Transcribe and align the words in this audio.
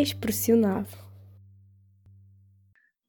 Expressionado. 0.00 0.88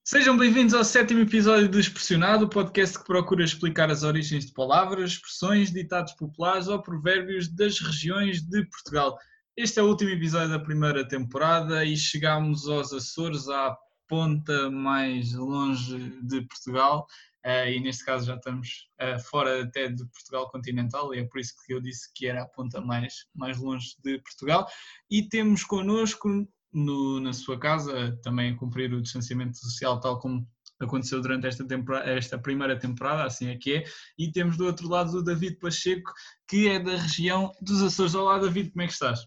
Sejam 0.04 0.38
bem-vindos 0.38 0.73
ao 0.73 0.84
sétimo 0.84 1.21
episódio 1.21 1.70
do 1.70 1.79
Expressionado, 1.79 2.46
o 2.46 2.50
podcast 2.50 3.00
que 3.00 3.05
procura 3.05 3.46
explicar 3.46 3.89
as 3.89 4.04
origens 4.04 4.46
de 4.46 4.52
palavras, 4.52 5.12
expressões, 5.12 5.71
ditados 5.71 6.12
populares 6.14 6.68
ou 6.68 6.82
provérbios 6.82 7.48
das 7.48 7.80
regiões 7.80 8.41
de 8.41 8.66
Portugal. 8.66 9.18
Este 9.55 9.80
é 9.80 9.84
o 9.84 9.88
último 9.88 10.09
episódio 10.09 10.50
da 10.50 10.59
primeira 10.59 11.07
temporada 11.07 11.86
e 11.86 11.96
chegamos 11.96 12.68
aos 12.68 12.92
Açores, 12.92 13.48
à 13.48 13.78
ponta 14.05 14.70
mais 14.70 15.34
longe 15.34 15.98
de 16.21 16.42
Portugal. 16.42 17.08
Uh, 17.46 17.70
e 17.70 17.80
neste 17.80 18.04
caso 18.04 18.26
já 18.26 18.36
estamos 18.36 18.89
uh, 19.02 19.20
fora 19.20 19.64
até 19.64 19.88
de 19.88 20.05
Portugal 20.08 20.50
continental, 20.52 21.16
e 21.16 21.20
é 21.20 21.23
por 21.23 21.39
isso 21.39 21.54
que 21.66 21.73
eu 21.73 21.80
disse 21.80 22.12
que 22.14 22.28
era 22.28 22.44
a 22.44 22.46
ponta 22.46 22.82
mais, 22.82 23.25
mais 23.33 23.57
longe 23.57 23.96
de 24.04 24.19
Portugal. 24.19 24.68
E 25.10 25.23
temos 25.28 25.64
connosco, 25.64 26.28
no, 26.74 27.20
na 27.20 27.34
sua 27.34 27.60
casa, 27.60 28.18
também 28.24 28.52
a 28.52 28.57
cumprir 28.57 28.93
o 28.93 29.02
distanciamento 29.02 29.57
social, 29.57 30.00
tal 30.00 30.20
como 30.20 30.48
aconteceu 30.79 31.21
durante 31.21 31.48
esta, 31.48 31.66
esta 32.06 32.38
primeira 32.38 32.78
temporada, 32.78 33.23
assim 33.23 33.48
é 33.48 33.58
que 33.58 33.75
é. 33.75 33.84
E 34.17 34.31
temos 34.31 34.58
do 34.58 34.66
outro 34.66 34.88
lado 34.88 35.17
o 35.17 35.23
David 35.23 35.58
Pacheco, 35.58 36.12
que 36.48 36.67
é 36.67 36.80
da 36.80 36.95
região 36.95 37.52
dos 37.62 37.81
Açores. 37.81 38.16
Olá, 38.16 38.39
David, 38.39 38.72
como 38.72 38.81
é 38.81 38.88
que 38.88 38.94
estás? 38.94 39.20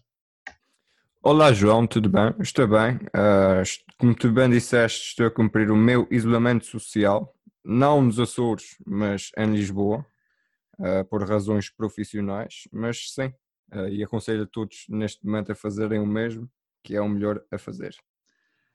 Olá 1.21 1.51
João, 1.51 1.87
tudo 1.87 2.09
bem? 2.09 2.35
Estou 2.39 2.67
bem. 2.67 2.97
Uh, 3.07 3.63
como 3.97 4.13
tu 4.13 4.31
bem 4.31 4.49
disseste, 4.49 5.09
estou 5.09 5.25
a 5.25 5.31
cumprir 5.31 5.71
o 5.71 5.75
meu 5.75 6.07
isolamento 6.11 6.65
social 6.65 7.35
não 7.65 8.01
nos 8.01 8.19
Açores, 8.19 8.77
mas 8.85 9.31
em 9.35 9.51
Lisboa, 9.51 10.05
uh, 10.77 11.03
por 11.09 11.27
razões 11.27 11.69
profissionais, 11.69 12.67
mas 12.71 13.11
sim, 13.11 13.33
uh, 13.73 13.87
e 13.89 14.03
aconselho 14.03 14.43
a 14.43 14.47
todos 14.47 14.85
neste 14.87 15.25
momento 15.25 15.51
a 15.51 15.55
fazerem 15.55 15.99
o 15.99 16.05
mesmo, 16.05 16.49
que 16.85 16.95
é 16.95 17.01
o 17.01 17.09
melhor 17.09 17.43
a 17.51 17.57
fazer. 17.57 17.95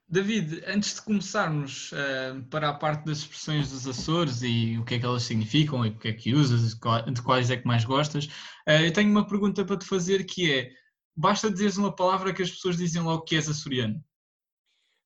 David, 0.09 0.65
antes 0.67 0.97
de 0.97 1.03
começarmos 1.03 1.93
uh, 1.93 2.43
para 2.51 2.69
a 2.69 2.75
parte 2.75 3.05
das 3.05 3.19
expressões 3.19 3.71
dos 3.71 3.87
Açores 3.87 4.43
e 4.43 4.77
o 4.77 4.85
que 4.85 4.97
é 4.97 4.99
que 4.99 5.07
elas 5.07 5.23
significam 5.23 5.87
e 5.87 5.91
o 5.91 5.99
que 5.99 6.09
é 6.09 6.13
que 6.13 6.35
usas, 6.35 6.75
de 6.75 7.23
quais 7.23 7.49
é 7.49 7.57
que 7.57 7.67
mais 7.67 7.85
gostas, 7.85 8.29
eu 8.67 8.93
tenho 8.93 9.09
uma 9.09 9.27
pergunta 9.27 9.65
para 9.65 9.77
te 9.77 9.87
fazer 9.87 10.25
que 10.25 10.53
é, 10.53 10.71
basta 11.17 11.51
dizeres 11.51 11.77
uma 11.77 11.95
palavra 11.95 12.33
que 12.33 12.43
as 12.43 12.51
pessoas 12.51 12.77
dizem 12.77 13.03
logo 13.03 13.23
que 13.23 13.37
és 13.37 13.49
açoriano? 13.49 14.03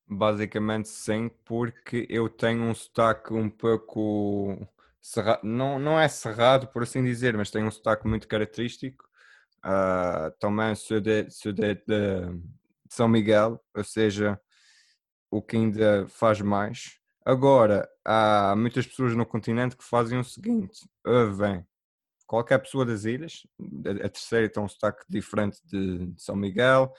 Basicamente 0.07 0.87
sim, 0.87 1.29
porque 1.43 2.05
eu 2.09 2.29
tenho 2.29 2.63
um 2.63 2.73
sotaque 2.73 3.33
um 3.33 3.49
pouco 3.49 4.67
cerrado, 5.01 5.41
não, 5.43 5.77
não 5.77 5.99
é 5.99 6.07
cerrado 6.07 6.67
por 6.67 6.83
assim 6.83 7.03
dizer, 7.03 7.37
mas 7.37 7.51
tenho 7.51 7.67
um 7.67 7.71
sotaque 7.71 8.07
muito 8.07 8.27
característico. 8.27 9.05
Uh, 9.63 10.29
também 10.39 10.75
sou 10.75 10.99
de, 10.99 11.29
sou 11.31 11.51
de, 11.51 11.73
de, 11.73 12.39
de, 12.85 12.95
São 12.95 13.07
Miguel, 13.07 13.59
ou 13.75 13.83
seja, 13.83 14.39
o 15.31 15.41
que 15.41 15.57
ainda 15.57 16.07
faz 16.07 16.41
mais. 16.41 16.99
Agora, 17.25 17.89
há 18.05 18.55
muitas 18.57 18.85
pessoas 18.85 19.15
no 19.15 19.25
continente 19.25 19.75
que 19.75 19.83
fazem 19.83 20.19
o 20.19 20.23
seguinte: 20.23 20.87
vem 21.37 21.65
qualquer 22.25 22.59
pessoa 22.59 22.85
das 22.85 23.05
ilhas, 23.05 23.45
a, 24.03 24.09
terceira 24.09 24.49
tem 24.49 24.61
um 24.61 24.67
sotaque 24.67 25.03
diferente 25.07 25.59
de, 25.65 26.07
de 26.07 26.21
São 26.21 26.35
Miguel, 26.35 26.91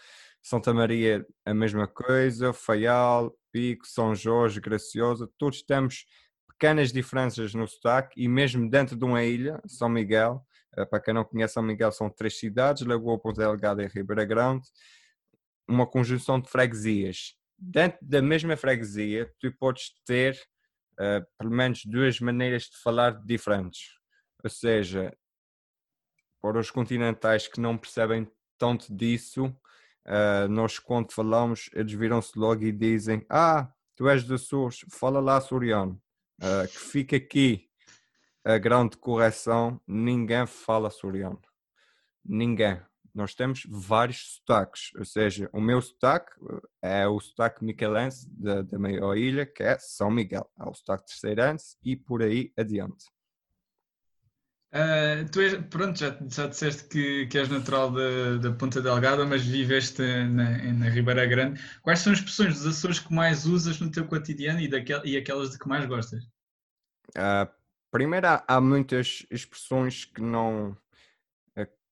Santa 0.42 0.72
Maria, 0.72 1.26
a 1.44 1.52
mesma 1.52 1.86
coisa, 1.86 2.52
Faial, 2.52 3.36
Pico, 3.52 3.86
São 3.86 4.14
Jorge, 4.14 4.60
Graciosa, 4.60 5.28
todos 5.36 5.62
temos 5.62 6.06
pequenas 6.48 6.92
diferenças 6.92 7.52
no 7.54 7.66
sotaque 7.66 8.22
e 8.22 8.28
mesmo 8.28 8.68
dentro 8.70 8.96
de 8.96 9.04
uma 9.04 9.24
ilha, 9.24 9.60
São 9.66 9.88
Miguel, 9.88 10.40
eh, 10.76 10.84
para 10.84 11.00
quem 11.00 11.12
não 11.12 11.24
conhece 11.24 11.54
São 11.54 11.62
Miguel, 11.62 11.90
são 11.92 12.08
três 12.08 12.38
cidades, 12.38 12.86
Lagoa, 12.86 13.18
Ponta 13.18 13.42
Delgada 13.42 13.82
e 13.82 13.88
Ribeira 13.88 14.24
Grande, 14.24 14.66
uma 15.68 15.86
conjunção 15.86 16.40
de 16.40 16.48
freguesias. 16.48 17.34
Dentro 17.58 17.98
da 18.02 18.20
mesma 18.20 18.56
freguesia, 18.56 19.32
tu 19.40 19.52
podes 19.58 19.92
ter 20.04 20.38
uh, 20.94 21.26
pelo 21.38 21.50
menos 21.50 21.84
duas 21.84 22.20
maneiras 22.20 22.64
de 22.64 22.76
falar 22.82 23.12
diferentes. 23.24 23.94
Ou 24.42 24.50
seja, 24.50 25.16
para 26.40 26.58
os 26.58 26.70
continentais 26.70 27.48
que 27.48 27.60
não 27.60 27.76
percebem 27.76 28.30
tanto 28.58 28.94
disso, 28.94 29.46
uh, 29.46 30.48
nós 30.48 30.78
quando 30.78 31.12
falamos, 31.12 31.70
eles 31.72 31.92
viram-se 31.92 32.38
logo 32.38 32.62
e 32.62 32.72
dizem: 32.72 33.24
Ah, 33.28 33.72
tu 33.94 34.08
és 34.08 34.24
de 34.24 34.34
Açores, 34.34 34.84
fala 34.90 35.20
lá 35.20 35.36
açoriano. 35.36 36.00
Uh, 36.38 36.68
que 36.68 36.78
fica 36.78 37.16
aqui 37.16 37.68
a 38.44 38.58
grande 38.58 38.96
correção: 38.96 39.80
ninguém 39.86 40.46
fala 40.46 40.88
açoriano. 40.88 41.40
Ninguém. 42.24 42.80
Nós 43.16 43.34
temos 43.34 43.66
vários 43.66 44.36
sotaques, 44.36 44.90
ou 44.94 45.04
seja, 45.04 45.48
o 45.50 45.58
meu 45.58 45.80
sotaque 45.80 46.30
eh, 46.82 47.00
é 47.00 47.08
o 47.08 47.18
sotaque 47.18 47.64
miquelense 47.64 48.28
da, 48.30 48.60
da 48.60 48.78
maior 48.78 49.16
ilha, 49.16 49.46
que 49.46 49.62
é 49.62 49.78
São 49.78 50.10
Miguel. 50.10 50.46
Há 50.54 50.68
o 50.68 50.74
sotaque 50.74 51.06
terceirense 51.06 51.78
e 51.82 51.96
por 51.96 52.22
aí 52.22 52.52
adiante. 52.58 53.06
Uh, 54.74 55.26
tu 55.32 55.40
és, 55.40 55.54
pronto, 55.70 55.98
já, 55.98 56.14
já 56.28 56.46
disseste 56.46 56.84
que, 56.90 57.26
que 57.28 57.38
és 57.38 57.48
natural 57.48 57.90
da, 57.90 58.36
da 58.36 58.52
Ponta 58.52 58.82
Delgada, 58.82 59.24
mas 59.24 59.42
viveste 59.42 60.02
na, 60.02 60.72
na 60.74 60.88
Ribeira 60.90 61.24
Grande. 61.24 61.58
Quais 61.80 62.00
são 62.00 62.12
as 62.12 62.18
expressões 62.18 62.58
dos 62.58 62.66
Açores 62.66 62.98
que 62.98 63.14
mais 63.14 63.46
usas 63.46 63.80
no 63.80 63.90
teu 63.90 64.06
cotidiano 64.06 64.60
e, 64.60 64.68
daquel, 64.68 65.00
e 65.06 65.16
aquelas 65.16 65.52
de 65.52 65.58
que 65.58 65.66
mais 65.66 65.86
gostas? 65.86 66.22
Uh, 67.16 67.48
primeiro, 67.90 68.26
há, 68.26 68.44
há, 68.46 68.60
muitas 68.60 69.24
expressões 69.30 70.04
que 70.04 70.20
não 70.20 70.76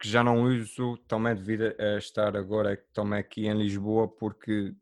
que 0.04 0.10
já 0.10 0.22
não 0.22 0.42
uso 0.42 0.98
também 1.08 1.34
devido 1.34 1.74
a 1.80 1.96
estar 1.96 2.36
agora 2.36 2.76
também 2.92 3.18
aqui 3.18 3.46
em 3.46 3.56
Lisboa 3.56 4.06
porque 4.06 4.74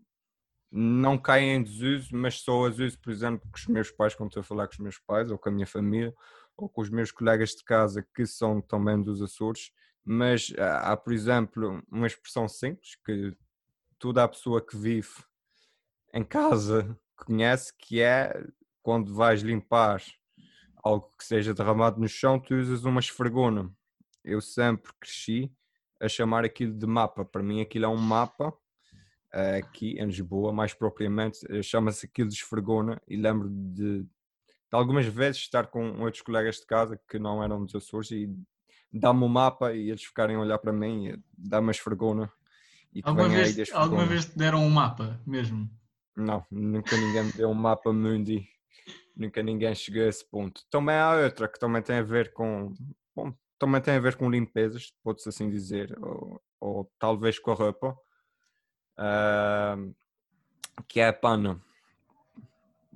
não 0.69 1.17
caem 1.17 1.55
em 1.55 1.63
desuso, 1.63 2.09
mas 2.11 2.41
só 2.41 2.67
as 2.67 2.81
uso, 2.81 2.99
por 2.99 3.13
exemplo, 3.13 3.49
com 3.49 3.57
os 3.57 3.67
meus 3.69 3.89
pais, 3.93 4.17
quando 4.17 4.31
estou 4.31 4.41
a 4.41 4.45
falar 4.45 4.67
com 4.67 4.73
os 4.73 4.79
meus 4.81 4.99
pais 4.99 5.31
ou 5.31 5.39
com 5.39 5.49
a 5.49 5.53
minha 5.53 5.67
família, 5.67 6.13
ou 6.57 6.69
com 6.69 6.81
os 6.81 6.91
meus 6.91 7.13
colegas 7.13 7.51
de 7.51 7.63
casa 7.63 8.05
que 8.13 8.27
são 8.27 8.61
também 8.61 9.01
dos 9.01 9.23
Açores, 9.23 9.71
mas 10.05 10.53
há, 10.59 10.97
por 10.97 11.13
exemplo, 11.13 11.81
uma 11.89 12.09
expressão 12.09 12.49
simples 12.49 12.97
que 13.07 13.33
toda 14.01 14.25
a 14.25 14.29
pessoa 14.29 14.61
que 14.61 14.77
vive 14.77 15.23
em 16.13 16.25
casa 16.25 16.99
conhece, 17.15 17.73
que 17.79 18.01
é 18.01 18.45
quando 18.83 19.15
vais 19.15 19.41
limpar 19.43 20.03
algo 20.83 21.15
que 21.17 21.25
seja 21.25 21.55
derramado 21.55 22.01
no 22.01 22.09
chão, 22.09 22.41
tu 22.41 22.57
usas 22.57 22.85
uma 22.85 22.99
esfregona. 22.99 23.73
Eu 24.25 24.41
sempre 24.41 24.93
cresci 25.01 25.53
a 26.01 26.09
chamar 26.09 26.45
aquilo 26.45 26.73
de 26.73 26.87
mapa. 26.87 27.25
Para 27.25 27.43
mim 27.43 27.61
aquilo 27.61 27.85
é 27.85 27.89
um 27.89 27.97
mapa 27.97 28.53
eh, 29.33 29.59
aqui 29.59 29.99
em 29.99 30.07
Lisboa, 30.07 30.53
mais 30.53 30.75
propriamente, 30.75 31.41
eh, 31.49 31.63
chama-se 31.63 32.07
aquilo 32.07 32.29
de 32.29 32.35
esfregona 32.35 33.01
e 33.07 33.17
lembro 33.17 33.49
de 33.51 34.07
de 34.73 34.77
algumas 34.79 35.05
vezes 35.05 35.43
estar 35.43 35.67
com 35.67 36.01
outros 36.01 36.23
colegas 36.23 36.57
de 36.57 36.67
casa 36.67 36.99
que 37.07 37.19
não 37.19 37.45
eram 37.45 37.63
dos 37.63 37.75
Açores 37.75 38.11
e 38.11 38.35
dá-me 38.91 39.23
o 39.23 39.27
um 39.27 39.29
mapa 39.29 39.75
e 39.75 39.91
eles 39.91 40.03
ficarem 40.03 40.35
a 40.35 40.41
olhar 40.41 40.59
para 40.59 40.73
mim 40.73 41.09
e 41.09 41.23
dá-me 41.37 41.69
a 41.69 41.71
esfregona. 41.73 42.33
E 42.91 43.03
alguma, 43.05 43.29
vez, 43.29 43.71
alguma 43.73 44.07
vez 44.07 44.25
te 44.25 44.39
deram 44.39 44.65
um 44.65 44.71
mapa 44.71 45.21
mesmo? 45.27 45.71
Não, 46.17 46.43
nunca 46.51 46.97
ninguém 46.97 47.25
me 47.25 47.33
deu 47.33 47.51
um 47.51 47.55
mapa 47.55 47.93
mundi. 47.93 48.49
Nunca 49.15 49.43
ninguém 49.43 49.75
chegou 49.75 50.05
a 50.05 50.07
esse 50.07 50.25
ponto. 50.25 50.63
Também 50.71 50.97
há 50.97 51.17
outra 51.17 51.49
que 51.49 51.59
também 51.59 51.83
tem 51.83 51.97
a 51.97 52.03
ver 52.03 52.33
com. 52.33 52.73
Bom, 53.15 53.35
também 53.63 53.81
tem 53.81 53.95
a 53.95 54.01
ver 54.01 54.17
com 54.17 54.29
limpezas, 54.29 54.93
pode-se 55.05 55.29
assim 55.29 55.49
dizer, 55.49 55.97
ou, 56.03 56.43
ou, 56.59 56.93
talvez 56.99 57.39
com 57.39 57.53
a 57.53 57.55
roupa, 57.55 57.97
uh, 58.99 59.95
que 60.89 60.99
é 60.99 61.07
a 61.07 61.13
pana. 61.13 61.63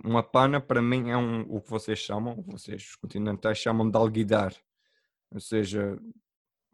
Uma 0.04 0.25
pana 0.25 0.60
para 0.60 0.82
mim 0.82 1.10
é 1.10 1.16
um, 1.16 1.43
o 1.43 1.60
que 1.60 1.71
vocês 1.71 2.00
chamam, 2.00 2.43
vocês 2.43 2.82
os 2.82 2.97
continentais 2.97 3.59
chamam 3.59 3.88
de 3.88 3.97
alguidar, 3.97 4.53
ou 5.31 5.38
seja, 5.38 5.97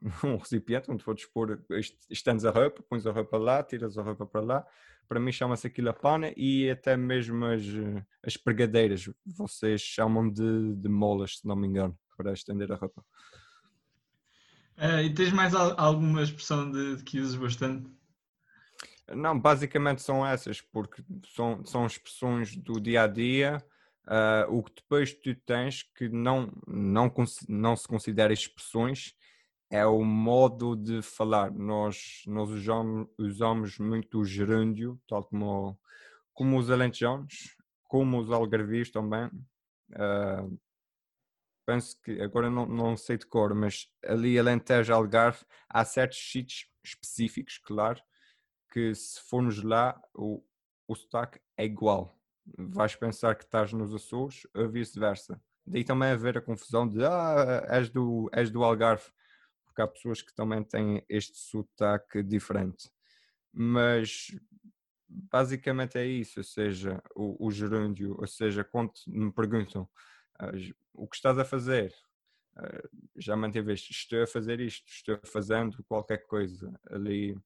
um 0.24 0.38
recipiente 0.38 0.90
onde 0.90 1.04
podes 1.04 1.26
pôr, 1.26 1.62
estendes 2.08 2.46
a 2.46 2.50
roupa, 2.50 2.82
pões 2.88 3.06
a 3.06 3.12
roupa 3.12 3.36
lá, 3.36 3.62
tiras 3.62 3.98
a 3.98 4.02
roupa 4.02 4.24
para 4.24 4.40
lá, 4.40 4.66
para 5.06 5.20
mim 5.20 5.30
chama-se 5.30 5.66
aquilo 5.66 5.90
a 5.90 5.92
pana 5.92 6.32
e 6.34 6.70
até 6.70 6.96
mesmo 6.96 7.44
as, 7.44 7.62
as 8.22 8.38
pregadeiras, 8.38 9.10
vocês 9.26 9.82
chamam 9.82 10.30
de, 10.30 10.76
de 10.76 10.88
molas, 10.88 11.40
se 11.40 11.46
não 11.46 11.56
me 11.56 11.68
engano, 11.68 11.94
para 12.16 12.32
estender 12.32 12.72
a 12.72 12.76
roupa. 12.76 13.04
Uh, 14.78 15.02
e 15.04 15.14
tens 15.14 15.32
mais 15.32 15.54
alguma 15.54 16.22
expressão 16.22 16.70
de, 16.70 16.96
de 16.96 17.04
que 17.04 17.20
usas 17.20 17.36
bastante? 17.36 17.88
Não, 19.14 19.38
basicamente 19.38 20.02
são 20.02 20.26
essas, 20.26 20.60
porque 20.60 21.02
são, 21.34 21.64
são 21.64 21.86
expressões 21.86 22.56
do 22.56 22.80
dia 22.80 23.02
a 23.02 23.06
dia. 23.06 23.62
Uh, 24.04 24.58
o 24.58 24.62
que 24.62 24.74
depois 24.74 25.14
tu 25.14 25.34
tens 25.46 25.82
que 25.82 26.08
não, 26.08 26.52
não, 26.66 27.12
não 27.48 27.76
se 27.76 27.86
considera 27.86 28.32
expressões 28.32 29.14
é 29.70 29.86
o 29.86 30.04
modo 30.04 30.74
de 30.76 31.00
falar. 31.02 31.50
Nós, 31.50 32.22
nós 32.26 32.50
usamos, 32.50 33.08
usamos 33.18 33.78
muito 33.78 34.18
o 34.20 34.24
gerúndio, 34.24 35.00
tal 35.08 35.24
como, 35.24 35.78
como 36.34 36.58
os 36.58 36.70
alentejanos, 36.70 37.56
como 37.84 38.18
os 38.18 38.30
algarvios 38.30 38.90
também. 38.90 39.26
Uh, 39.92 40.58
penso 41.66 42.00
que, 42.02 42.20
agora 42.20 42.50
não, 42.50 42.66
não 42.66 42.96
sei 42.96 43.16
de 43.16 43.26
cor, 43.26 43.54
mas 43.54 43.88
ali 44.04 44.38
Alentejo, 44.38 44.92
Algarve, 44.92 45.44
há 45.68 45.84
certos 45.84 46.18
sítios 46.18 46.66
específicos, 46.84 47.58
claro, 47.58 48.00
que 48.72 48.94
se 48.94 49.20
formos 49.28 49.62
lá, 49.62 50.00
o, 50.14 50.42
o 50.88 50.94
sotaque 50.94 51.40
é 51.56 51.64
igual. 51.64 52.18
Vais 52.58 52.96
pensar 52.96 53.34
que 53.36 53.44
estás 53.44 53.72
nos 53.72 53.94
Açores 53.94 54.46
ou 54.54 54.68
vice-versa. 54.68 55.40
Daí 55.64 55.84
também 55.84 56.10
haver 56.10 56.38
a 56.38 56.42
confusão 56.42 56.88
de 56.88 57.04
ah, 57.04 57.64
és 57.68 57.88
do, 57.88 58.28
és 58.32 58.50
do 58.50 58.64
Algarve, 58.64 59.04
porque 59.64 59.80
há 59.80 59.86
pessoas 59.86 60.20
que 60.20 60.34
também 60.34 60.64
têm 60.64 61.04
este 61.08 61.38
sotaque 61.38 62.22
diferente. 62.22 62.90
Mas 63.52 64.34
basicamente 65.08 65.98
é 65.98 66.06
isso, 66.06 66.40
ou 66.40 66.44
seja, 66.44 67.02
o, 67.14 67.46
o 67.46 67.50
gerúndio, 67.50 68.16
ou 68.18 68.26
seja, 68.26 68.64
quando 68.64 68.92
me 69.06 69.32
perguntam 69.32 69.88
o 70.94 71.06
que 71.06 71.16
estás 71.16 71.38
a 71.38 71.44
fazer, 71.44 71.94
uh, 72.56 72.88
já 73.16 73.36
manteveste, 73.36 73.92
estou 73.92 74.22
a 74.22 74.26
fazer 74.26 74.60
isto, 74.60 74.86
estou 74.88 75.18
fazendo 75.24 75.82
qualquer 75.84 76.26
coisa 76.26 76.72
ali. 76.90 77.36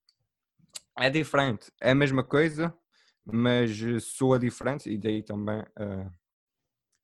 É 0.98 1.10
diferente, 1.10 1.70
é 1.80 1.90
a 1.90 1.94
mesma 1.94 2.24
coisa, 2.24 2.76
mas 3.24 3.70
soa 4.02 4.38
diferente 4.38 4.90
e 4.90 4.96
daí 4.96 5.22
também 5.22 5.60
uh, 5.60 6.12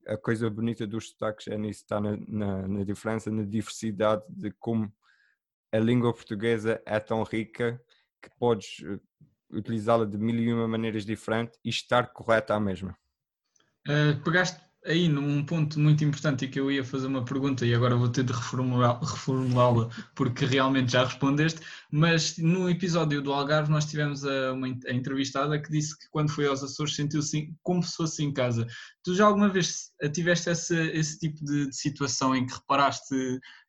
a 0.06 0.16
coisa 0.16 0.48
bonita 0.48 0.86
dos 0.86 1.10
sotaques 1.10 1.48
é 1.48 1.56
nisso, 1.56 1.82
está 1.82 2.00
na, 2.00 2.16
na, 2.28 2.68
na 2.68 2.84
diferença, 2.84 3.30
na 3.30 3.42
diversidade 3.42 4.24
de 4.28 4.50
como 4.52 4.92
a 5.70 5.78
língua 5.78 6.12
portuguesa 6.12 6.82
é 6.84 6.98
tão 7.00 7.22
rica 7.22 7.82
que 8.20 8.30
podes 8.38 8.84
utilizá-la 9.50 10.04
de 10.04 10.16
mil 10.16 10.36
e 10.36 10.52
uma 10.52 10.66
maneiras 10.66 11.04
diferentes 11.04 11.58
e 11.64 11.68
estar 11.68 12.12
correta 12.12 12.54
à 12.54 12.60
mesma. 12.60 12.96
Uh, 13.86 14.22
pegaste 14.22 14.60
aí 14.84 15.08
num 15.08 15.44
ponto 15.44 15.78
muito 15.78 16.04
importante 16.04 16.44
e 16.44 16.48
que 16.48 16.58
eu 16.58 16.70
ia 16.70 16.84
fazer 16.84 17.06
uma 17.06 17.24
pergunta 17.24 17.64
e 17.64 17.74
agora 17.74 17.96
vou 17.96 18.08
ter 18.08 18.24
de 18.24 18.32
reformulá-la 18.32 19.88
porque 20.14 20.44
realmente 20.44 20.92
já 20.92 21.04
respondeste, 21.04 21.60
mas 21.90 22.36
no 22.38 22.68
episódio 22.68 23.22
do 23.22 23.32
Algarve 23.32 23.70
nós 23.70 23.84
tivemos 23.84 24.24
a, 24.24 24.52
uma 24.52 24.66
a 24.66 24.92
entrevistada 24.92 25.60
que 25.60 25.70
disse 25.70 25.96
que 25.96 26.08
quando 26.10 26.30
foi 26.30 26.46
aos 26.46 26.62
Açores 26.62 26.96
sentiu-se 26.96 27.54
como 27.62 27.82
se 27.82 27.96
fosse 27.96 28.24
em 28.24 28.32
casa. 28.32 28.66
Tu 29.04 29.14
já 29.14 29.26
alguma 29.26 29.48
vez 29.48 29.92
tiveste 30.12 30.50
esse, 30.50 30.76
esse 30.90 31.18
tipo 31.18 31.44
de, 31.44 31.68
de 31.68 31.76
situação 31.76 32.34
em 32.34 32.44
que 32.44 32.54
reparaste 32.54 33.14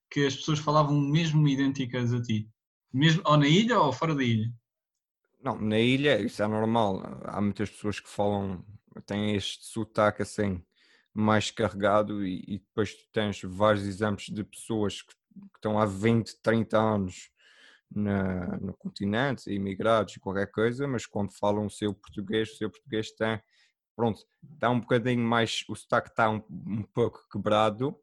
que 0.09 0.25
as 0.25 0.35
pessoas 0.35 0.59
falavam 0.59 0.99
mesmo 0.99 1.47
idênticas 1.47 2.11
a 2.13 2.21
ti? 2.21 2.49
Mesmo, 2.91 3.21
ou 3.25 3.37
na 3.37 3.47
ilha 3.47 3.79
ou 3.79 3.93
fora 3.93 4.15
da 4.15 4.23
ilha? 4.23 4.51
Não, 5.43 5.59
na 5.59 5.79
ilha 5.79 6.19
isso 6.21 6.41
é 6.41 6.47
normal. 6.47 7.01
Há 7.25 7.41
muitas 7.41 7.69
pessoas 7.69 7.99
que 7.99 8.09
falam, 8.09 8.63
têm 9.05 9.35
este 9.35 9.65
sotaque 9.65 10.21
assim 10.21 10.63
mais 11.13 11.51
carregado 11.51 12.25
e, 12.25 12.43
e 12.47 12.59
depois 12.59 12.93
tu 12.95 13.05
tens 13.11 13.41
vários 13.43 13.85
exemplos 13.85 14.27
de 14.27 14.43
pessoas 14.43 15.01
que, 15.01 15.13
que 15.13 15.57
estão 15.57 15.79
há 15.79 15.85
20, 15.85 16.41
30 16.41 16.77
anos 16.77 17.29
na, 17.95 18.57
no 18.57 18.73
continente, 18.73 19.51
imigrados 19.51 20.15
e 20.15 20.19
qualquer 20.19 20.47
coisa, 20.47 20.87
mas 20.87 21.05
quando 21.05 21.31
falam 21.31 21.65
o 21.65 21.69
seu 21.69 21.93
português, 21.93 22.51
o 22.51 22.57
seu 22.57 22.69
português 22.69 23.11
tem, 23.11 23.39
pronto, 23.95 24.25
está 24.53 24.69
um 24.69 24.79
bocadinho 24.79 25.23
mais, 25.23 25.63
o 25.69 25.75
sotaque 25.75 26.09
está 26.09 26.29
um, 26.29 26.41
um 26.49 26.83
pouco 26.83 27.23
quebrado, 27.31 27.95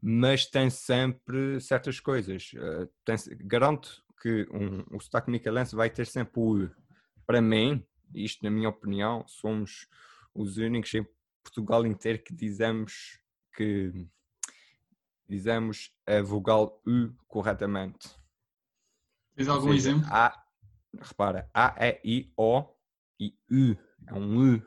mas 0.00 0.46
tem 0.46 0.70
sempre 0.70 1.60
certas 1.60 1.98
coisas. 1.98 2.52
Uh, 2.52 2.88
tem, 3.04 3.16
garanto 3.40 4.04
que 4.20 4.46
um, 4.52 4.96
o 4.96 5.00
sotaque 5.00 5.30
micalense 5.30 5.74
vai 5.74 5.90
ter 5.90 6.06
sempre 6.06 6.40
o 6.40 6.70
Para 7.26 7.40
mim, 7.40 7.84
isto 8.14 8.44
na 8.44 8.50
minha 8.50 8.68
opinião, 8.68 9.24
somos 9.26 9.88
os 10.34 10.56
únicos 10.58 10.92
em 10.94 11.06
Portugal 11.44 11.86
inteiro 11.86 12.18
que 12.22 12.34
dizemos 12.34 13.20
que 13.54 14.08
dizemos 15.28 15.94
a 16.06 16.20
vogal 16.22 16.80
U 16.86 17.14
corretamente. 17.28 18.08
Tens 19.36 19.48
algum 19.48 19.72
seja, 19.72 19.90
exemplo? 19.90 20.08
A, 20.10 20.44
repara, 21.00 21.48
A, 21.54 21.74
E, 21.80 22.00
I, 22.04 22.32
O 22.36 22.66
e 23.20 23.34
U. 23.50 23.76
É 24.06 24.14
um 24.14 24.56
U. 24.56 24.62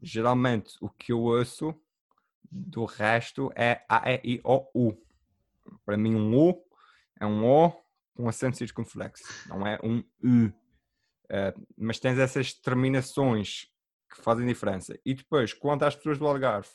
Geralmente 0.00 0.76
o 0.80 0.88
que 0.88 1.12
eu 1.12 1.20
ouço 1.20 1.74
do 2.50 2.84
resto 2.84 3.50
é 3.56 3.84
A, 3.88 4.10
E, 4.12 4.20
I, 4.24 4.40
O, 4.44 4.68
U. 4.74 4.96
Para 5.84 5.96
mim 5.96 6.14
um 6.14 6.36
U 6.36 6.64
é 7.18 7.26
um 7.26 7.44
O 7.44 7.72
com 8.14 8.28
acento 8.28 8.58
circunflexo, 8.58 9.24
não 9.48 9.66
é 9.66 9.78
um 9.82 9.98
U. 10.22 10.52
Uh, 11.32 11.66
mas 11.78 11.98
tens 11.98 12.18
essas 12.18 12.52
terminações 12.52 13.71
que 14.12 14.22
fazem 14.22 14.46
diferença. 14.46 14.98
E 15.04 15.14
depois, 15.14 15.52
quanto 15.54 15.84
às 15.84 15.96
pessoas 15.96 16.18
do 16.18 16.26
Algarve, 16.26 16.68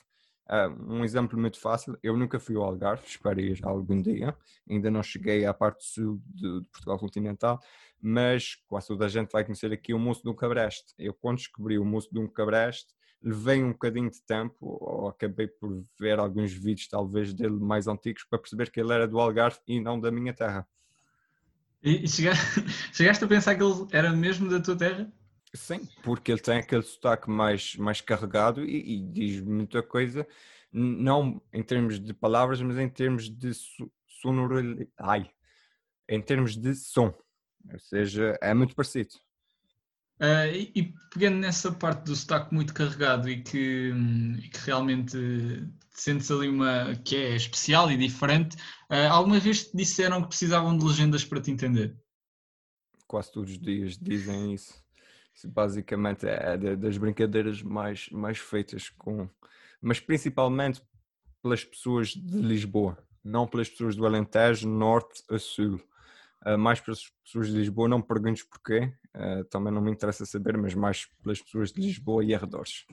uh, 0.49 0.93
um 0.93 1.03
exemplo 1.03 1.39
muito 1.39 1.59
fácil, 1.59 1.97
eu 2.01 2.17
nunca 2.17 2.39
fui 2.39 2.55
ao 2.55 2.63
Algarve, 2.63 3.03
espero 3.05 3.39
ir 3.39 3.59
algum 3.63 4.01
dia, 4.01 4.35
ainda 4.69 4.89
não 4.89 5.03
cheguei 5.03 5.45
à 5.45 5.53
parte 5.53 5.85
sul 5.85 6.21
de, 6.25 6.61
de 6.61 6.67
Portugal 6.69 6.97
continental, 6.97 7.59
mas 8.01 8.55
quase 8.67 8.87
toda 8.87 9.05
a 9.05 9.09
gente 9.09 9.31
vai 9.31 9.43
conhecer 9.43 9.71
aqui 9.71 9.93
o 9.93 9.99
moço 9.99 10.27
um 10.29 10.33
cabreste. 10.33 10.93
Eu 10.97 11.13
quando 11.13 11.37
descobri 11.37 11.77
o 11.77 11.85
moço 11.85 12.09
um 12.15 12.27
cabreste, 12.27 12.93
levei 13.21 13.63
um 13.63 13.71
bocadinho 13.71 14.09
de 14.09 14.21
tempo, 14.21 14.55
ou 14.61 15.07
acabei 15.09 15.47
por 15.47 15.81
ver 15.99 16.19
alguns 16.19 16.51
vídeos 16.51 16.87
talvez 16.87 17.33
dele 17.33 17.55
mais 17.55 17.87
antigos, 17.87 18.23
para 18.23 18.39
perceber 18.39 18.69
que 18.69 18.79
ele 18.79 18.93
era 18.93 19.07
do 19.07 19.19
Algarve 19.19 19.59
e 19.67 19.79
não 19.79 19.99
da 19.99 20.11
minha 20.11 20.33
terra. 20.33 20.67
E 21.83 22.07
chegaste 22.07 23.23
a 23.23 23.27
pensar 23.27 23.55
que 23.55 23.63
ele 23.63 23.87
era 23.91 24.11
mesmo 24.11 24.49
da 24.49 24.59
tua 24.59 24.75
terra? 24.75 25.11
Sim, 25.57 25.87
porque 26.03 26.31
ele 26.31 26.39
tem 26.39 26.59
aquele 26.59 26.83
sotaque 26.83 27.29
mais, 27.29 27.75
mais 27.75 27.99
carregado 27.99 28.63
e, 28.63 28.95
e, 28.95 29.01
diz 29.01 29.41
muita 29.41 29.81
coisa, 29.81 30.25
não 30.71 31.41
em 31.51 31.63
termos 31.63 31.99
de 31.99 32.13
palavras, 32.13 32.61
mas 32.61 32.77
em 32.77 32.87
termos 32.87 33.27
de 33.27 33.51
sonoridade, 34.21 34.87
ai, 34.97 35.29
em 36.07 36.21
termos 36.21 36.55
de 36.55 36.75
som, 36.75 37.13
ou 37.71 37.79
seja, 37.79 38.37
é 38.39 38.53
muito 38.53 38.75
parecido. 38.75 39.15
Uh, 40.19 40.49
e, 40.51 40.71
e, 40.75 40.93
pegando 41.11 41.37
nessa 41.37 41.71
parte 41.71 42.05
do 42.05 42.15
sotaque 42.15 42.53
muito 42.53 42.73
carregado 42.73 43.29
e 43.29 43.41
que, 43.43 43.91
e 44.43 44.49
que 44.49 44.59
realmente 44.65 45.17
sentes 45.91 46.31
ali 46.31 46.49
uma 46.49 46.95
que 47.03 47.15
é 47.15 47.35
especial 47.35 47.91
e 47.91 47.97
diferente, 47.97 48.55
uh, 48.91 49.11
alguma 49.11 49.39
vez 49.39 49.67
te 49.67 49.77
disseram 49.77 50.21
que 50.21 50.29
precisavam 50.29 50.77
de 50.77 50.85
legendas 50.85 51.23
para 51.23 51.41
te 51.41 51.51
entender? 51.51 51.95
Quase 53.07 53.31
todos 53.31 53.51
os 53.51 53.59
dias 53.59 53.97
dizem 53.97 54.53
isso. 54.53 54.86
Basicamente 55.45 56.25
é 56.27 56.57
das 56.75 56.97
brincadeiras 56.97 57.61
mais, 57.61 58.09
mais 58.09 58.37
feitas 58.37 58.89
com, 58.89 59.29
mas 59.81 59.99
principalmente 59.99 60.81
pelas 61.41 61.63
pessoas 61.63 62.09
de 62.09 62.39
Lisboa, 62.39 62.97
não 63.23 63.47
pelas 63.47 63.69
pessoas 63.69 63.95
do 63.95 64.05
Alentejo, 64.05 64.67
norte 64.67 65.23
a 65.29 65.37
sul. 65.37 65.79
Uh, 66.45 66.57
mais 66.57 66.79
pelas 66.79 67.11
pessoas 67.25 67.47
de 67.47 67.57
Lisboa, 67.57 67.89
não 67.89 68.01
perguntes 68.01 68.43
porquê, 68.43 68.93
uh, 69.15 69.43
também 69.45 69.73
não 69.73 69.81
me 69.81 69.91
interessa 69.91 70.25
saber, 70.25 70.55
mas 70.57 70.73
mais 70.73 71.05
pelas 71.21 71.41
pessoas 71.41 71.73
de 71.73 71.81
Lisboa 71.81 72.23
e 72.23 72.33
arredores. 72.33 72.85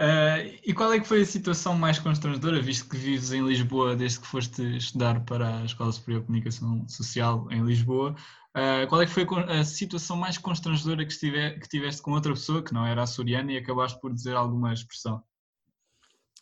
Uh, 0.00 0.56
e 0.64 0.72
qual 0.72 0.92
é 0.92 1.00
que 1.00 1.06
foi 1.06 1.20
a 1.22 1.26
situação 1.26 1.74
mais 1.74 1.98
constrangedora, 1.98 2.60
visto 2.60 2.88
que 2.88 2.96
vives 2.96 3.32
em 3.32 3.46
Lisboa 3.46 3.94
desde 3.94 4.20
que 4.20 4.26
foste 4.26 4.62
estudar 4.76 5.20
para 5.24 5.58
a 5.58 5.64
Escola 5.64 5.92
Superior 5.92 6.20
de 6.20 6.26
Comunicação 6.26 6.88
Social 6.88 7.46
em 7.50 7.62
Lisboa? 7.64 8.14
Uh, 8.56 8.86
qual 8.88 9.00
é 9.00 9.06
que 9.06 9.12
foi 9.12 9.24
a 9.48 9.64
situação 9.64 10.16
mais 10.16 10.36
constrangedora 10.36 11.04
que, 11.06 11.12
estive, 11.12 11.58
que 11.60 11.68
tiveste 11.68 12.02
com 12.02 12.12
outra 12.12 12.32
pessoa 12.32 12.62
que 12.62 12.74
não 12.74 12.84
era 12.84 13.02
açoriana 13.02 13.52
e 13.52 13.58
acabaste 13.58 14.00
por 14.00 14.12
dizer 14.12 14.34
alguma 14.34 14.72
expressão? 14.72 15.22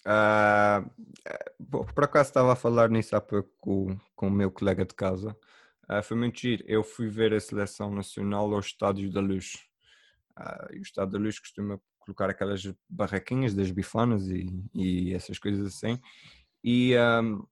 Uh, 0.07 0.91
por 1.95 2.05
acaso 2.05 2.31
estava 2.31 2.53
a 2.55 2.57
falar 2.57 2.89
nisso 2.89 3.15
há 3.15 3.21
pouco 3.21 3.51
com, 3.59 3.99
com 4.17 4.29
o 4.29 4.31
meu 4.31 4.51
colega 4.51 4.87
de 4.87 4.95
casa. 4.95 5.37
Uh, 5.91 6.03
foi 6.03 6.17
muito 6.17 6.41
giro. 6.41 6.65
Eu 6.67 6.83
fui 6.83 7.09
ver 7.09 7.35
a 7.35 7.41
seleção 7.41 7.95
nacional 7.95 8.55
aos 8.55 8.67
Estádios 8.67 9.13
da 9.13 9.21
Luz. 9.21 9.59
Uh, 10.39 10.79
o 10.79 10.83
Estádio 10.83 11.13
da 11.13 11.19
Luz 11.19 11.39
costuma 11.39 11.79
colocar 11.99 12.31
aquelas 12.31 12.63
barraquinhas 12.89 13.55
das 13.55 13.71
bifanas 13.71 14.29
e, 14.29 14.47
e 14.75 15.13
essas 15.13 15.39
coisas 15.39 15.67
assim. 15.67 16.01
E 16.65 16.95
um, 16.97 17.47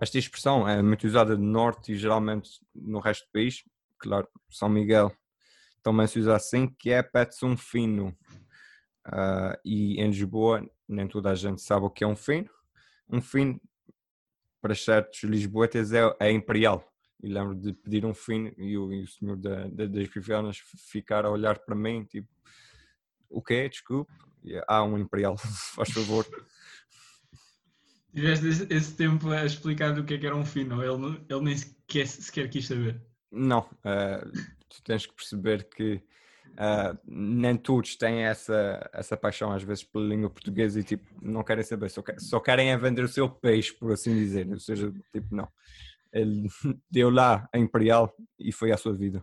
esta 0.00 0.18
expressão 0.18 0.68
é 0.68 0.82
muito 0.82 1.06
usada 1.06 1.36
no 1.36 1.44
Norte 1.44 1.92
e 1.92 1.96
geralmente 1.96 2.60
no 2.74 2.98
resto 2.98 3.26
do 3.26 3.32
país. 3.32 3.64
Claro, 3.98 4.28
São 4.50 4.68
Miguel 4.68 5.12
também 5.82 6.06
se 6.06 6.18
usa 6.18 6.34
assim, 6.34 6.66
que 6.66 6.90
é 6.90 7.02
um 7.42 7.56
fino. 7.56 8.16
Uh, 9.06 9.54
e 9.64 10.00
em 10.00 10.08
Lisboa 10.08 10.66
nem 10.88 11.06
toda 11.06 11.30
a 11.30 11.34
gente 11.34 11.60
sabe 11.60 11.86
o 11.86 11.90
que 11.90 12.04
é 12.04 12.06
um 12.06 12.16
fino. 12.16 12.48
Um 13.08 13.20
fino, 13.20 13.60
para 14.60 14.74
certos 14.74 15.22
lisboetas, 15.24 15.92
é, 15.92 16.00
é 16.18 16.30
imperial 16.30 16.90
e 17.22 17.28
lembro 17.28 17.54
de 17.54 17.72
pedir 17.72 18.04
um 18.04 18.12
fino 18.12 18.52
e 18.58 18.76
o, 18.76 18.92
e 18.92 19.02
o 19.02 19.06
senhor 19.06 19.36
da, 19.36 19.66
da, 19.68 19.86
das 19.86 20.08
bifanas 20.08 20.58
ficar 20.90 21.24
a 21.24 21.30
olhar 21.30 21.58
para 21.58 21.74
mim, 21.74 22.04
tipo, 22.04 22.28
o 23.30 23.42
quê? 23.42 23.68
Desculpe. 23.68 24.12
Há 24.68 24.82
um 24.82 24.98
Imperial, 24.98 25.36
faz 25.74 25.90
favor. 25.90 26.26
Tiveste 28.14 28.72
esse 28.72 28.94
tempo 28.94 29.28
a 29.30 29.44
explicar 29.44 29.98
o 29.98 30.04
que 30.04 30.14
é 30.14 30.18
que 30.18 30.26
era 30.26 30.36
um 30.36 30.44
fino, 30.44 30.82
ele, 30.82 31.20
ele 31.28 31.40
nem 31.40 31.56
sequer, 31.56 32.06
sequer 32.06 32.48
quis 32.48 32.66
saber. 32.66 33.00
Não, 33.30 33.60
uh, 33.60 34.30
tu 34.68 34.82
tens 34.84 35.04
que 35.04 35.14
perceber 35.14 35.64
que 35.64 35.94
uh, 36.52 36.96
nem 37.04 37.56
todos 37.56 37.96
têm 37.96 38.22
essa, 38.22 38.88
essa 38.92 39.16
paixão 39.16 39.50
às 39.50 39.64
vezes 39.64 39.82
pela 39.82 40.06
língua 40.06 40.30
portuguesa 40.30 40.78
e 40.78 40.84
tipo, 40.84 41.04
não 41.20 41.42
querem 41.42 41.64
saber, 41.64 41.90
só, 41.90 42.02
só 42.18 42.38
querem 42.38 42.70
é 42.70 42.76
vender 42.76 43.02
o 43.04 43.08
seu 43.08 43.28
peixe, 43.28 43.72
por 43.72 43.92
assim 43.92 44.14
dizer. 44.14 44.48
Ou 44.48 44.60
seja, 44.60 44.92
tipo, 45.12 45.34
não 45.34 45.48
ele 46.14 46.48
deu 46.90 47.10
lá 47.10 47.48
a 47.52 47.58
Imperial 47.58 48.14
e 48.38 48.52
foi 48.52 48.70
a 48.70 48.76
sua 48.76 48.94
vida. 48.94 49.22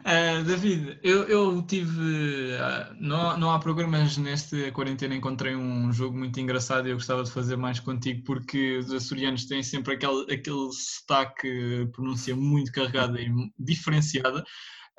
Uh, 0.00 0.44
David, 0.44 0.98
eu, 1.02 1.24
eu 1.24 1.62
tive. 1.62 2.00
Uh, 2.00 2.94
não, 3.00 3.36
não 3.36 3.50
há 3.50 3.58
programas 3.58 4.16
nesta 4.16 4.70
quarentena. 4.70 5.14
Encontrei 5.14 5.56
um 5.56 5.92
jogo 5.92 6.16
muito 6.16 6.38
engraçado 6.38 6.86
e 6.86 6.92
eu 6.92 6.96
gostava 6.96 7.24
de 7.24 7.30
fazer 7.30 7.56
mais 7.56 7.80
contigo 7.80 8.22
porque 8.24 8.78
os 8.78 8.92
açorianos 8.92 9.46
têm 9.46 9.62
sempre 9.62 9.94
aquele, 9.94 10.22
aquele 10.32 10.72
sotaque, 10.72 11.88
pronúncia 11.92 12.34
muito 12.36 12.70
carregada 12.70 13.20
e 13.20 13.28
diferenciada. 13.58 14.40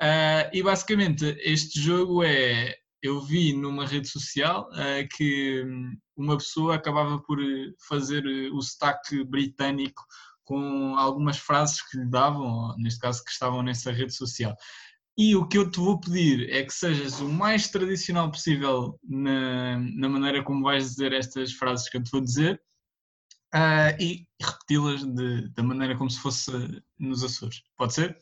Uh, 0.02 0.50
e 0.52 0.62
basicamente, 0.62 1.24
este 1.40 1.80
jogo 1.80 2.22
é. 2.22 2.76
Eu 3.02 3.18
vi 3.18 3.54
numa 3.54 3.86
rede 3.86 4.06
social 4.06 4.68
que 5.16 5.64
uma 6.14 6.36
pessoa 6.36 6.74
acabava 6.74 7.18
por 7.18 7.38
fazer 7.88 8.22
o 8.52 8.60
sotaque 8.60 9.24
britânico 9.24 10.04
com 10.44 10.96
algumas 10.98 11.38
frases 11.38 11.80
que 11.80 11.96
lhe 11.96 12.10
davam, 12.10 12.76
neste 12.76 12.98
caso 12.98 13.24
que 13.24 13.30
estavam 13.30 13.62
nessa 13.62 13.92
rede 13.92 14.12
social. 14.12 14.54
E 15.18 15.36
o 15.36 15.46
que 15.46 15.58
eu 15.58 15.70
te 15.70 15.78
vou 15.78 16.00
pedir 16.00 16.48
é 16.50 16.64
que 16.64 16.72
sejas 16.72 17.20
o 17.20 17.28
mais 17.28 17.68
tradicional 17.68 18.30
possível 18.30 18.98
na, 19.02 19.78
na 19.78 20.08
maneira 20.08 20.42
como 20.42 20.62
vais 20.62 20.84
dizer 20.84 21.12
estas 21.12 21.52
frases 21.52 21.88
que 21.88 21.98
eu 21.98 22.02
te 22.02 22.10
vou 22.10 22.20
dizer 22.20 22.60
uh, 23.54 24.00
e 24.00 24.26
repeti-las 24.40 25.04
da 25.54 25.62
maneira 25.62 25.96
como 25.96 26.10
se 26.10 26.20
fosse 26.20 26.50
nos 26.98 27.22
Açores. 27.22 27.62
Pode 27.76 27.94
ser? 27.94 28.16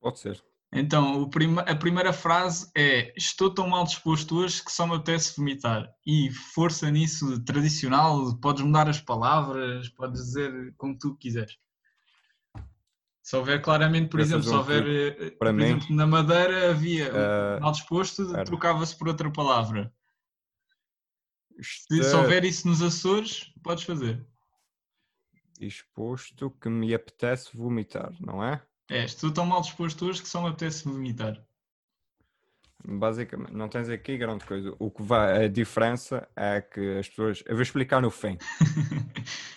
Pode 0.00 0.18
ser. 0.18 0.42
Então, 0.72 1.28
prima, 1.28 1.62
a 1.62 1.74
primeira 1.74 2.12
frase 2.12 2.70
é: 2.76 3.12
Estou 3.16 3.52
tão 3.52 3.68
mal 3.68 3.84
disposto 3.84 4.36
hoje 4.36 4.64
que 4.64 4.70
só 4.70 4.86
me 4.86 4.94
apetece 4.94 5.36
vomitar. 5.36 5.92
E 6.06 6.30
força 6.30 6.90
nisso 6.90 7.42
tradicional, 7.44 8.36
podes 8.38 8.62
mudar 8.62 8.88
as 8.88 9.00
palavras, 9.00 9.88
podes 9.88 10.22
dizer 10.22 10.74
como 10.76 10.96
tu 10.96 11.16
quiseres. 11.16 11.58
Se 13.22 13.36
houver 13.36 13.60
claramente, 13.60 14.08
por 14.08 14.20
exemplo, 14.20 14.42
se 14.42 14.54
houver, 14.54 14.86
eh, 14.86 15.30
por 15.30 15.52
mim, 15.52 15.64
exemplo, 15.64 15.94
na 15.94 16.06
Madeira 16.06 16.70
havia 16.70 17.10
uh, 17.10 17.60
mal 17.60 17.72
disposto, 17.72 18.32
trocava-se 18.44 18.96
por 18.96 19.08
outra 19.08 19.30
palavra. 19.30 19.92
Se, 21.60 22.02
se 22.02 22.16
houver 22.16 22.44
isso 22.44 22.66
nos 22.66 22.82
Açores, 22.82 23.52
podes 23.62 23.84
fazer. 23.84 24.26
Disposto 25.58 26.50
que 26.50 26.70
me 26.70 26.94
apetece 26.94 27.54
vomitar, 27.54 28.12
não 28.18 28.42
é? 28.42 28.62
É, 28.88 29.04
estou 29.04 29.30
tão 29.30 29.44
mal 29.44 29.60
disposto 29.60 30.06
hoje 30.06 30.22
que 30.22 30.28
só 30.28 30.42
me 30.42 30.48
apetece 30.48 30.84
vomitar. 30.84 31.44
Basicamente, 32.82 33.52
não 33.52 33.68
tens 33.68 33.90
aqui 33.90 34.16
grande 34.16 34.44
coisa. 34.44 34.74
O 34.78 34.90
que 34.90 35.02
vai, 35.02 35.44
a 35.44 35.48
diferença 35.48 36.26
é 36.34 36.62
que 36.62 36.98
as 36.98 37.08
pessoas. 37.08 37.42
Eu 37.46 37.54
vou 37.54 37.62
explicar 37.62 38.00
no 38.00 38.10
fim. 38.10 38.38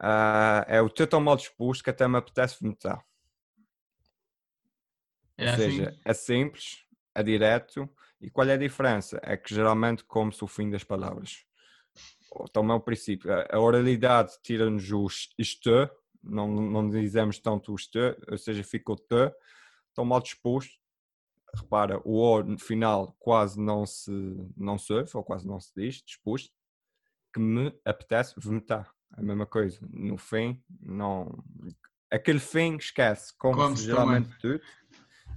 Uh, 0.00 0.62
é 0.66 0.82
o 0.82 0.90
teu 0.90 1.06
tão 1.06 1.20
mal 1.20 1.36
disposto 1.36 1.82
que 1.82 1.90
até 1.90 2.06
me 2.06 2.18
apetece 2.18 2.58
vomitar. 2.60 3.04
É 5.38 5.44
Ou 5.44 5.50
assim? 5.50 5.62
seja, 5.62 5.98
é 6.04 6.14
simples, 6.14 6.84
é 7.14 7.22
direto. 7.22 7.88
E 8.20 8.30
qual 8.30 8.48
é 8.48 8.54
a 8.54 8.58
diferença? 8.58 9.20
É 9.22 9.36
que 9.36 9.54
geralmente 9.54 10.04
come-se 10.04 10.42
o 10.42 10.46
fim 10.46 10.70
das 10.70 10.84
palavras. 10.84 11.44
Então 12.42 12.70
é 12.70 12.74
o 12.74 12.80
princípio. 12.80 13.30
A 13.50 13.58
oralidade 13.58 14.32
tira-nos 14.42 14.90
o 14.90 15.06
isto, 15.38 15.90
não, 16.22 16.48
não 16.48 16.88
dizemos 16.88 17.38
tanto 17.38 17.72
o 17.72 17.76
isto, 17.76 17.98
ou 18.30 18.38
seja, 18.38 18.62
fica 18.64 18.92
o 18.92 18.96
te, 18.96 19.32
tão 19.94 20.04
mal 20.04 20.20
disposto. 20.20 20.72
Repara, 21.54 22.00
o 22.04 22.20
O 22.20 22.42
no 22.42 22.58
final 22.58 23.16
quase 23.18 23.58
não 23.58 23.86
se, 23.86 24.10
não 24.56 24.76
se 24.76 24.92
ouve, 24.92 25.10
ou 25.14 25.24
quase 25.24 25.46
não 25.46 25.58
se 25.58 25.72
diz, 25.74 26.02
disposto, 26.02 26.52
que 27.32 27.40
me 27.40 27.72
apetece 27.84 28.34
vomitar 28.36 28.95
a 29.12 29.22
mesma 29.22 29.46
coisa. 29.46 29.78
No 29.90 30.16
fim, 30.16 30.62
não. 30.80 31.42
Aquele 32.10 32.38
fim 32.38 32.76
esquece, 32.76 33.32
como, 33.38 33.76
geralmente 33.76 34.28
também. 34.40 34.58
tudo. 34.58 34.62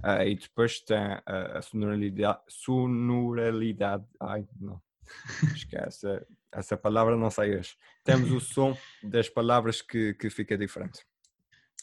Uh, 0.02 0.22
e 0.26 0.34
depois 0.34 0.80
tem 0.80 0.96
a, 0.96 1.58
a 1.58 1.62
sonoridade, 1.62 2.40
sonoralidade. 2.48 4.04
Ai, 4.20 4.46
não. 4.58 4.80
Esquece. 5.54 6.06
Essa 6.52 6.76
palavra 6.76 7.16
não 7.16 7.30
sai 7.30 7.56
hoje. 7.56 7.76
Temos 8.04 8.32
o 8.32 8.40
som 8.40 8.76
das 9.02 9.28
palavras 9.28 9.80
que, 9.82 10.14
que 10.14 10.28
fica 10.30 10.58
diferente. 10.58 11.04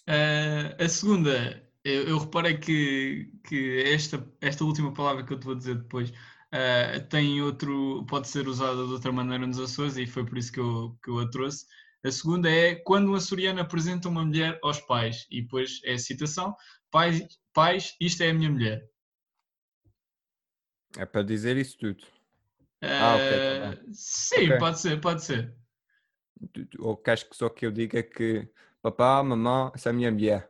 Uh, 0.08 0.84
a 0.84 0.90
segunda, 0.90 1.64
eu, 1.84 2.04
eu 2.04 2.18
reparei 2.18 2.58
que, 2.58 3.32
que 3.46 3.82
esta, 3.84 4.26
esta 4.42 4.66
última 4.66 4.94
palavra 4.94 5.24
que 5.24 5.34
eu 5.34 5.40
te 5.40 5.46
vou 5.46 5.56
dizer 5.56 5.76
depois 5.76 6.12
uh, 6.54 7.08
tem 7.10 7.42
outro, 7.42 8.06
pode 8.08 8.28
ser 8.28 8.48
usada 8.48 8.86
de 8.86 8.92
outra 8.92 9.12
maneira 9.12 9.46
nos 9.46 9.60
Açores 9.60 9.98
e 9.98 10.06
foi 10.06 10.26
por 10.26 10.38
isso 10.38 10.52
que 10.52 10.60
eu, 10.60 10.98
que 11.04 11.10
eu 11.10 11.20
a 11.20 11.30
trouxe. 11.30 11.66
A 12.04 12.12
segunda 12.12 12.50
é 12.50 12.76
quando 12.76 13.12
um 13.12 13.16
açoriano 13.16 13.60
apresenta 13.60 14.08
uma 14.08 14.24
mulher 14.24 14.60
aos 14.64 14.80
pais, 14.80 15.26
e 15.32 15.42
depois 15.42 15.82
é 15.84 15.94
a 15.94 16.00
citação: 16.00 16.56
pais, 16.92 17.28
pais, 17.54 17.96
isto 18.00 18.24
é 18.24 18.30
a 18.30 18.34
minha 18.34 18.50
mulher. 18.50 18.88
É 20.98 21.06
para 21.06 21.24
dizer 21.24 21.58
isso 21.58 21.78
tudo. 21.78 22.04
Uh, 22.82 22.86
ah, 22.86 23.16
ok. 23.16 23.76
Tá 23.78 23.84
sim, 23.92 24.46
okay. 24.46 24.58
pode 24.58 24.80
ser, 24.80 25.02
pode 25.02 25.24
ser. 25.24 25.56
Ou 26.80 26.96
queres 26.96 27.24
que 27.24 27.36
só 27.36 27.50
que 27.50 27.66
eu 27.66 27.72
diga 27.72 28.04
que 28.04 28.48
papá, 28.82 29.24
mamãe, 29.24 29.72
essa 29.74 29.90
é 29.90 29.92
a 29.92 29.94
minha 29.94 30.12
mulher? 30.12 30.50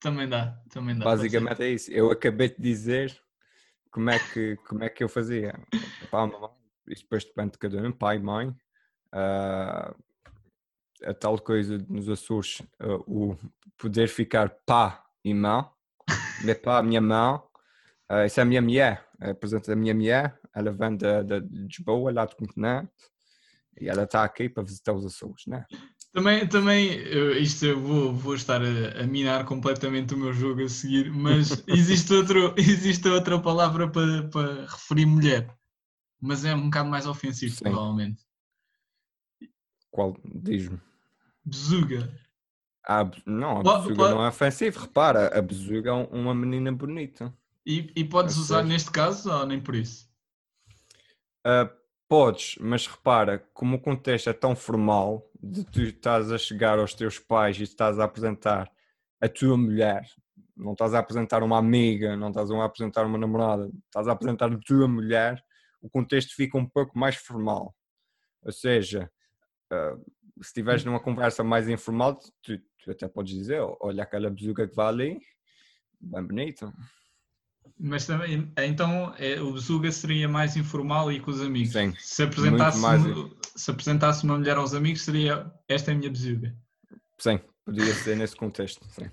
Também 0.00 0.28
dá, 0.28 0.60
também 0.70 0.96
dá. 0.96 1.04
Basicamente 1.04 1.62
é 1.62 1.70
isso. 1.70 1.90
Eu 1.90 2.10
acabei 2.10 2.48
de 2.48 2.60
dizer 2.60 3.20
como 3.92 4.10
é 4.10 4.18
que, 4.18 4.56
como 4.66 4.82
é 4.82 4.88
que 4.88 5.04
eu 5.04 5.08
fazia. 5.08 5.54
Papá, 6.00 6.26
mamãe, 6.26 6.50
isso 6.88 7.02
depois 7.02 7.24
depende 7.24 7.52
de 7.52 7.58
cada 7.58 7.80
um, 7.80 7.92
pai, 7.92 8.18
mãe. 8.18 8.48
Uh, 9.14 9.94
a 11.04 11.14
tal 11.14 11.38
coisa 11.38 11.78
nos 11.88 12.08
Açores, 12.08 12.60
uh, 12.80 13.04
o 13.06 13.36
poder 13.76 14.08
ficar 14.08 14.48
pá 14.66 15.04
e 15.22 15.34
mão, 15.34 15.70
meu 16.42 16.58
pá, 16.58 16.82
minha 16.82 17.00
mão, 17.00 17.36
uh, 18.10 18.24
essa 18.24 18.40
é 18.40 18.42
a 18.42 18.44
minha 18.46 18.62
mulher, 18.62 19.06
apresenta 19.20 19.72
a 19.72 19.76
minha 19.76 19.94
mulher, 19.94 20.40
ela 20.54 20.72
vem 20.72 20.96
de, 20.96 21.24
de, 21.24 21.40
de 21.42 21.58
Lisboa, 21.58 22.12
lá 22.12 22.24
do 22.24 22.34
continente, 22.34 22.90
e 23.78 23.88
ela 23.88 24.04
está 24.04 24.24
aqui 24.24 24.48
para 24.48 24.62
visitar 24.62 24.94
os 24.94 25.04
Açores, 25.04 25.46
né? 25.46 25.66
Também, 26.12 26.46
também 26.46 26.90
isto 27.40 27.64
eu 27.64 27.80
vou, 27.80 28.12
vou 28.12 28.34
estar 28.34 28.60
a, 28.60 29.02
a, 29.02 29.06
minar 29.06 29.46
completamente 29.46 30.12
o 30.12 30.18
meu 30.18 30.32
jogo 30.32 30.62
a 30.62 30.68
seguir, 30.68 31.10
mas 31.10 31.64
existe, 31.66 32.12
outro, 32.12 32.54
existe 32.56 33.08
outra 33.08 33.40
palavra 33.40 33.90
para, 33.90 34.28
para 34.28 34.66
referir 34.66 35.06
mulher, 35.06 35.56
mas 36.20 36.44
é 36.44 36.54
um 36.54 36.64
bocado 36.64 36.90
mais 36.90 37.06
ofensivo, 37.06 37.54
Sim. 37.54 37.64
provavelmente. 37.64 38.22
Qual? 39.90 40.14
Diz-me. 40.22 40.78
Bezuga. 41.44 42.14
A, 42.86 43.10
não, 43.24 43.60
a 43.60 43.78
bezuga 43.78 44.10
não 44.10 44.24
é 44.24 44.28
ofensivo. 44.28 44.80
Repara, 44.80 45.38
a 45.38 45.40
bezuga 45.40 45.90
é 45.90 45.92
uma 45.92 46.34
menina 46.34 46.70
bonita. 46.72 47.32
E, 47.64 47.90
e 47.94 48.04
podes 48.04 48.36
usar 48.36 48.64
neste 48.64 48.90
caso 48.90 49.30
ou 49.30 49.46
nem 49.46 49.60
por 49.60 49.74
isso? 49.74 50.10
Uh, 51.46 51.81
podes, 52.12 52.56
mas 52.60 52.86
repara, 52.86 53.38
como 53.54 53.76
o 53.76 53.80
contexto 53.80 54.28
é 54.28 54.34
tão 54.34 54.54
formal, 54.54 55.26
de 55.42 55.64
tu 55.64 55.80
estás 55.80 56.30
a 56.30 56.36
chegar 56.36 56.78
aos 56.78 56.92
teus 56.92 57.18
pais 57.18 57.58
e 57.58 57.62
estás 57.62 57.98
a 57.98 58.04
apresentar 58.04 58.70
a 59.18 59.26
tua 59.30 59.56
mulher, 59.56 60.06
não 60.54 60.72
estás 60.72 60.92
a 60.92 60.98
apresentar 60.98 61.42
uma 61.42 61.56
amiga, 61.56 62.14
não 62.14 62.28
estás 62.28 62.50
a 62.50 62.64
apresentar 62.66 63.06
uma 63.06 63.16
namorada, 63.16 63.70
estás 63.86 64.06
a 64.06 64.12
apresentar 64.12 64.52
a 64.52 64.58
tua 64.58 64.86
mulher, 64.86 65.42
o 65.80 65.88
contexto 65.88 66.36
fica 66.36 66.58
um 66.58 66.66
pouco 66.66 66.98
mais 66.98 67.16
formal. 67.16 67.74
Ou 68.42 68.52
seja, 68.52 69.10
uh, 69.72 69.98
se 70.42 70.48
estiveres 70.48 70.84
numa 70.84 71.00
conversa 71.00 71.42
mais 71.42 71.66
informal, 71.66 72.20
tu, 72.42 72.58
tu, 72.84 72.90
até 72.90 73.08
podes 73.08 73.32
dizer: 73.32 73.62
olha 73.80 74.02
aquela 74.02 74.28
bezuga 74.28 74.68
que 74.68 74.76
vai 74.76 74.88
ali, 74.88 75.20
bem 75.98 76.22
bonito. 76.22 76.70
Mas 77.78 78.06
também, 78.06 78.50
então 78.58 79.12
é, 79.18 79.40
o 79.40 79.52
bezuga 79.52 79.90
seria 79.90 80.28
mais 80.28 80.56
informal 80.56 81.10
e 81.10 81.18
com 81.18 81.32
os 81.32 81.40
amigos. 81.40 81.72
Sim, 81.72 81.92
se 81.98 82.22
apresentasse, 82.22 82.78
mais... 82.78 83.02
se 83.56 83.70
apresentasse 83.70 84.24
uma 84.24 84.38
mulher 84.38 84.56
aos 84.56 84.72
amigos, 84.72 85.02
seria 85.02 85.52
esta 85.68 85.90
é 85.90 85.94
a 85.94 85.96
minha 85.96 86.10
bezuga. 86.10 86.56
Sim, 87.18 87.40
podia 87.64 87.92
ser 87.94 88.16
nesse 88.16 88.36
contexto. 88.36 88.86
Sim. 88.88 89.06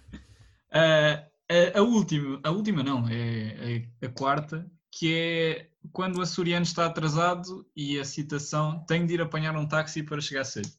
Uh, 0.72 1.18
a, 1.50 1.80
a, 1.80 1.82
última, 1.82 2.40
a 2.44 2.52
última 2.52 2.84
não, 2.84 3.08
é, 3.10 3.88
é 4.00 4.06
a 4.06 4.10
quarta, 4.10 4.70
que 4.92 5.16
é 5.16 5.70
quando 5.92 6.18
o 6.18 6.22
açoriano 6.22 6.64
está 6.64 6.86
atrasado 6.86 7.66
e 7.76 8.00
a 8.00 8.06
citação 8.06 8.84
tem 8.86 9.06
de 9.06 9.16
ir 9.16 9.22
apanhar 9.22 9.56
um 9.56 9.68
táxi 9.68 10.04
para 10.04 10.22
chegar 10.22 10.44
cedo. 10.44 10.70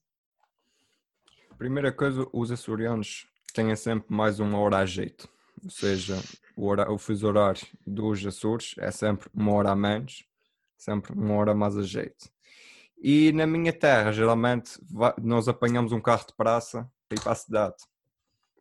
Primeira 1.59 1.93
coisa, 1.93 2.27
os 2.33 2.51
açorianos 2.51 3.27
têm 3.53 3.75
sempre 3.77 4.07
mais 4.15 4.41
uma 4.41 4.59
hora 4.59 4.79
a 4.79 4.87
jeito. 4.87 5.29
Ou 5.63 5.71
seja, 5.71 6.17
o, 6.57 6.67
hora, 6.67 6.91
o 6.91 6.99
fuso 6.99 7.27
horário 7.27 7.61
dos 7.87 8.25
Açores 8.25 8.75
é 8.79 8.91
sempre 8.91 9.29
uma 9.35 9.53
hora 9.53 9.71
a 9.71 9.77
menos, 9.77 10.25
sempre 10.77 11.13
uma 11.13 11.35
hora 11.35 11.55
mais 11.55 11.77
a 11.77 11.83
jeito. 11.83 12.31
E 13.03 13.33
na 13.33 13.47
minha 13.47 13.73
terra, 13.73 14.13
geralmente, 14.13 14.79
nós 15.23 15.49
apanhamos 15.49 15.93
um 15.93 16.01
carro 16.01 16.27
de 16.27 16.35
praça 16.35 16.91
para 17.09 17.19
ir 17.19 17.23
para 17.23 17.33
a 17.33 17.37
cidade. 17.37 17.77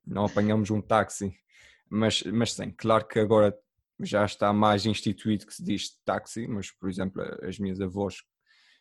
Não 0.05 0.25
apanhamos 0.25 0.69
um 0.71 0.81
táxi. 0.81 1.33
Mas, 1.89 2.23
mas 2.23 2.53
sim, 2.53 2.71
claro 2.71 3.05
que 3.05 3.19
agora 3.19 3.57
já 3.99 4.23
está 4.23 4.53
mais 4.53 4.85
instituído 4.85 5.45
que 5.45 5.53
se 5.53 5.63
diz 5.63 5.97
táxi, 6.05 6.47
mas, 6.47 6.71
por 6.71 6.89
exemplo, 6.89 7.21
as 7.43 7.59
minhas 7.59 7.81
avós 7.81 8.23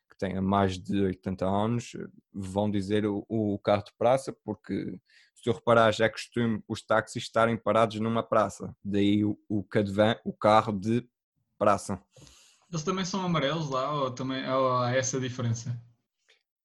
que 0.08 0.16
tenha 0.18 0.40
mais 0.40 0.78
de 0.78 1.00
80 1.00 1.46
anos 1.46 1.92
vão 2.32 2.70
dizer 2.70 3.06
o, 3.06 3.24
o 3.28 3.58
carro 3.58 3.84
de 3.84 3.92
praça, 3.96 4.34
porque 4.44 4.98
se 5.34 5.42
tu 5.42 5.52
reparares, 5.52 6.00
é 6.00 6.08
costume 6.08 6.62
os 6.66 6.82
táxis 6.82 7.22
estarem 7.22 7.56
parados 7.56 8.00
numa 8.00 8.22
praça, 8.22 8.74
daí 8.84 9.24
o, 9.24 9.38
o 9.48 9.62
cadvan, 9.62 10.16
o 10.24 10.32
carro 10.32 10.72
de 10.72 11.06
praça. 11.58 12.00
Eles 12.70 12.82
também 12.82 13.04
são 13.04 13.24
amarelos 13.24 13.70
lá 13.70 13.92
ou 13.92 14.10
também 14.10 14.48
ou 14.48 14.78
há 14.78 14.94
essa 14.94 15.18
diferença? 15.18 15.80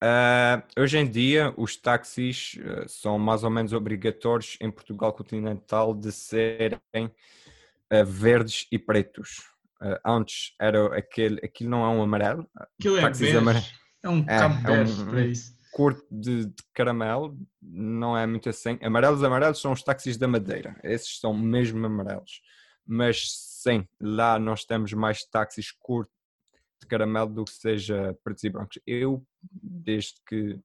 Uh, 0.03 0.81
hoje 0.81 0.97
em 0.97 1.09
dia, 1.09 1.53
os 1.55 1.77
táxis 1.77 2.55
uh, 2.55 2.89
são 2.89 3.17
mais 3.17 3.45
ou 3.45 3.49
menos 3.49 3.71
obrigatórios 3.71 4.57
em 4.59 4.69
Portugal 4.69 5.13
continental 5.13 5.93
de 5.93 6.11
serem 6.11 6.79
uh, 7.05 8.05
verdes 8.05 8.67
e 8.69 8.77
pretos. 8.77 9.52
Antes 10.05 10.53
era 10.59 10.97
aquele, 10.97 11.39
aquilo 11.43 11.69
não 11.69 11.85
é 11.85 11.89
um 11.89 12.01
amarelo. 12.01 12.49
Aquilo 12.55 12.97
é 12.97 13.09
bege, 13.09 13.37
amare... 13.37 13.63
é 14.03 14.09
um 14.09 14.19
é, 14.19 14.39
campo 14.39 14.67
é 14.69 14.81
um, 14.81 15.05
para 15.09 15.25
isso. 15.25 15.53
Curto 15.71 16.05
de, 16.11 16.45
de, 16.45 16.63
caramelo, 16.73 17.37
não 17.61 18.17
é 18.17 18.25
muito 18.27 18.49
assim. 18.49 18.77
Amarelos, 18.81 19.23
amarelos 19.23 19.59
são 19.59 19.71
os 19.71 19.81
táxis 19.83 20.17
da 20.17 20.27
Madeira. 20.27 20.79
Esses 20.83 21.19
são 21.19 21.33
mesmo 21.33 21.83
amarelos. 21.85 22.41
Mas 22.85 23.25
sim, 23.61 23.87
lá 23.99 24.37
nós 24.37 24.65
temos 24.65 24.93
mais 24.93 25.23
táxis 25.25 25.71
curtos 25.71 26.13
de 26.81 26.87
caramelo 26.87 27.29
do 27.29 27.45
que 27.45 27.51
seja 27.51 28.15
pretos 28.23 28.43
e 28.43 28.49
brancos. 28.49 28.79
Eu, 28.85 29.25
desde 29.41 30.15
que 30.27 30.59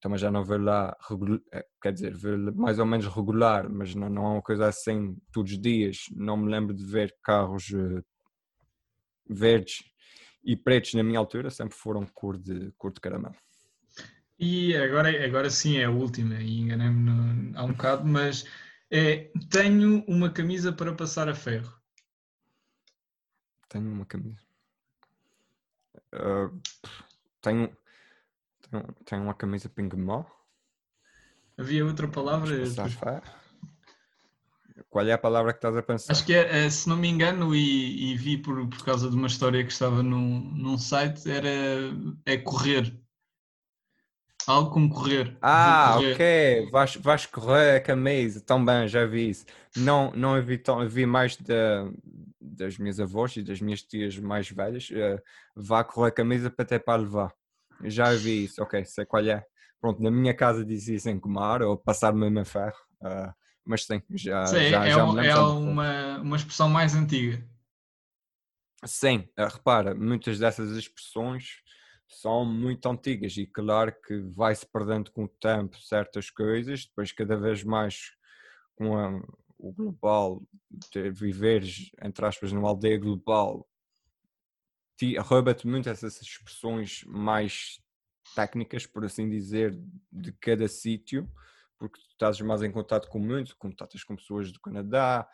também 0.00 0.18
já 0.18 0.30
não 0.30 0.44
vejo 0.44 0.62
lá, 0.62 0.96
eh, 1.52 1.66
quer 1.80 1.92
dizer, 1.92 2.14
vejo 2.14 2.52
mais 2.54 2.78
ou 2.78 2.86
menos 2.86 3.06
regular, 3.06 3.68
mas 3.70 3.94
não, 3.94 4.08
não 4.08 4.24
é 4.24 4.28
uma 4.34 4.42
coisa 4.42 4.66
assim 4.66 5.16
todos 5.32 5.52
os 5.52 5.60
dias. 5.60 6.04
Não 6.14 6.36
me 6.36 6.50
lembro 6.50 6.74
de 6.74 6.84
ver 6.84 7.14
carros 7.22 7.70
uh, 7.70 8.04
verdes 9.28 9.82
e 10.44 10.56
pretos 10.56 10.94
na 10.94 11.02
minha 11.02 11.18
altura, 11.18 11.50
sempre 11.50 11.76
foram 11.76 12.06
cor 12.06 12.36
de, 12.36 12.72
cor 12.72 12.92
de 12.92 13.00
caramelo. 13.00 13.36
E 14.38 14.76
agora, 14.76 15.24
agora 15.24 15.48
sim 15.50 15.78
é 15.78 15.84
a 15.84 15.90
última, 15.90 16.34
e 16.34 16.58
enganei-me 16.58 17.56
há 17.56 17.64
um 17.64 17.72
bocado, 17.72 18.04
mas 18.04 18.44
é, 18.90 19.30
tenho 19.48 20.04
uma 20.06 20.30
camisa 20.30 20.72
para 20.72 20.94
passar 20.94 21.28
a 21.28 21.34
ferro. 21.34 21.72
Tenho 23.68 23.90
uma 23.90 24.04
camisa. 24.04 24.42
Uh, 26.14 26.60
tenho, 27.40 27.74
tenho, 28.72 28.94
tenho 29.04 29.22
uma 29.22 29.34
camisa 29.34 29.68
pingmó. 29.68 30.24
Havia 31.58 31.84
outra 31.84 32.08
palavra? 32.08 32.56
Qual 34.88 35.06
é 35.06 35.12
a 35.12 35.18
palavra 35.18 35.52
que 35.52 35.58
estás 35.58 35.76
a 35.76 35.82
pensar? 35.82 36.12
Acho 36.12 36.24
que 36.24 36.34
é, 36.34 36.64
é 36.64 36.70
se 36.70 36.88
não 36.88 36.96
me 36.96 37.08
engano, 37.08 37.54
e, 37.54 38.12
e, 38.12 38.16
vi 38.16 38.38
por, 38.38 38.66
por 38.68 38.84
causa 38.84 39.08
de 39.08 39.16
uma 39.16 39.26
história 39.26 39.64
que 39.64 39.72
estava 39.72 40.02
num, 40.02 40.40
num 40.54 40.78
site, 40.78 41.30
era 41.30 41.48
é 42.24 42.36
correr. 42.38 42.98
Algo 44.46 44.70
como 44.70 44.90
correr. 44.90 45.36
Ah, 45.40 45.94
correr. 45.94 46.14
ok. 46.14 46.70
Vais, 46.72 46.96
vais 46.96 47.26
correr 47.26 47.76
a 47.76 47.80
camisa. 47.80 48.40
Tão 48.40 48.64
bem, 48.64 48.88
já 48.88 49.06
vi 49.06 49.30
isso. 49.30 49.46
Não, 49.76 50.10
não 50.12 50.40
vi, 50.42 50.58
tão, 50.58 50.86
vi 50.88 51.06
mais 51.06 51.36
da, 51.36 51.88
das 52.40 52.76
minhas 52.76 52.98
avós 52.98 53.36
e 53.36 53.42
das 53.42 53.60
minhas 53.60 53.82
tias 53.82 54.18
mais 54.18 54.50
velhas. 54.50 54.90
Uh, 54.90 55.22
vá 55.54 55.84
correr 55.84 56.08
a 56.08 56.12
camisa 56.12 56.50
para 56.50 56.64
até 56.64 56.78
para 56.78 57.00
levar. 57.00 57.32
Já 57.84 58.12
vi 58.14 58.44
isso, 58.44 58.62
ok, 58.62 58.84
sei 58.84 59.04
qual 59.04 59.24
é. 59.26 59.44
Pronto, 59.80 60.02
na 60.02 60.10
minha 60.10 60.34
casa 60.34 60.64
dizia 60.64 60.96
isso 60.96 61.08
em 61.08 61.18
comar 61.18 61.62
ou 61.62 61.76
passar-me 61.76 62.40
a 62.40 62.44
ferro. 62.44 62.78
Uh, 63.00 63.32
mas 63.64 63.84
sim, 63.84 64.02
já, 64.14 64.46
sim, 64.46 64.68
já, 64.68 64.86
é, 64.86 64.90
já 64.90 65.04
um, 65.04 65.20
é 65.20 65.34
uma, 65.36 66.18
uma 66.18 66.36
expressão 66.36 66.68
mais 66.68 66.94
antiga. 66.94 67.44
Sim, 68.84 69.28
uh, 69.38 69.46
repara, 69.52 69.94
muitas 69.94 70.38
dessas 70.38 70.76
expressões 70.76 71.62
são 72.08 72.44
muito 72.44 72.88
antigas 72.88 73.36
e 73.36 73.46
claro 73.46 73.92
que 74.06 74.18
vai-se 74.20 74.66
perdendo 74.66 75.10
com 75.10 75.24
o 75.24 75.28
tempo 75.28 75.80
certas 75.80 76.30
coisas, 76.30 76.86
depois 76.86 77.10
cada 77.10 77.36
vez 77.36 77.64
mais 77.64 78.12
com 78.76 78.96
a, 78.96 79.20
o 79.58 79.72
global, 79.72 80.42
de 80.92 81.10
viveres, 81.10 81.90
entre 82.02 82.26
aspas, 82.26 82.52
numa 82.52 82.68
aldeia 82.68 82.98
global, 82.98 83.66
rouba-te 85.18 85.66
muito 85.66 85.88
essas 85.88 86.20
expressões 86.20 87.04
mais 87.06 87.80
técnicas, 88.34 88.86
por 88.86 89.04
assim 89.04 89.28
dizer, 89.28 89.78
de 90.10 90.32
cada 90.32 90.68
sítio, 90.68 91.30
porque 91.78 92.00
tu 92.00 92.08
estás 92.12 92.40
mais 92.40 92.62
em 92.62 92.70
contato 92.70 93.08
com 93.08 93.18
muito, 93.18 93.56
contatas 93.56 94.04
com 94.04 94.16
pessoas 94.16 94.52
do 94.52 94.60
Canadá, 94.60 95.28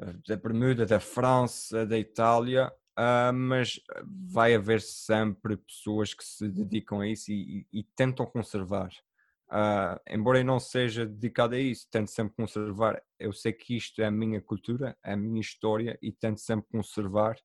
eh, 0.00 0.14
da 0.26 0.36
Bermuda, 0.36 0.84
da 0.84 1.00
França, 1.00 1.86
da 1.86 1.98
Itália, 1.98 2.72
Uh, 2.98 3.32
mas 3.32 3.80
vai 4.04 4.56
haver 4.56 4.80
sempre 4.80 5.56
pessoas 5.56 6.12
que 6.12 6.24
se 6.24 6.48
dedicam 6.48 7.00
a 7.00 7.06
isso 7.06 7.30
e, 7.30 7.64
e, 7.72 7.78
e 7.78 7.84
tentam 7.84 8.26
conservar. 8.26 8.90
Uh, 9.48 9.98
embora 10.10 10.40
eu 10.40 10.44
não 10.44 10.58
seja 10.58 11.06
dedicado 11.06 11.54
a 11.54 11.60
isso, 11.60 11.86
tento 11.92 12.10
sempre 12.10 12.34
conservar. 12.34 13.00
Eu 13.16 13.32
sei 13.32 13.52
que 13.52 13.76
isto 13.76 14.02
é 14.02 14.06
a 14.06 14.10
minha 14.10 14.42
cultura, 14.42 14.98
é 15.04 15.12
a 15.12 15.16
minha 15.16 15.40
história 15.40 15.96
e 16.02 16.10
tento 16.10 16.40
sempre 16.40 16.66
conservar. 16.72 17.36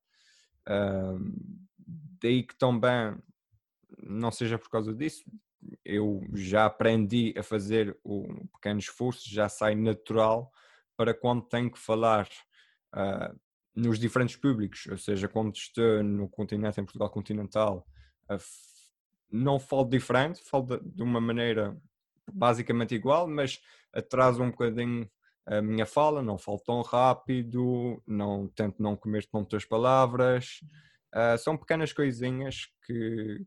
Uh, 0.68 1.18
daí 2.20 2.42
que 2.42 2.56
também, 2.56 3.16
não 4.02 4.30
seja 4.30 4.58
por 4.58 4.70
causa 4.70 4.94
disso, 4.94 5.24
eu 5.84 6.22
já 6.34 6.66
aprendi 6.66 7.34
a 7.36 7.42
fazer 7.42 7.98
um 8.04 8.46
pequeno 8.48 8.78
esforço, 8.78 9.28
já 9.28 9.48
sai 9.48 9.74
natural 9.74 10.52
para 10.96 11.14
quando 11.14 11.42
tenho 11.42 11.70
que 11.70 11.78
falar 11.78 12.28
uh, 12.94 13.38
nos 13.74 13.98
diferentes 13.98 14.36
públicos, 14.36 14.86
ou 14.90 14.98
seja, 14.98 15.28
quando 15.28 15.54
estou 15.54 16.02
no 16.02 16.28
continente, 16.28 16.80
em 16.80 16.84
Portugal 16.84 17.10
continental, 17.10 17.86
não 19.30 19.58
falo 19.58 19.84
diferente, 19.84 20.42
falo 20.44 20.64
de, 20.64 20.80
de 20.80 21.02
uma 21.02 21.20
maneira 21.20 21.76
basicamente 22.32 22.94
igual, 22.94 23.26
mas 23.28 23.60
atraso 23.92 24.42
um 24.42 24.50
bocadinho 24.50 25.10
a 25.46 25.60
minha 25.60 25.84
fala, 25.84 26.22
não 26.22 26.38
falo 26.38 26.58
tão 26.60 26.80
rápido, 26.82 28.02
não 28.06 28.48
tento 28.48 28.82
não 28.82 28.96
comer 28.96 29.26
tantas 29.26 29.64
palavras. 29.64 30.60
Uh, 31.14 31.38
são 31.38 31.56
pequenas 31.56 31.92
coisinhas 31.92 32.66
que, 32.86 33.38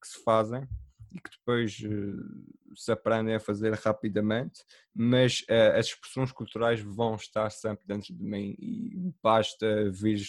que 0.00 0.08
se 0.08 0.22
fazem 0.22 0.68
e 1.12 1.20
que 1.20 1.30
depois 1.30 1.78
uh, 1.80 2.76
se 2.76 2.92
aprendem 2.92 3.34
a 3.34 3.40
fazer 3.40 3.72
rapidamente, 3.74 4.62
mas 4.94 5.40
uh, 5.50 5.78
as 5.78 5.86
expressões 5.86 6.30
culturais 6.30 6.80
vão 6.80 7.14
estar 7.14 7.50
sempre 7.50 7.86
dentro 7.86 8.14
de 8.14 8.22
mim 8.22 8.54
e 8.58 9.12
basta 9.22 9.90
vir 9.90 10.20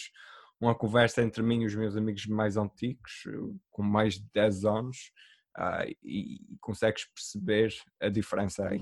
uma 0.60 0.74
conversa 0.74 1.22
entre 1.22 1.42
mim 1.42 1.62
e 1.62 1.66
os 1.66 1.74
meus 1.74 1.96
amigos 1.96 2.26
mais 2.26 2.56
antigos, 2.56 3.22
com 3.70 3.82
mais 3.82 4.14
de 4.14 4.26
10 4.34 4.64
anos, 4.64 5.12
uh, 5.58 5.88
e, 6.02 6.54
e 6.54 6.58
consegues 6.60 7.04
perceber 7.04 7.72
a 8.00 8.08
diferença 8.08 8.66
aí. 8.66 8.80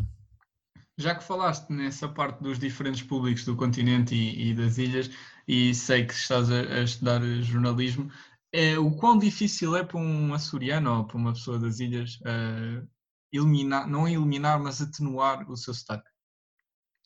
Já 0.99 1.15
que 1.15 1.25
falaste 1.25 1.71
nessa 1.71 2.09
parte 2.09 2.43
dos 2.43 2.59
diferentes 2.59 3.03
públicos 3.03 3.45
do 3.45 3.55
continente 3.55 4.15
e, 4.15 4.51
e 4.51 4.55
das 4.55 4.79
ilhas, 4.79 5.11
e 5.47 5.75
sei 5.75 6.07
que 6.07 6.15
estás 6.15 6.51
a, 6.51 6.61
a 6.61 6.83
estudar 6.83 7.21
jornalismo, 7.43 8.11
é, 8.53 8.79
o 8.79 8.91
quão 8.97 9.19
difícil 9.19 9.77
é 9.77 9.85
para 9.85 9.99
um 9.99 10.33
açoriano 10.33 10.99
ou 10.99 11.05
para 11.05 11.17
uma 11.17 11.33
pessoa 11.33 11.59
das 11.59 11.81
ilhas 11.81 12.19
uh, 12.21 12.89
eliminar, 13.31 13.87
não 13.87 14.09
eliminar, 14.09 14.59
mas 14.59 14.81
atenuar 14.81 15.51
o 15.51 15.57
seu 15.57 15.75
sotaque? 15.75 16.09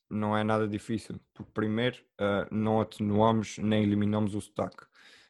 Não 0.08 0.36
é 0.36 0.44
nada 0.44 0.68
difícil, 0.68 1.20
porque 1.34 1.50
primeiro 1.52 1.98
uh, 2.20 2.54
não 2.54 2.80
atenuamos 2.80 3.58
nem 3.58 3.82
eliminamos 3.82 4.34
o 4.34 4.40
sotaque. 4.40 4.84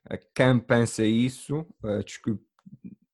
Uh, 0.04 0.18
quem 0.34 0.58
pensa 0.58 1.04
isso, 1.04 1.66
uh, 1.82 2.04
desculpe 2.04 2.44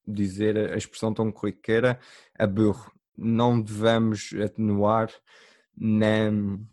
dizer 0.06 0.56
a 0.72 0.76
expressão 0.76 1.12
tão 1.12 1.30
corriqueira, 1.30 2.00
é 2.36 2.46
burro. 2.46 2.95
Não 3.16 3.60
devemos 3.60 4.30
atenuar 4.34 5.10
nem, 5.76 6.66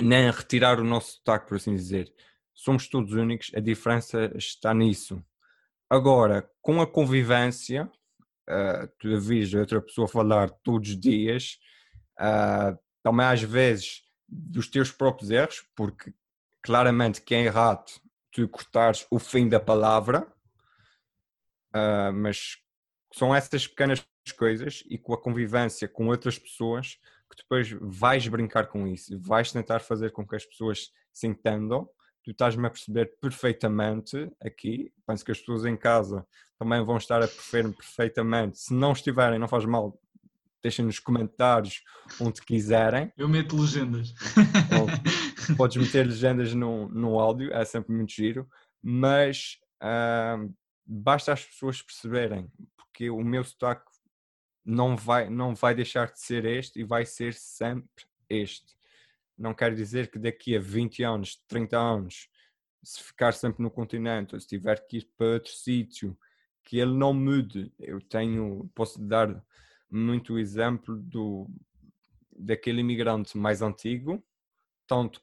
nem 0.00 0.30
retirar 0.30 0.80
o 0.80 0.84
nosso 0.84 1.12
sotaque, 1.12 1.48
por 1.48 1.56
assim 1.56 1.74
dizer. 1.74 2.12
Somos 2.54 2.88
todos 2.88 3.12
únicos, 3.12 3.50
a 3.54 3.60
diferença 3.60 4.32
está 4.36 4.72
nisso. 4.72 5.22
Agora, 5.90 6.48
com 6.62 6.80
a 6.80 6.86
convivência, 6.86 7.90
uh, 8.48 8.88
tu 8.98 9.08
ouvis 9.08 9.54
outra 9.54 9.80
pessoa 9.80 10.08
falar 10.08 10.50
todos 10.50 10.90
os 10.90 11.00
dias, 11.00 11.58
uh, 12.18 12.78
também 13.02 13.26
às 13.26 13.42
vezes 13.42 14.02
dos 14.28 14.68
teus 14.68 14.90
próprios 14.90 15.30
erros, 15.30 15.64
porque 15.74 16.12
claramente 16.62 17.20
que 17.20 17.34
é 17.34 17.42
errado 17.42 18.00
tu 18.32 18.48
cortares 18.48 19.06
o 19.10 19.18
fim 19.18 19.48
da 19.48 19.60
palavra, 19.60 20.26
uh, 21.74 22.12
mas 22.12 22.56
são 23.16 23.34
essas 23.34 23.66
pequenas 23.66 24.04
coisas 24.36 24.82
e 24.88 24.98
com 24.98 25.12
a 25.12 25.20
convivência 25.20 25.86
com 25.86 26.08
outras 26.08 26.38
pessoas 26.38 26.98
que 27.30 27.42
depois 27.42 27.70
vais 27.80 28.26
brincar 28.28 28.66
com 28.66 28.86
isso, 28.86 29.18
vais 29.20 29.50
tentar 29.50 29.80
fazer 29.80 30.12
com 30.12 30.26
que 30.26 30.36
as 30.36 30.44
pessoas 30.44 30.90
se 31.12 31.26
entendam 31.26 31.88
tu 32.24 32.30
estás-me 32.30 32.66
a 32.66 32.70
perceber 32.70 33.12
perfeitamente 33.20 34.30
aqui. 34.42 34.90
Penso 35.06 35.24
que 35.24 35.30
as 35.30 35.38
pessoas 35.38 35.66
em 35.66 35.76
casa 35.76 36.26
também 36.58 36.82
vão 36.82 36.96
estar 36.96 37.22
a 37.22 37.28
perceber-me 37.28 37.74
perfeitamente. 37.74 38.58
Se 38.58 38.72
não 38.72 38.92
estiverem, 38.92 39.38
não 39.38 39.46
faz 39.46 39.66
mal, 39.66 40.00
deixem 40.62 40.86
nos 40.86 40.98
comentários 40.98 41.82
onde 42.18 42.40
quiserem. 42.40 43.12
Eu 43.16 43.28
meto 43.28 43.56
legendas. 43.56 44.14
Ou, 44.80 45.54
podes 45.56 45.76
meter 45.76 46.06
legendas 46.06 46.54
no, 46.54 46.88
no 46.88 47.20
áudio, 47.20 47.52
é 47.52 47.64
sempre 47.66 47.94
muito 47.94 48.12
giro. 48.12 48.48
Mas 48.82 49.58
uh, 49.82 50.50
basta 50.84 51.32
as 51.32 51.44
pessoas 51.44 51.82
perceberem, 51.82 52.50
porque 52.76 53.10
o 53.10 53.22
meu 53.22 53.44
sotaque 53.44 53.90
não 54.64 54.96
vai, 54.96 55.28
não 55.28 55.54
vai 55.54 55.74
deixar 55.74 56.10
de 56.10 56.20
ser 56.20 56.44
este 56.44 56.80
e 56.80 56.84
vai 56.84 57.04
ser 57.04 57.34
sempre 57.34 58.04
este. 58.28 58.74
Não 59.36 59.52
quer 59.52 59.74
dizer 59.74 60.10
que 60.10 60.18
daqui 60.18 60.56
a 60.56 60.60
20 60.60 61.02
anos, 61.02 61.42
30 61.48 61.76
anos, 61.76 62.28
se 62.82 63.02
ficar 63.02 63.32
sempre 63.32 63.62
no 63.62 63.70
continente 63.70 64.34
ou 64.34 64.40
se 64.40 64.46
tiver 64.46 64.86
que 64.86 64.98
ir 64.98 65.10
para 65.16 65.26
outro 65.26 65.52
sítio, 65.52 66.16
que 66.62 66.78
ele 66.78 66.94
não 66.94 67.12
mude. 67.12 67.72
Eu 67.78 68.00
tenho, 68.00 68.70
posso 68.74 69.00
dar 69.00 69.44
muito 69.90 70.38
exemplo 70.38 70.96
do 70.96 71.48
daquele 72.36 72.80
imigrante 72.80 73.38
mais 73.38 73.62
antigo, 73.62 74.20
tanto 74.88 75.22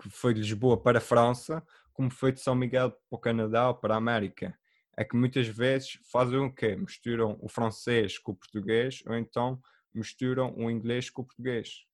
que 0.00 0.08
foi 0.08 0.32
de 0.32 0.40
Lisboa 0.40 0.80
para 0.80 0.96
a 0.96 1.00
França, 1.00 1.62
como 1.92 2.10
foi 2.10 2.32
de 2.32 2.40
São 2.40 2.54
Miguel 2.54 2.90
para 2.90 3.00
o 3.10 3.18
Canadá 3.18 3.68
ou 3.68 3.74
para 3.74 3.94
a 3.94 3.98
América. 3.98 4.58
É 4.96 5.04
que 5.04 5.16
muitas 5.16 5.48
vezes 5.48 5.98
fazem 6.10 6.38
o 6.38 6.52
quê? 6.52 6.76
Misturam 6.76 7.38
o 7.40 7.48
francês 7.48 8.18
com 8.18 8.32
o 8.32 8.36
português 8.36 9.02
ou 9.06 9.16
então 9.16 9.60
misturam 9.94 10.54
o 10.56 10.70
inglês 10.70 11.10
com 11.10 11.22
o 11.22 11.24
português. 11.24 11.84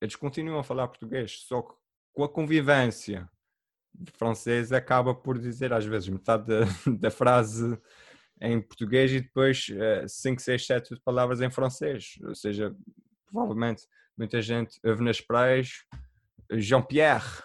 Eles 0.00 0.16
continuam 0.16 0.58
a 0.58 0.64
falar 0.64 0.88
português, 0.88 1.40
só 1.46 1.62
que 1.62 1.74
com 2.12 2.24
a 2.24 2.28
convivência 2.28 3.28
de 3.94 4.12
francês 4.12 4.72
acaba 4.72 5.14
por 5.14 5.38
dizer 5.38 5.72
às 5.72 5.86
vezes 5.86 6.08
metade 6.08 6.46
da, 6.98 7.10
frase 7.10 7.78
em 8.40 8.60
português 8.60 9.10
e 9.12 9.20
depois 9.20 9.68
5, 10.06 10.42
6, 10.42 10.66
7 10.66 11.00
palavras 11.02 11.40
em 11.40 11.50
francês. 11.50 12.18
Ou 12.22 12.34
seja, 12.34 12.76
provavelmente 13.26 13.86
muita 14.16 14.42
gente 14.42 14.78
ouve 14.84 15.02
nas 15.02 15.20
praias 15.20 15.86
Jean-Pierre, 16.52 17.42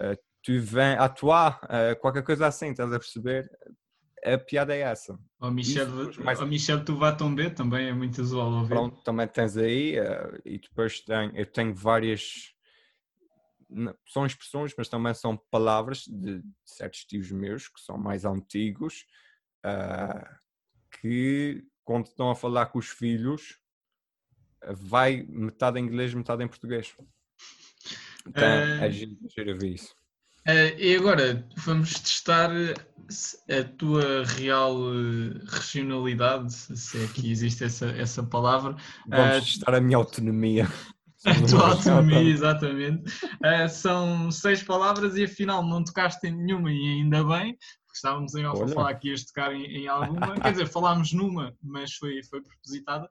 uh, 0.00 0.16
tu 0.42 0.60
vens 0.60 0.98
à 0.98 1.08
toi, 1.08 1.50
uh, 1.64 2.00
qualquer 2.00 2.22
coisa 2.22 2.46
assim, 2.46 2.70
estás 2.70 2.92
a 2.92 2.98
perceber? 2.98 3.50
A 4.24 4.38
piada 4.38 4.74
é 4.74 4.80
essa. 4.80 5.18
O 5.40 5.50
Michel, 5.50 5.88
mais... 6.20 6.40
o 6.40 6.46
Michel 6.46 6.84
tu 6.84 6.96
vai 6.96 7.16
tomber 7.16 7.54
também 7.54 7.88
é 7.88 7.92
muito 7.92 8.22
usual 8.22 8.52
ouvir. 8.52 8.68
Pronto, 8.68 9.02
também 9.02 9.26
tens 9.26 9.56
aí 9.56 9.98
uh, 9.98 10.40
e 10.44 10.58
depois 10.58 11.00
tem, 11.00 11.32
eu 11.34 11.46
tenho 11.46 11.74
várias 11.74 12.52
são 14.06 14.26
expressões, 14.26 14.74
mas 14.76 14.88
também 14.88 15.14
são 15.14 15.36
palavras 15.50 16.04
de, 16.06 16.42
certos 16.64 17.04
tios 17.04 17.30
meus 17.30 17.68
que 17.68 17.80
são 17.80 17.96
mais 17.96 18.24
antigos 18.24 19.06
uh, 19.64 20.28
que 21.00 21.64
quando 21.84 22.06
estão 22.06 22.30
a 22.30 22.36
falar 22.36 22.66
com 22.66 22.78
os 22.78 22.88
filhos 22.88 23.58
vai 24.70 25.24
metade 25.28 25.80
em 25.80 25.84
inglês, 25.84 26.14
metade 26.14 26.44
em 26.44 26.48
português. 26.48 26.94
Então, 28.26 28.42
uh, 28.42 28.84
é 28.84 28.90
giro, 28.90 29.16
giro 29.28 29.58
ver 29.58 29.70
isso. 29.70 29.96
Uh, 30.46 30.78
e 30.78 30.96
agora 30.96 31.46
vamos 31.56 31.94
testar 32.00 32.50
a 32.50 33.64
tua 33.76 34.24
real 34.24 34.76
regionalidade, 35.46 36.52
se 36.52 37.04
é 37.04 37.06
que 37.08 37.30
existe 37.30 37.64
essa, 37.64 37.86
essa 37.90 38.22
palavra. 38.22 38.76
Vamos 39.06 39.36
uh, 39.36 39.40
testar 39.40 39.74
a 39.74 39.80
minha 39.80 39.96
autonomia. 39.96 40.68
A 41.24 41.34
tua 41.46 41.68
autonomia, 41.68 42.18
exatamente. 42.18 43.08
Uh, 43.34 43.68
são 43.70 44.28
seis 44.32 44.60
palavras 44.60 45.16
e 45.16 45.22
afinal 45.22 45.62
não 45.62 45.84
tocaste 45.84 46.26
em 46.26 46.32
nenhuma 46.32 46.72
e 46.72 47.00
ainda 47.00 47.22
bem, 47.22 47.56
porque 47.86 47.94
estávamos 47.94 48.34
em 48.34 48.44
off 48.44 48.60
a 48.64 48.66
falar 48.66 48.94
que 48.94 49.08
ias 49.08 49.24
tocar 49.26 49.54
em, 49.54 49.64
em 49.66 49.86
alguma. 49.86 50.34
Quer 50.42 50.50
dizer, 50.50 50.66
falámos 50.66 51.12
numa, 51.12 51.54
mas 51.62 51.94
foi, 51.94 52.24
foi 52.24 52.42
propositada 52.42 53.08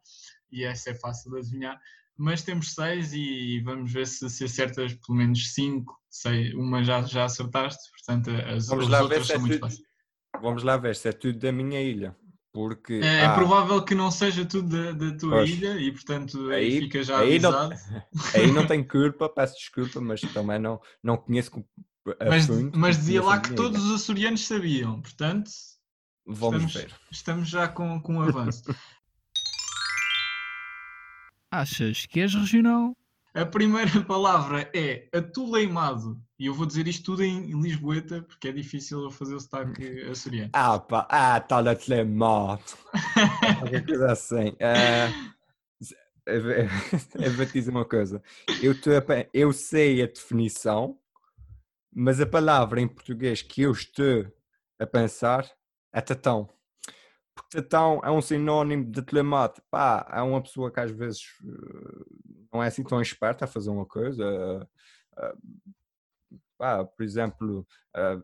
e 0.51 0.65
essa 0.65 0.89
é 0.89 0.93
fácil 0.93 1.31
de 1.31 1.37
adivinhar. 1.37 1.79
Mas 2.21 2.43
temos 2.43 2.75
seis 2.75 3.13
e 3.13 3.59
vamos 3.61 3.91
ver 3.91 4.05
se, 4.05 4.29
se 4.29 4.43
acertas 4.43 4.93
pelo 4.93 5.17
menos 5.17 5.53
cinco. 5.53 5.99
Sei, 6.07 6.53
uma 6.53 6.83
já, 6.83 7.01
já 7.01 7.25
acertaste, 7.25 7.89
portanto 7.91 8.29
as, 8.29 8.67
vamos 8.67 8.85
as 8.85 8.91
lá 8.91 9.01
outras 9.01 9.19
ver 9.19 9.25
são 9.25 9.35
é 9.35 9.39
muito 9.39 9.53
tudo, 9.53 9.61
fáceis. 9.61 9.81
Vamos 10.39 10.63
lá 10.63 10.77
ver 10.77 10.95
se 10.95 11.09
é 11.09 11.11
tudo 11.11 11.39
da 11.39 11.51
minha 11.51 11.81
ilha. 11.81 12.15
Porque, 12.53 12.99
é, 13.01 13.25
ah, 13.25 13.33
provável 13.33 13.81
que 13.81 13.95
não 13.95 14.11
seja 14.11 14.45
tudo 14.45 14.67
da, 14.67 14.91
da 14.91 15.17
tua 15.17 15.37
pois, 15.37 15.49
ilha 15.49 15.79
e 15.79 15.89
portanto 15.89 16.49
aí, 16.49 16.65
aí 16.65 16.81
fica 16.81 17.01
já 17.01 17.19
aí 17.19 17.37
avisado. 17.37 17.69
Não, 17.69 17.77
aí 18.35 18.51
não 18.51 18.67
tenho 18.67 18.85
culpa, 18.85 19.29
peço 19.29 19.55
desculpa, 19.55 19.99
mas 20.01 20.21
também 20.21 20.59
não, 20.59 20.79
não 21.01 21.17
conheço 21.17 21.51
mas, 22.29 22.47
mas 22.75 22.97
dizia 22.97 23.23
lá 23.23 23.39
que 23.39 23.53
todos 23.53 23.83
os 23.83 24.01
açorianos 24.01 24.45
sabiam, 24.45 25.01
portanto 25.01 25.49
Vamos 26.25 26.63
estamos, 26.63 26.73
ver. 26.73 26.95
Estamos 27.11 27.49
já 27.49 27.67
com, 27.67 27.99
com 27.99 28.15
um 28.15 28.21
avanço. 28.21 28.63
Achas 31.51 32.05
que 32.05 32.21
és 32.21 32.33
regional? 32.33 32.95
A 33.33 33.45
primeira 33.45 34.01
palavra 34.07 34.71
é 34.73 35.09
atuleimado. 35.13 36.17
E 36.39 36.45
eu 36.45 36.53
vou 36.53 36.65
dizer 36.65 36.87
isto 36.87 37.03
tudo 37.03 37.23
em 37.23 37.51
Lisboeta, 37.61 38.21
porque 38.21 38.47
é 38.47 38.51
difícil 38.53 39.03
eu 39.03 39.11
fazer 39.11 39.35
o 39.35 39.39
sotaque 39.39 40.01
açoriano. 40.09 40.49
Ah, 40.53 40.79
pá, 40.79 41.05
ah, 41.09 41.39
tal 41.41 41.67
atuleimado. 41.67 42.63
Qualquer 43.59 43.85
coisa 43.85 44.11
assim. 44.13 44.49
Uh, 44.49 45.31
eu 47.21 47.33
vou 47.33 47.45
te 47.45 47.53
dizer 47.53 47.71
uma 47.71 47.85
coisa. 47.85 48.23
Eu, 48.61 48.79
tô, 48.79 48.91
eu 49.33 49.51
sei 49.51 50.01
a 50.01 50.07
definição, 50.07 50.97
mas 51.93 52.21
a 52.21 52.25
palavra 52.25 52.79
em 52.79 52.87
português 52.87 53.41
que 53.41 53.63
eu 53.63 53.71
estou 53.71 54.31
a 54.79 54.85
pensar 54.87 55.49
é 55.91 55.99
tatão. 55.99 56.49
Tatão 57.49 58.01
é 58.03 58.11
um 58.11 58.21
sinónimo 58.21 58.85
de 58.85 59.01
telemate. 59.01 59.61
Pá, 59.69 60.07
é 60.11 60.21
uma 60.21 60.41
pessoa 60.41 60.71
que 60.71 60.79
às 60.79 60.91
vezes 60.91 61.21
não 62.51 62.63
é 62.63 62.67
assim 62.67 62.83
tão 62.83 63.01
esperta 63.01 63.45
a 63.45 63.47
fazer 63.47 63.69
uma 63.69 63.85
coisa. 63.85 64.67
Uh, 65.17 65.61
pá, 66.57 66.85
por 66.85 67.03
exemplo, 67.03 67.65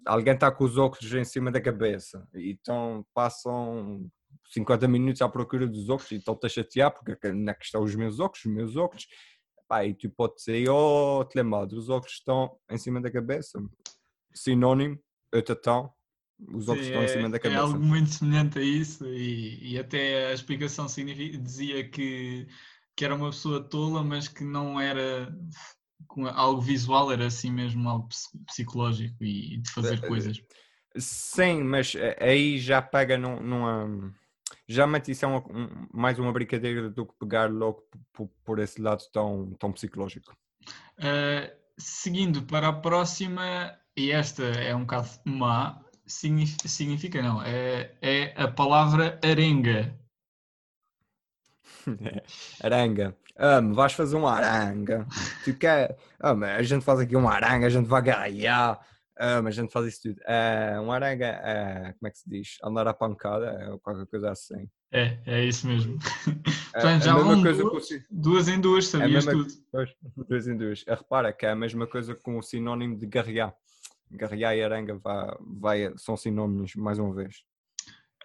alguém 0.05 0.33
está 0.33 0.51
com 0.51 0.63
os 0.63 0.77
óculos 0.77 1.11
em 1.13 1.25
cima 1.25 1.51
da 1.51 1.59
cabeça 1.59 2.27
e 2.33 2.51
então 2.51 3.05
passam 3.13 4.09
50 4.51 4.87
minutos 4.87 5.21
à 5.21 5.29
procura 5.29 5.67
dos 5.67 5.89
óculos 5.89 6.11
e 6.11 6.15
estão-te 6.15 6.45
a 6.45 6.49
chatear 6.49 6.91
porque 6.91 7.27
onde 7.27 7.49
é 7.49 7.53
que 7.53 7.65
estão 7.65 7.83
os 7.83 7.95
meus 7.95 8.19
óculos, 8.19 8.45
os 8.45 8.51
meus 8.51 8.75
óculos. 8.75 9.07
Pá, 9.67 9.83
e 9.85 9.93
tu 9.93 10.09
podes 10.09 10.45
dizer, 10.45 10.69
oh, 10.69 11.25
telemado, 11.25 11.77
os 11.77 11.89
óculos 11.89 12.13
estão 12.13 12.57
em 12.69 12.77
cima 12.77 13.01
da 13.01 13.11
cabeça. 13.11 13.59
Sinónimo, 14.33 14.97
tatão, 15.45 15.91
os 16.39 16.65
Sim, 16.65 16.79
estão 16.79 17.01
é, 17.01 17.05
em 17.05 17.07
cima 17.07 17.29
da 17.29 17.39
cabeça. 17.39 17.59
É 17.59 17.63
algo 17.63 17.79
muito 17.79 18.09
semelhante 18.09 18.59
a 18.59 18.61
isso 18.61 19.05
e, 19.05 19.73
e 19.73 19.79
até 19.79 20.27
a 20.27 20.33
explicação 20.33 20.85
dizia 20.85 21.87
que 21.89 22.47
que 22.97 23.05
era 23.05 23.13
uma 23.13 23.29
pessoa 23.29 23.63
tola, 23.63 24.03
mas 24.03 24.27
que 24.27 24.43
não 24.43 24.81
era 24.81 25.31
algo 26.33 26.59
visual, 26.59 27.11
era 27.11 27.27
assim 27.27 27.51
mesmo 27.51 27.87
algo 27.87 28.09
psicológico 28.47 29.23
e 29.23 29.57
de 29.57 29.69
fazer 29.69 30.03
eh, 30.03 30.07
coisas. 30.07 30.41
Sim, 30.97 31.61
mas 31.61 31.93
eh, 31.93 32.17
aí 32.19 32.57
já 32.57 32.81
pega 32.81 33.15
num, 33.15 33.39
numa. 33.39 34.11
Já 34.67 34.87
mete 34.87 35.11
isso 35.11 35.23
é 35.25 35.27
uma, 35.27 35.43
mais 35.93 36.17
uma 36.17 36.33
brincadeira 36.33 36.89
do 36.89 37.05
que 37.05 37.13
pegar 37.19 37.51
logo 37.51 37.83
por, 38.11 38.29
por 38.43 38.59
esse 38.59 38.81
lado 38.81 39.03
tão, 39.13 39.53
tão 39.59 39.71
psicológico. 39.71 40.35
Uh, 40.97 41.55
seguindo 41.77 42.41
para 42.43 42.69
a 42.69 42.73
próxima, 42.73 43.77
e 43.95 44.11
esta 44.11 44.43
é 44.43 44.75
um 44.75 44.81
bocado 44.81 45.09
má, 45.23 45.79
significa, 46.07 46.67
significa 46.67 47.21
não, 47.21 47.43
é, 47.43 47.91
é 48.01 48.33
a 48.35 48.47
palavra 48.47 49.19
arenga. 49.23 49.93
aranga. 52.61 53.15
Um, 53.39 53.73
vais 53.73 53.93
fazer 53.93 54.15
uma 54.15 54.33
aranga. 54.33 55.05
Tu 55.43 55.53
quer. 55.53 55.97
Um, 56.23 56.43
a 56.43 56.63
gente 56.63 56.83
faz 56.83 56.99
aqui 56.99 57.15
uma 57.15 57.33
aranga, 57.33 57.67
a 57.67 57.69
gente 57.69 57.87
vai 57.87 58.01
ganhar. 58.01 58.79
Um, 59.19 59.47
a 59.47 59.51
gente 59.51 59.71
faz 59.71 59.85
isso 59.87 60.01
tudo. 60.03 60.19
Uh, 60.21 60.81
uma 60.81 60.95
aranga, 60.95 61.39
uh, 61.39 61.97
como 61.97 62.07
é 62.07 62.11
que 62.11 62.17
se 62.17 62.29
diz? 62.29 62.57
Andar 62.63 62.87
à 62.87 62.93
pancada, 62.93 63.71
ou 63.71 63.79
qualquer 63.79 64.05
coisa 64.07 64.31
assim. 64.31 64.67
É, 64.91 65.17
é 65.25 65.45
isso 65.45 65.67
mesmo. 65.67 65.97
Portanto, 66.71 67.03
já 67.03 67.13
vão 67.15 67.41
duas, 67.41 67.57
duas, 68.09 68.47
em 68.47 68.61
duas, 68.61 68.87
sabias 68.87 69.27
é 69.27 69.31
tudo. 69.31 69.51
Pois, 69.71 69.89
duas 70.29 70.47
em 70.47 70.57
duas. 70.57 70.85
Repara 70.87 71.33
que 71.33 71.45
é 71.45 71.49
a 71.49 71.55
mesma 71.55 71.87
coisa 71.87 72.15
com 72.15 72.37
o 72.37 72.43
sinónimo 72.43 72.97
de 72.97 73.05
garrear. 73.05 73.53
Garrear 74.11 74.55
e 74.55 74.63
aranga 74.63 74.95
vai, 74.95 75.37
vai, 75.39 75.93
são 75.97 76.15
sinónimos, 76.15 76.75
mais 76.75 76.97
uma 76.97 77.13
vez. 77.13 77.43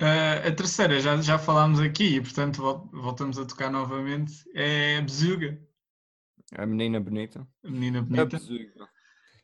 Uh, 0.00 0.48
a 0.48 0.52
terceira, 0.52 1.00
já, 1.00 1.20
já 1.20 1.38
falámos 1.38 1.78
aqui 1.78 2.16
e 2.16 2.20
portanto 2.20 2.88
voltamos 2.92 3.38
a 3.38 3.44
tocar 3.44 3.70
novamente, 3.70 4.32
é 4.54 4.96
a 4.98 5.02
Bezuga. 5.02 5.60
A 6.56 6.66
menina 6.66 6.98
bonita. 6.98 7.46
A 7.64 7.70
menina 7.70 8.02
bonita. 8.02 8.36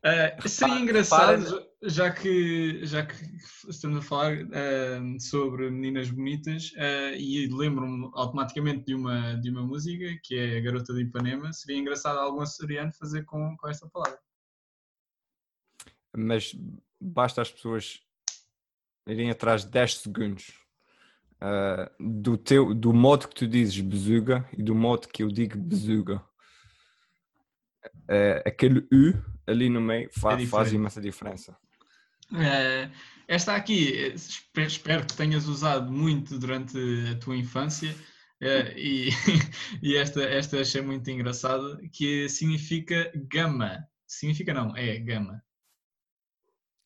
A 0.03 0.45
uh, 0.45 0.49
seria 0.49 0.79
engraçado, 0.79 1.63
já 1.83 2.11
que, 2.11 2.85
já 2.85 3.05
que 3.05 3.15
estamos 3.69 3.99
a 3.99 4.03
falar 4.03 4.37
uh, 4.37 5.21
sobre 5.21 5.71
meninas 5.71 6.11
bonitas, 6.11 6.73
e 7.17 7.47
lembro-me 7.53 8.11
automaticamente 8.15 8.87
de 8.87 8.95
uma, 8.95 9.35
de 9.35 9.51
uma 9.51 9.63
música 9.63 10.07
que 10.25 10.39
é 10.39 10.59
a 10.59 10.61
Garota 10.61 10.95
de 10.95 11.03
Ipanema, 11.03 11.53
seria 11.53 11.79
engraçado 11.79 12.19
algum 12.19 12.41
açoriano 12.41 12.93
fazer 12.99 13.25
com, 13.25 13.57
com 13.57 13.69
esta 13.69 13.89
palavra. 13.89 14.19
Mas 16.19 16.55
basta 17.01 17.43
as 17.43 17.51
pessoas 17.51 18.01
irem 19.07 19.31
atrás 19.31 19.65
de 19.65 19.71
10 19.71 19.99
segundos 19.99 20.53
uh, 21.37 21.91
do, 21.99 22.37
teu, 22.37 22.75
do 22.75 22.93
modo 22.93 23.29
que 23.29 23.35
tu 23.35 23.47
dizes 23.47 23.81
bezuga 23.81 24.49
e 24.57 24.63
do 24.63 24.75
modo 24.75 25.09
que 25.09 25.23
eu 25.23 25.29
digo 25.29 25.59
bezuga. 25.59 26.23
Uh, 28.05 28.43
aquele 28.45 28.81
U 28.93 29.15
ali 29.47 29.69
no 29.69 29.81
meio 29.81 30.09
é 30.09 30.21
faz, 30.21 30.43
é 30.43 30.47
faz 30.47 30.73
imensa 30.73 31.01
diferença. 31.01 31.57
Eh, 32.35 32.91
esta 33.27 33.55
aqui, 33.55 34.13
espero, 34.15 34.67
espero 34.67 35.07
que 35.07 35.17
tenhas 35.17 35.47
usado 35.47 35.91
muito 35.91 36.39
durante 36.39 36.77
a 37.11 37.15
tua 37.19 37.37
infância 37.37 37.95
eh, 38.41 38.75
e, 38.77 39.09
e 39.83 39.97
esta, 39.97 40.23
esta 40.23 40.61
achei 40.61 40.83
muito 40.83 41.11
engraçada, 41.11 41.79
que 41.93 42.29
significa 42.29 43.11
gama. 43.31 43.83
Significa 44.07 44.53
não, 44.53 44.77
é 44.77 44.99
gama. 44.99 45.43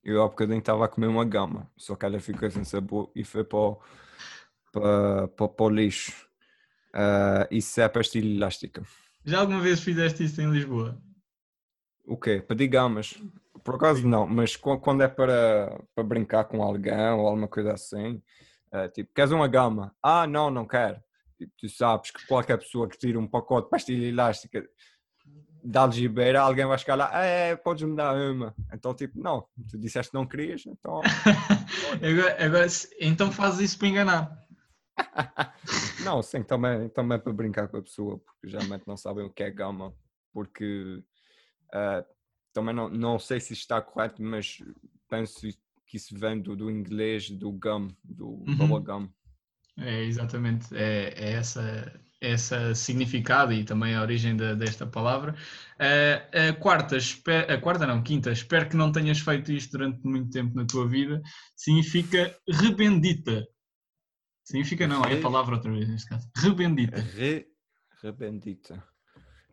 Eu 0.05 0.23
há 0.23 0.29
bocadinho 0.29 0.59
estava 0.59 0.85
a 0.85 0.89
comer 0.89 1.07
uma 1.07 1.25
gama, 1.25 1.71
só 1.77 1.95
que 1.95 2.05
ela 2.05 2.19
ficou 2.21 2.51
sem 2.51 2.65
sabor 2.65 3.11
e 3.15 3.25
foi 3.25 3.45
para 3.45 3.59
o, 3.59 3.81
para, 4.73 5.29
para, 5.29 5.49
para 5.49 5.65
o 5.67 5.69
lixo. 5.71 6.27
Ah, 6.93 7.47
isso 7.51 7.81
é 7.81 7.89
pastilha 7.89 8.35
elástica. 8.37 8.83
Já 9.25 9.41
alguma 9.41 9.61
vez 9.61 9.81
fizeste 9.81 10.25
isso 10.25 10.41
em 10.41 10.51
Lisboa? 10.51 11.01
O 12.05 12.17
quê? 12.17 12.41
Pedir 12.41 12.69
gamas? 12.69 13.15
Por 13.65 13.77
acaso 13.77 14.07
não, 14.09 14.27
mas 14.27 14.57
qu- 14.57 14.79
quando 14.81 15.03
é 15.03 15.09
para, 15.09 15.81
para 15.95 16.03
brincar 16.05 16.45
com 16.45 16.63
alguém 16.63 17.11
ou 17.13 17.27
alguma 17.29 17.47
coisa 17.47 17.73
assim, 17.75 18.21
ah, 18.73 18.89
tipo, 18.89 19.13
queres 19.15 19.31
uma 19.31 19.47
gama? 19.47 19.95
Ah, 20.03 20.27
não, 20.27 20.51
não 20.51 20.67
quero. 20.67 21.01
Tipo, 21.39 21.53
tu 21.57 21.69
sabes 21.69 22.11
que 22.11 22.27
qualquer 22.27 22.59
pessoa 22.59 22.89
que 22.89 22.99
tira 22.99 23.19
um 23.19 23.27
pacote 23.29 23.67
de 23.67 23.71
pastilha 23.71 24.07
elástica 24.07 24.69
de 25.65 25.79
algibeira, 25.79 26.41
alguém 26.41 26.67
vai 26.67 26.77
chegar 26.79 26.97
lá, 26.97 27.11
"Ah, 27.13 27.25
é, 27.25 27.57
podes 27.57 27.89
me 27.89 27.95
dar 27.97 28.15
uma. 28.17 28.55
Então, 28.73 28.95
tipo, 28.95 29.19
não, 29.21 29.47
tu 29.71 29.79
disseste 29.79 30.11
que 30.11 30.17
não 30.19 30.27
querias, 30.27 30.65
então 30.67 31.01
agora, 32.03 32.45
agora, 32.45 32.67
então 33.01 33.31
fazes 33.31 33.61
isso 33.71 33.79
para 33.79 33.89
enganar. 33.89 34.43
Não, 36.05 36.23
sim, 36.23 36.43
também, 36.43 36.89
também 36.91 37.19
para 37.19 37.33
brincar 37.33 37.69
com 37.69 37.77
a 37.79 37.83
pessoa, 37.83 38.19
porque 38.19 38.49
geralmente 38.49 38.87
não 38.87 38.97
sabem 38.97 39.25
o 39.25 39.31
que 39.31 39.43
é 39.43 39.51
gama, 39.51 39.95
porque 40.33 41.03
ah, 41.73 42.05
também 42.53 42.75
não, 42.75 42.89
não 42.89 43.19
sei 43.19 43.41
se 43.41 43.53
está 43.53 43.81
correto, 43.81 44.23
mas 44.23 44.59
penso 45.09 45.49
que 45.87 45.97
isso 45.97 46.19
vem 46.19 46.41
do, 46.41 46.55
do 46.57 46.71
inglês 46.71 47.31
do 47.31 47.53
gum, 47.53 47.89
do 48.05 48.45
Uhum. 48.47 48.57
bubblegum. 48.57 49.09
É 49.79 50.05
exatamente, 50.05 50.75
é, 50.77 51.15
é 51.17 51.33
essa, 51.33 51.93
essa 52.23 52.75
significado 52.75 53.53
e 53.53 53.65
também 53.65 53.95
a 53.95 54.01
origem 54.01 54.37
da- 54.37 54.55
desta 54.55 54.87
palavra. 54.87 55.35
Eh, 55.79 56.51
a 56.51 56.53
quarta, 56.55 56.97
a 57.49 57.59
quarta 57.59 57.87
não, 57.87 58.03
quinta, 58.03 58.31
espero 58.31 58.69
que 58.69 58.77
não 58.77 58.93
tenhas 58.93 59.19
feito 59.19 59.53
isto 59.53 59.73
durante 59.73 60.01
muito 60.07 60.31
tempo 60.31 60.55
na 60.55 60.65
tua 60.65 60.89
vida, 60.89 61.21
significa 61.57 62.35
rebendita. 62.49 63.45
Significa 64.45 64.87
não, 64.87 65.05
é 65.05 65.15
a 65.15 65.21
palavra 65.21 65.57
outra 65.57 65.71
vez 65.71 65.89
neste 65.89 66.09
caso. 66.09 66.29
Rebendita. 66.37 67.01
Re, 67.01 67.47
rebendita. 68.03 68.83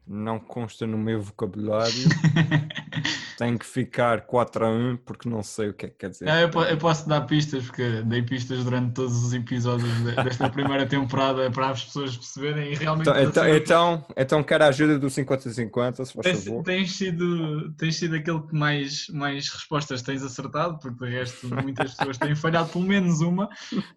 Não 0.05 0.39
consta 0.39 0.87
no 0.87 0.97
meu 0.97 1.21
vocabulário, 1.21 1.93
tem 3.39 3.57
que 3.57 3.65
ficar 3.65 4.25
4 4.25 4.65
a 4.65 4.69
1 4.69 4.97
porque 5.05 5.29
não 5.29 5.41
sei 5.41 5.69
o 5.69 5.73
que 5.73 5.85
é 5.85 5.89
que 5.89 5.95
quer 5.95 6.09
dizer. 6.09 6.27
Ah, 6.27 6.41
eu, 6.41 6.49
eu 6.63 6.77
posso 6.77 7.07
dar 7.07 7.21
pistas, 7.21 7.63
porque 7.65 8.01
dei 8.01 8.21
pistas 8.21 8.65
durante 8.65 8.91
todos 8.95 9.23
os 9.23 9.33
episódios 9.33 9.89
de- 10.03 10.13
desta 10.23 10.49
primeira 10.51 10.85
temporada 10.85 11.49
para 11.49 11.69
as 11.69 11.85
pessoas 11.85 12.17
perceberem 12.17 12.73
e 12.73 12.75
realmente. 12.75 13.09
Então, 13.09 13.23
então, 13.23 13.43
sei- 13.45 13.57
então, 13.57 14.05
então 14.17 14.43
quero 14.43 14.65
a 14.65 14.67
ajuda 14.67 14.99
do 14.99 15.07
50-50, 15.07 16.03
se 16.05 16.13
faz 16.13 16.25
Tens, 16.25 16.43
favor. 16.43 16.63
tens 16.65 16.91
sido, 16.91 17.71
tens 17.77 17.95
sido 17.95 18.15
aquele 18.17 18.41
que 18.41 18.53
mais, 18.53 19.07
mais 19.07 19.47
respostas 19.47 20.01
tens 20.01 20.21
acertado, 20.21 20.77
porque 20.77 21.05
de 21.05 21.09
resto 21.11 21.47
muitas 21.63 21.93
pessoas 21.95 22.17
têm 22.17 22.35
falhado 22.35 22.67
pelo 22.67 22.83
menos 22.83 23.21
uma. 23.21 23.47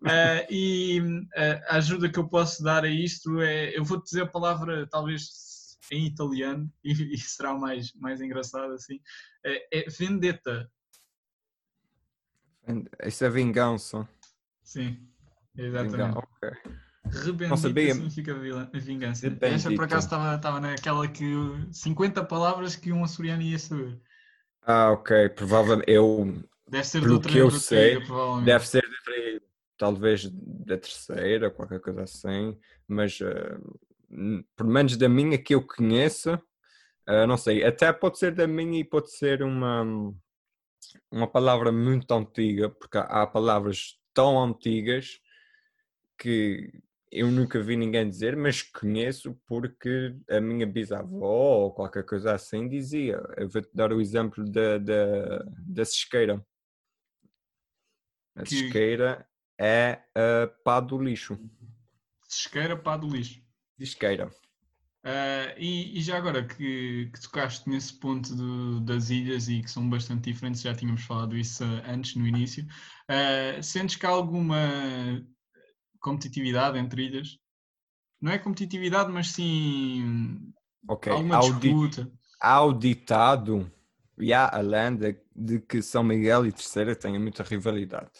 Ah, 0.04 0.46
e 0.48 1.02
ah, 1.36 1.60
a 1.74 1.76
ajuda 1.78 2.08
que 2.08 2.18
eu 2.20 2.28
posso 2.28 2.62
dar 2.62 2.84
a 2.84 2.88
isto 2.88 3.40
é: 3.40 3.76
eu 3.76 3.82
vou-te 3.84 4.04
dizer 4.04 4.22
a 4.22 4.26
palavra, 4.26 4.86
talvez 4.88 5.50
em 5.90 6.06
italiano, 6.06 6.70
e, 6.84 6.92
e 7.14 7.18
será 7.18 7.54
mais, 7.54 7.92
mais 7.94 8.20
engraçado 8.20 8.72
assim: 8.72 9.00
é, 9.44 9.80
é 9.80 9.90
vendetta. 9.90 10.70
Isso 13.04 13.24
é 13.24 13.30
vingança. 13.30 14.08
Sim, 14.62 15.08
Vingança, 15.54 15.88
exatamente. 15.96 16.18
ok. 16.18 16.50
Rebendita 17.04 17.56
sabia. 17.56 17.94
significa 17.94 18.34
vila- 18.38 18.70
vingança. 18.72 19.22
Rebendita. 19.28 19.46
Esta 19.56 19.72
por 19.72 19.84
acaso 19.84 20.06
estava 20.06 20.36
estava 20.36 20.60
naquela 20.60 21.08
que 21.08 21.24
50 21.72 22.24
palavras 22.24 22.76
que 22.76 22.92
um 22.92 23.02
açoriano 23.02 23.42
ia 23.42 23.58
saber. 23.58 24.00
Ah, 24.62 24.92
ok. 24.92 25.28
Provavelmente 25.30 25.90
eu 25.90 26.40
Deve 26.68 26.84
ser 26.86 27.10
outra 27.10 27.32
que 27.32 27.38
eu 27.38 27.50
sei, 27.50 27.98
deve 28.44 28.66
ser 28.66 28.82
de- 28.82 29.42
talvez 29.76 30.30
da 30.30 30.78
terceira, 30.78 31.50
qualquer 31.50 31.80
coisa 31.80 32.04
assim, 32.04 32.56
mas 32.86 33.20
n- 33.20 33.60
pelo 34.56 34.70
menos 34.70 34.96
da 34.96 35.08
minha 35.08 35.38
que 35.38 35.54
eu 35.54 35.66
conheço, 35.66 36.38
eh, 37.06 37.26
não 37.26 37.36
sei, 37.36 37.64
até 37.64 37.92
pode 37.92 38.18
ser 38.18 38.34
da 38.34 38.46
minha 38.46 38.80
e 38.80 38.84
pode 38.84 39.10
ser 39.10 39.42
uma, 39.42 39.84
uma 41.10 41.26
palavra 41.26 41.72
muito 41.72 42.12
antiga, 42.12 42.68
porque 42.70 42.98
há, 42.98 43.26
palavras 43.26 43.98
tão 44.14 44.42
antigas 44.42 45.18
que 46.18 46.72
eu 47.10 47.30
nunca 47.30 47.60
vi 47.62 47.76
ninguém 47.76 48.08
dizer, 48.08 48.36
mas 48.36 48.62
conheço 48.62 49.38
porque 49.46 50.16
a 50.30 50.40
minha 50.40 50.66
bisavó 50.66 51.64
ou 51.64 51.72
qualquer 51.72 52.04
coisa 52.04 52.32
assim 52.34 52.68
dizia. 52.68 53.20
Eu 53.36 53.48
vou-te 53.50 53.68
dar 53.74 53.92
o 53.92 54.00
exemplo 54.00 54.44
da, 54.50 54.78
da, 54.78 55.44
da 55.66 55.84
cisqueira. 55.84 56.44
A 58.34 58.44
Que- 58.44 58.56
cisqueira 58.56 59.28
é 59.60 60.02
a 60.14 60.46
pá 60.64 60.80
do 60.80 60.98
lixo. 60.98 61.38
Sesqueira, 62.26 62.76
pá 62.76 62.96
do 62.96 63.06
lixo. 63.08 63.41
Cisqueira. 63.86 64.30
Ah, 65.04 65.54
e, 65.58 65.98
e 65.98 66.02
já 66.02 66.16
agora 66.16 66.46
que, 66.46 67.10
que 67.12 67.20
tocaste 67.20 67.68
nesse 67.68 67.92
ponto 67.98 68.34
do- 68.36 68.80
das 68.80 69.10
ilhas 69.10 69.48
e 69.48 69.60
que 69.60 69.68
são 69.70 69.88
bastante 69.90 70.30
diferentes, 70.32 70.62
já 70.62 70.72
tínhamos 70.74 71.02
falado 71.02 71.36
isso 71.36 71.64
ah, 71.64 71.90
antes 71.90 72.14
no 72.14 72.24
início, 72.26 72.64
ah, 73.08 73.60
sentes 73.60 73.96
que 73.96 74.06
há 74.06 74.10
alguma 74.10 74.56
competitividade 76.00 76.78
entre 76.78 77.06
ilhas? 77.06 77.38
Não 78.20 78.30
é 78.30 78.38
competitividade, 78.38 79.10
mas 79.10 79.28
sim 79.32 80.52
Ok. 80.86 81.12
alguma 81.12 81.36
Ao, 81.36 81.42
di- 81.42 81.50
disputa. 81.50 82.12
ao 82.40 82.72
ditado 82.72 83.72
e 84.18 84.32
há 84.32 84.48
a 84.48 84.60
lenda 84.60 85.20
de 85.34 85.58
que 85.60 85.82
São 85.82 86.04
Miguel 86.04 86.46
e 86.46 86.52
Terceira 86.52 86.94
têm 86.94 87.18
muita 87.18 87.42
rivalidade. 87.42 88.12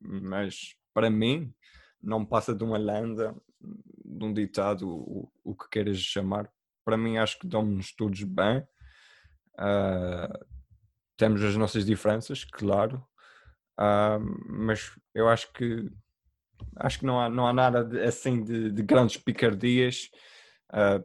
Mas 0.00 0.76
para 0.92 1.10
mim 1.10 1.52
não 2.00 2.24
passa 2.24 2.54
de 2.54 2.62
uma 2.62 2.78
lenda, 2.78 3.34
de 4.04 4.24
um 4.24 4.32
ditado, 4.32 4.88
o, 4.88 5.32
o 5.42 5.54
que 5.54 5.68
queiras 5.70 5.98
chamar. 5.98 6.50
Para 6.84 6.96
mim 6.96 7.16
acho 7.16 7.38
que 7.38 7.46
damos 7.46 7.94
todos 7.94 8.22
bem. 8.22 8.62
Ah, 9.58 10.28
temos 11.16 11.42
as 11.42 11.56
nossas 11.56 11.84
diferenças, 11.84 12.44
claro. 12.44 13.04
Ah, 13.78 14.18
mas 14.48 14.90
eu 15.14 15.28
acho 15.28 15.52
que 15.52 15.90
acho 16.76 17.00
que 17.00 17.06
não 17.06 17.20
há, 17.20 17.28
não 17.28 17.46
há 17.46 17.52
nada 17.52 17.84
de- 17.84 18.00
assim 18.02 18.42
de, 18.42 18.70
de 18.70 18.82
grandes 18.82 19.16
picardias. 19.16 20.10
Ah, 20.70 21.02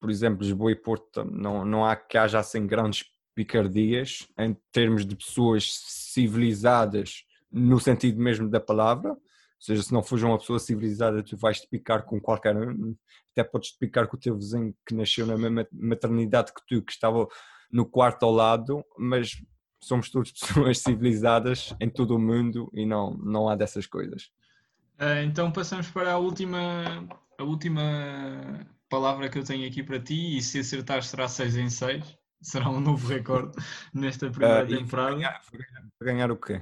por 0.00 0.10
exemplo, 0.10 0.42
Lisboa 0.42 0.72
e 0.72 0.76
Porto 0.76 1.24
não, 1.24 1.64
não 1.64 1.84
há 1.84 1.96
que 1.96 2.18
haja 2.18 2.38
assim 2.38 2.66
grandes 2.66 3.04
picardias 3.34 4.28
em 4.38 4.54
termos 4.70 5.06
de 5.06 5.16
pessoas 5.16 5.72
civilizadas 5.88 7.24
no 7.50 7.80
sentido 7.80 8.20
mesmo 8.20 8.48
da 8.50 8.60
palavra. 8.60 9.16
Ou 9.62 9.66
seja, 9.66 9.82
se 9.84 9.92
não 9.92 10.02
fores 10.02 10.24
uma 10.24 10.36
pessoa 10.36 10.58
civilizada, 10.58 11.22
tu 11.22 11.36
vais 11.36 11.60
te 11.60 11.68
picar 11.68 12.02
com 12.02 12.20
qualquer 12.20 12.56
um, 12.56 12.96
até 13.30 13.44
podes 13.44 13.70
te 13.70 13.78
picar 13.78 14.08
com 14.08 14.16
o 14.16 14.20
teu 14.20 14.36
vizinho 14.36 14.74
que 14.84 14.92
nasceu 14.92 15.24
na 15.24 15.38
mesma 15.38 15.64
maternidade 15.72 16.52
que 16.52 16.66
tu, 16.66 16.82
que 16.82 16.90
estava 16.90 17.28
no 17.70 17.86
quarto 17.86 18.24
ao 18.24 18.32
lado, 18.32 18.84
mas 18.98 19.40
somos 19.80 20.10
todos 20.10 20.32
pessoas 20.34 20.80
civilizadas 20.80 21.72
em 21.80 21.88
todo 21.88 22.16
o 22.16 22.18
mundo 22.18 22.68
e 22.74 22.84
não, 22.84 23.14
não 23.14 23.48
há 23.48 23.54
dessas 23.54 23.86
coisas. 23.86 24.32
Ah, 24.98 25.22
então 25.22 25.52
passamos 25.52 25.88
para 25.88 26.10
a 26.10 26.18
última, 26.18 27.06
a 27.38 27.44
última 27.44 28.66
palavra 28.88 29.28
que 29.28 29.38
eu 29.38 29.44
tenho 29.44 29.68
aqui 29.68 29.80
para 29.84 30.00
ti, 30.00 30.38
e 30.38 30.42
se 30.42 30.58
acertares 30.58 31.06
será 31.06 31.28
6 31.28 31.56
em 31.56 31.70
6, 31.70 32.18
será 32.40 32.68
um 32.68 32.80
novo 32.80 33.06
recorde 33.06 33.52
nesta 33.94 34.28
primeira 34.28 34.64
Ah, 34.64 34.70
e 34.70 34.76
temporada. 34.76 35.14
Ganhar, 35.14 35.40
ganhar 36.00 36.30
o 36.32 36.36
quê? 36.36 36.60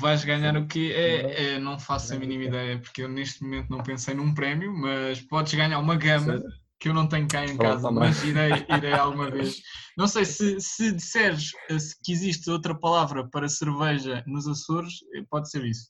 Vais 0.00 0.24
ganhar 0.24 0.56
o 0.56 0.66
quê? 0.66 0.92
É, 0.94 1.44
é, 1.54 1.58
não 1.58 1.78
faço 1.78 2.12
a 2.14 2.18
mínima 2.18 2.44
ideia, 2.44 2.78
porque 2.80 3.02
eu 3.02 3.08
neste 3.08 3.42
momento 3.42 3.70
não 3.70 3.82
pensei 3.82 4.14
num 4.14 4.34
prémio, 4.34 4.72
mas 4.72 5.20
podes 5.22 5.54
ganhar 5.54 5.78
uma 5.78 5.96
gama 5.96 6.42
que 6.78 6.88
eu 6.88 6.94
não 6.94 7.08
tenho 7.08 7.26
cá 7.28 7.44
em 7.44 7.56
casa, 7.56 7.90
mas 7.90 8.22
irei, 8.22 8.66
irei 8.68 8.92
alguma 8.94 9.30
vez. 9.30 9.56
Não 9.96 10.06
sei 10.06 10.24
se, 10.24 10.60
se 10.60 10.92
disseres 10.92 11.52
eh, 11.70 11.78
se- 11.78 11.96
que 12.02 12.12
existe 12.12 12.50
outra 12.50 12.74
palavra 12.78 13.26
para 13.28 13.48
cerveja 13.48 14.22
nos 14.26 14.46
Açores, 14.46 14.94
eh, 15.14 15.22
pode 15.30 15.48
ser 15.50 15.64
isso. 15.64 15.88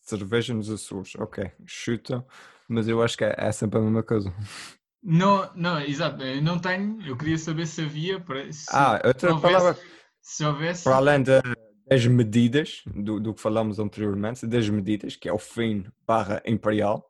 Cerveja 0.00 0.52
nos 0.54 0.70
Açores, 0.70 1.14
ok, 1.16 1.50
chuta, 1.66 2.24
mas 2.68 2.86
eu 2.88 3.02
acho 3.02 3.16
que 3.16 3.24
é, 3.24 3.34
é 3.38 3.50
sempre 3.52 3.78
a 3.78 3.82
mesma 3.82 4.02
coisa. 4.02 4.32
Não, 5.02 5.52
não, 5.54 5.80
exato, 5.80 6.22
eu 6.22 6.40
não 6.42 6.58
tenho, 6.60 7.00
eu 7.02 7.16
queria 7.16 7.38
saber 7.38 7.66
se 7.66 7.82
havia, 7.82 8.24
se, 8.52 8.66
Ah, 8.72 9.00
outra 9.04 9.32
houvesse- 9.32 9.42
palavra, 9.42 9.78
se 10.20 10.44
houvesse. 10.44 10.84
para 10.84 10.96
além 10.96 11.22
da- 11.22 11.42
das 11.92 12.06
medidas, 12.06 12.82
do, 12.86 13.20
do 13.20 13.34
que 13.34 13.40
falámos 13.42 13.78
anteriormente, 13.78 14.46
das 14.46 14.66
medidas, 14.66 15.14
que 15.14 15.28
é 15.28 15.32
o 15.32 15.38
fino 15.38 15.92
barra 16.06 16.42
imperial, 16.46 17.06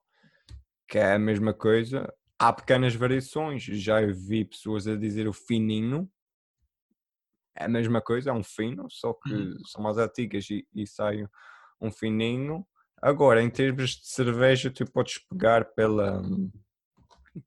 que 0.88 0.98
é 0.98 1.12
a 1.12 1.18
mesma 1.20 1.54
coisa, 1.54 2.12
há 2.36 2.52
pequenas 2.52 2.92
variações, 2.92 3.62
já 3.62 4.00
vi 4.04 4.44
pessoas 4.44 4.88
a 4.88 4.96
dizer 4.96 5.28
o 5.28 5.32
fininho, 5.32 6.10
é 7.54 7.66
a 7.66 7.68
mesma 7.68 8.00
coisa, 8.00 8.30
é 8.30 8.32
um 8.32 8.42
fino, 8.42 8.90
só 8.90 9.12
que 9.12 9.32
Uhum. 9.32 9.56
são 9.66 9.82
mais 9.82 9.98
antigas 9.98 10.50
e, 10.50 10.66
e 10.74 10.84
sai 10.84 11.24
um 11.80 11.92
fininho. 11.92 12.66
Agora, 13.00 13.40
em 13.40 13.50
termos 13.50 13.90
de 13.90 14.08
cerveja, 14.08 14.68
tu 14.68 14.84
podes 14.90 15.18
pegar 15.18 15.64
pela, 15.76 16.22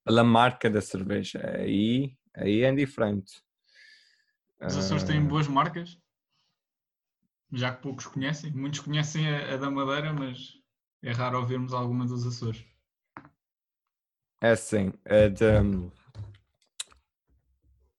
pela 0.06 0.24
marca 0.24 0.70
da 0.70 0.80
cerveja. 0.80 1.42
Aí, 1.58 2.16
aí 2.34 2.62
é 2.62 2.74
diferente. 2.74 3.44
Os 4.66 4.78
Açores 4.78 5.04
Ah, 5.04 5.08
têm 5.08 5.22
boas 5.26 5.48
marcas, 5.48 6.00
já 7.52 7.74
que 7.74 7.82
poucos 7.82 8.06
conhecem. 8.08 8.52
Muitos 8.52 8.80
conhecem 8.80 9.28
a, 9.28 9.54
a 9.54 9.58
da 9.58 9.70
Madeira, 9.70 10.14
mas 10.14 10.54
é 11.02 11.12
raro 11.12 11.40
ouvirmos 11.40 11.74
alguma 11.74 12.06
dos 12.06 12.26
Açores. 12.26 12.64
É 14.42 14.52
assim, 14.52 14.94
é 15.06 15.30
de 15.30 15.46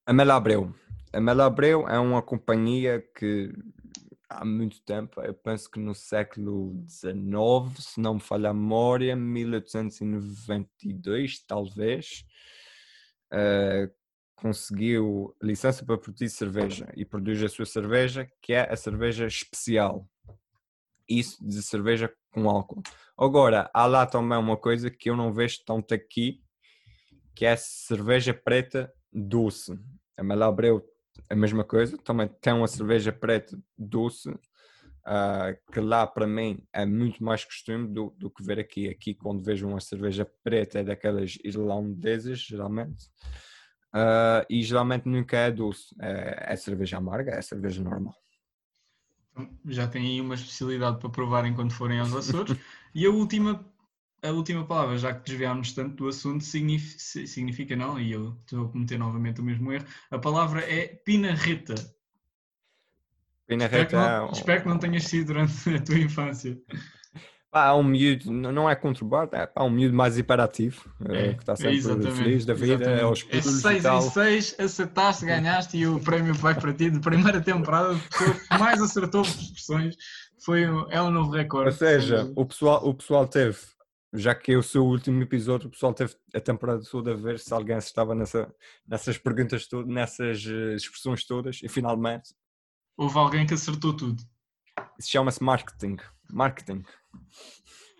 a 0.04 0.12
Melabreu. 0.12 0.74
A 1.12 1.20
Melabreu 1.20 1.88
é 1.88 1.98
uma 1.98 2.22
companhia 2.22 3.00
que 3.00 3.52
há 4.28 4.44
muito 4.44 4.80
tempo, 4.82 5.20
eu 5.20 5.34
penso 5.34 5.68
que 5.70 5.80
no 5.80 5.94
século 5.94 6.84
XIX, 6.88 7.14
se 7.78 8.00
não 8.00 8.14
me 8.14 8.20
falha 8.20 8.50
a 8.50 8.54
memória, 8.54 9.14
1892 9.16 11.44
talvez, 11.46 12.24
eh, 13.32 13.90
conseguiu 14.36 15.34
licença 15.42 15.84
para 15.84 15.98
produzir 15.98 16.28
cerveja 16.28 16.92
e 16.94 17.04
produz 17.04 17.42
a 17.42 17.48
sua 17.48 17.66
cerveja, 17.66 18.30
que 18.40 18.52
é 18.52 18.72
a 18.72 18.76
cerveja 18.76 19.26
especial. 19.26 20.08
Isso 21.08 21.44
de 21.44 21.62
cerveja 21.62 22.12
com 22.30 22.48
álcool. 22.48 22.82
Agora, 23.18 23.70
há 23.72 23.86
lá 23.86 24.06
também 24.06 24.38
uma 24.38 24.56
coisa 24.56 24.90
que 24.90 25.08
eu 25.10 25.16
não 25.16 25.32
vejo 25.32 25.64
tanto 25.64 25.94
aqui, 25.94 26.42
que 27.34 27.44
é 27.46 27.52
a 27.52 27.56
cerveja 27.56 28.34
preta 28.34 28.92
doce. 29.12 29.78
A 30.16 30.22
Malabreu 30.22 30.84
a 31.28 31.34
mesma 31.34 31.64
coisa, 31.64 31.96
também 31.98 32.28
tem 32.40 32.52
uma 32.52 32.68
cerveja 32.68 33.12
preta 33.12 33.58
doce, 33.76 34.32
ah, 35.04 35.54
que 35.72 35.80
lá 35.80 36.06
para 36.06 36.26
mim 36.26 36.62
é 36.72 36.84
muito 36.84 37.22
mais 37.22 37.44
costume 37.44 37.88
do, 37.88 38.14
do 38.18 38.30
que 38.30 38.42
ver 38.42 38.58
aqui. 38.58 38.88
Aqui, 38.88 39.14
quando 39.14 39.42
vejo 39.42 39.66
uma 39.66 39.80
cerveja 39.80 40.28
preta, 40.42 40.80
é 40.80 40.84
daquelas 40.84 41.38
irlandesas, 41.44 42.40
geralmente, 42.40 43.06
Ah, 43.92 44.44
e 44.50 44.62
geralmente 44.62 45.08
nunca 45.08 45.36
é 45.38 45.50
doce, 45.50 45.94
é, 46.00 46.52
é 46.52 46.56
cerveja 46.56 46.98
amarga, 46.98 47.32
é 47.32 47.42
cerveja 47.42 47.82
normal. 47.82 48.14
Então, 49.32 49.48
Já 49.66 49.86
têm 49.88 50.06
aí 50.06 50.20
uma 50.20 50.34
especialidade 50.34 50.98
para 50.98 51.10
provarem 51.10 51.54
quando 51.54 51.72
forem 51.72 51.98
aos 52.00 52.14
Açores. 52.14 52.56
e 52.94 53.06
a 53.06 53.10
última, 53.10 53.64
a 54.22 54.30
última 54.30 54.66
palavra, 54.66 54.98
já 54.98 55.14
que 55.14 55.28
desviámos 55.28 55.72
tanto 55.72 55.96
do 55.96 56.08
assunto, 56.08 56.42
significa, 56.44 56.98
significa 57.26 57.76
não, 57.76 57.98
e 58.00 58.12
eu 58.12 58.36
estou 58.42 58.66
a 58.66 58.68
cometer 58.70 58.98
novamente 58.98 59.40
o 59.40 59.44
mesmo 59.44 59.72
erro, 59.72 59.86
a 60.10 60.18
palavra 60.18 60.60
é 60.60 60.88
pinarreta. 60.88 61.74
Espero 63.58 63.88
que, 63.88 63.94
Pinarreta 63.94 63.96
é 63.96 64.20
não, 64.20 64.28
um- 64.28 64.32
espero 64.32 64.62
que 64.62 64.68
não 64.68 64.78
tenhas 64.78 65.04
sido 65.04 65.26
durante 65.28 65.52
a 65.74 65.82
tua 65.82 65.98
infância. 65.98 66.60
Pá, 67.56 67.68
é 67.68 67.72
um 67.72 67.82
miúdo, 67.82 68.30
não 68.30 68.68
é 68.68 68.76
conturbado, 68.76 69.34
é 69.34 69.46
pá, 69.46 69.64
um 69.64 69.70
miúdo 69.70 69.96
mais 69.96 70.18
hiperativo, 70.18 70.84
eh, 71.08 71.32
que 71.32 71.40
está 71.40 71.56
sempre 71.56 71.80
feliz 72.12 72.44
da 72.44 72.52
vida, 72.52 72.84
é 72.84 73.00
aos 73.00 73.22
É 73.30 73.40
pulos 73.40 73.62
6 73.62 73.82
e 73.82 73.88
em 73.88 74.00
6, 74.10 74.56
acertaste, 74.60 75.24
ganhaste 75.24 75.78
e 75.78 75.86
o 75.86 75.98
prémio 75.98 76.34
vai 76.34 76.54
para 76.54 76.70
ti 76.74 76.90
de 76.90 77.00
primeira 77.00 77.40
temporada. 77.40 77.94
A 77.96 77.98
pessoa 77.98 78.34
que 78.34 78.58
mais 78.58 78.82
acertou 78.82 79.22
expressões 79.22 79.96
foi, 80.44 80.68
um- 80.68 80.86
é 80.90 81.00
um 81.00 81.10
novo 81.10 81.30
recorde. 81.30 81.70
Ou 81.70 81.74
seja, 81.74 82.30
o 82.36 82.44
pessoal, 82.44 82.86
o 82.86 82.92
pessoal 82.92 83.26
teve, 83.26 83.56
já 84.12 84.34
que 84.34 84.52
é 84.52 84.58
o 84.58 84.62
seu 84.62 84.84
último 84.84 85.22
episódio, 85.22 85.68
o 85.68 85.70
pessoal 85.70 85.94
teve 85.94 86.14
a 86.34 86.40
temporada 86.40 86.82
toda 86.90 87.12
a 87.12 87.16
ver 87.16 87.38
se 87.38 87.54
alguém 87.54 87.78
estava 87.78 88.14
nessa, 88.14 88.54
nessas 88.86 89.16
perguntas 89.16 89.66
todas, 89.66 89.88
nessas 89.90 90.44
eh, 90.46 90.74
expressões 90.74 91.24
todas, 91.24 91.60
e 91.62 91.68
finalmente, 91.70 92.34
houve 92.98 93.16
alguém 93.16 93.46
que 93.46 93.54
acertou 93.54 93.94
tudo. 93.96 94.22
isso 94.98 95.08
chama-se 95.10 95.42
marketing. 95.42 95.96
Marketing. 96.30 96.84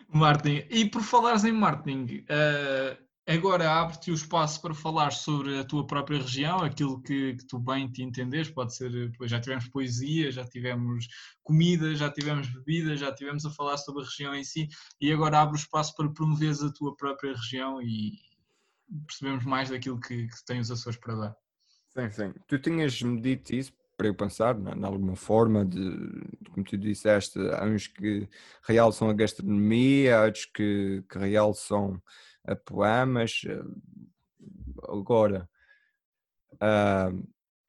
Martin, 0.09 0.65
e 0.71 0.89
por 0.89 1.03
falares 1.03 1.45
em 1.45 1.53
marketing, 1.53 2.25
eh, 2.29 2.99
agora 3.27 3.71
abre-te 3.71 4.11
o 4.11 4.15
espaço 4.15 4.62
para 4.62 4.73
falar 4.73 5.11
sobre 5.11 5.59
a 5.59 5.65
tua 5.65 5.87
própria 5.87 6.21
região, 6.21 6.59
aquilo 6.61 7.03
que, 7.03 7.35
que 7.35 7.47
tu 7.47 7.59
bem 7.59 7.91
te 7.91 8.03
entendes, 8.03 8.49
pode 8.49 8.75
ser, 8.75 8.95
eh, 8.95 9.29
já 9.29 9.41
tivemos 9.41 9.69
poesia, 9.69 10.31
já 10.31 10.45
tivemos 10.45 11.07
comida, 11.43 11.95
já 11.95 12.11
tivemos 12.11 12.49
bebida, 12.49 12.97
já 12.97 13.12
tivemos 13.12 13.45
a 13.45 13.51
falar 13.51 13.77
sobre 13.79 14.03
a 14.03 14.07
região 14.07 14.35
em 14.35 14.45
si, 14.45 14.69
e 15.01 15.12
agora 15.12 15.41
abre 15.41 15.57
o 15.57 15.61
espaço 15.61 15.95
para 15.97 16.09
promoveres 16.09 16.62
a 16.62 16.73
tua 16.73 16.97
própria 16.97 17.35
região 17.35 17.83
e 17.83 18.12
percebemos 19.07 19.45
mais 19.45 19.71
daquilo 19.71 20.01
que, 20.01 20.29
que 20.29 20.45
tem 20.47 20.61
os 20.61 20.71
Açores 20.71 20.99
para 20.99 21.17
dar. 21.17 21.37
Sim, 21.89 22.11
sim. 22.11 22.35
Tu 22.47 22.59
tinhas-me 22.59 23.21
dito 23.21 23.55
isso 23.55 23.73
para 23.96 24.06
eu 24.09 24.14
pensar, 24.14 24.54
na- 24.59 24.74
de 24.74 24.85
alguma 24.85 25.16
forma, 25.16 25.64
de, 25.64 25.80
como 26.50 26.64
tu 26.64 26.76
disseste, 26.76 27.38
há 27.50 27.64
uns 27.64 27.87
que 27.87 28.28
realçam 28.62 29.09
a 29.09 29.12
gastronomia, 29.14 30.18
há 30.18 30.24
outros 30.26 30.44
que, 30.46 31.02
que 31.09 31.18
realçam 31.18 32.00
a 32.44 32.54
poemas. 32.54 33.42
eh, 33.46 33.62
Agora, 34.88 35.48
ah, 36.61 37.11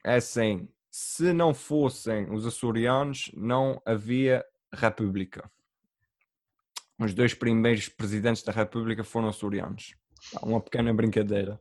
é 0.06 0.16
assim, 0.16 0.68
se 0.92 1.32
não 1.34 1.54
fossem 1.54 2.30
os 2.34 2.46
açorianos, 2.46 3.32
não 3.34 3.82
havia 3.86 4.46
república. 4.74 5.50
Os 7.00 7.14
dois 7.14 7.34
primeiros 7.34 7.88
presidentes 7.88 8.44
da 8.44 8.52
república 8.52 9.04
foram 9.04 9.30
açorianos. 9.30 9.96
Tá, 10.32 10.40
Uma 10.44 10.60
pequena 10.60 10.94
brincadeira. 10.94 11.60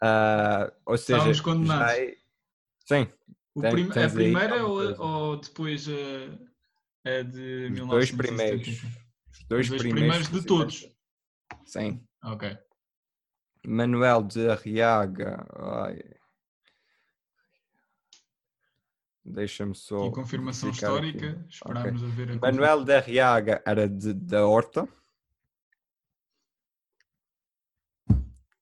Ah, 0.00 0.72
ou 0.86 0.96
seja, 0.96 1.18
Estávamos 1.18 1.40
condenados. 1.40 1.92
já 1.92 1.98
é- 1.98 2.16
Sim, 2.86 3.08
Tem- 3.62 3.70
prim- 3.70 3.90
a 3.90 4.04
aí 4.04 4.10
primeira 4.10 4.66
ou, 4.66 5.00
ou 5.00 5.36
depois 5.36 5.86
a, 5.88 5.92
a 7.08 7.22
de 7.22 7.68
os 7.72 7.86
dois 7.88 8.10
1970? 8.10 8.16
primeiros. 8.16 8.68
Os 8.68 9.44
dois, 9.48 9.66
Os 9.66 9.68
dois 9.68 9.82
primeiros, 9.82 10.28
primeiros 10.28 10.28
de 10.30 10.42
todos. 10.46 10.88
Sim. 11.64 12.04
Ok. 12.24 12.58
Manuel 13.66 14.22
de 14.22 14.48
Arriaga. 14.48 15.46
Deixa-me 19.24 19.74
só. 19.74 20.06
E 20.06 20.10
confirmação 20.12 20.68
verificar 20.70 20.96
aqui. 20.98 21.06
histórica, 21.08 21.46
esperámos 21.48 22.02
a 22.02 22.06
ver 22.08 22.30
a 22.32 22.36
Manuel 22.36 22.84
de 22.84 22.92
Arriaga 22.94 23.62
era 23.64 23.88
de, 23.88 24.12
da 24.12 24.46
Horta. 24.46 24.86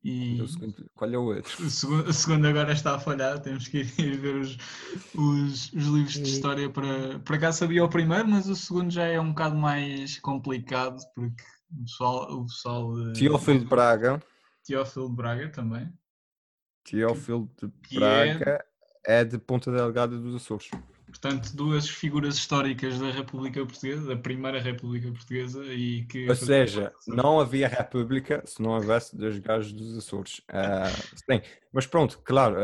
E 0.05 0.41
O 0.43 0.49
segundo- 0.49 0.91
qual 0.95 1.11
é 1.13 1.17
o 1.17 1.23
outro? 1.27 1.65
o 1.65 1.71
segundo, 1.71 2.09
o 2.09 2.13
segundo 2.13 2.49
agora 2.49 2.73
está 2.73 2.97
a 2.97 2.99
falhar, 2.99 3.39
temos 3.41 3.69
que 3.69 3.79
ir 3.79 3.85
ver 4.19 4.35
os, 4.37 4.57
os, 5.15 5.73
os 5.73 5.85
livros 5.87 6.15
de 6.15 6.23
história 6.29 6.69
para. 6.69 7.21
Por 7.21 7.37
acaso 7.37 7.59
sabia 7.61 7.85
o 7.85 7.89
primeiro, 7.89 8.27
mas 8.29 8.49
o 8.49 8.57
segundo 8.57 8.91
já 8.91 9.05
é 9.05 9.21
um 9.21 9.29
bocado 9.29 9.55
mais 9.57 10.19
complicado, 10.19 11.01
porque 11.15 11.43
o 11.73 11.83
pessoal. 11.85 12.33
O 12.33 12.45
pessoal 12.47 13.13
Teófilo 13.13 13.61
de 13.61 13.65
Braga. 13.67 14.23
Teófilo 14.67 15.09
de 15.09 15.15
Braga 15.17 15.49
também. 15.51 15.93
Teófilo 16.85 17.49
de 17.61 17.67
é- 17.67 17.99
Braga 17.99 18.65
é 19.05 19.25
de 19.25 19.39
Ponta 19.39 19.71
Delgada 19.71 20.19
dos 20.19 20.35
Açores. 20.35 20.69
Portanto, 21.13 21.55
duas 21.55 21.87
figuras 21.87 22.37
históricas 22.37 22.99
da 22.99 23.11
República 23.11 23.65
Portuguesa, 23.67 24.09
da 24.09 24.17
Primeira 24.17 24.59
República 24.59 25.11
Portuguesa, 25.13 25.63
e 25.67 26.07
que. 26.07 26.27
Ou 26.27 26.35
seja, 26.35 26.91
não 27.07 27.39
havia 27.39 27.69
república 27.69 28.43
se 28.47 28.63
não 28.63 28.71
houvesse 28.71 29.15
dois 29.15 29.39
gajos 29.39 29.75
dos 29.75 29.99
Açores. 29.99 30.41
Ah, 30.49 30.89
sim, 31.15 31.43
mas 31.71 31.87
pronto, 31.87 32.19
claro, 32.25 32.57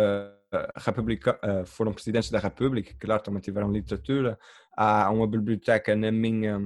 a 0.50 0.80
república, 0.80 1.38
ah, 1.42 1.66
foram 1.66 1.92
presidentes 1.92 2.30
da 2.30 2.38
República, 2.38 2.94
claro, 2.98 3.22
também 3.22 3.42
tiveram 3.42 3.70
literatura. 3.70 4.38
Há 4.74 5.10
uma 5.10 5.26
biblioteca 5.26 5.94
na 5.94 6.10
minha, 6.10 6.58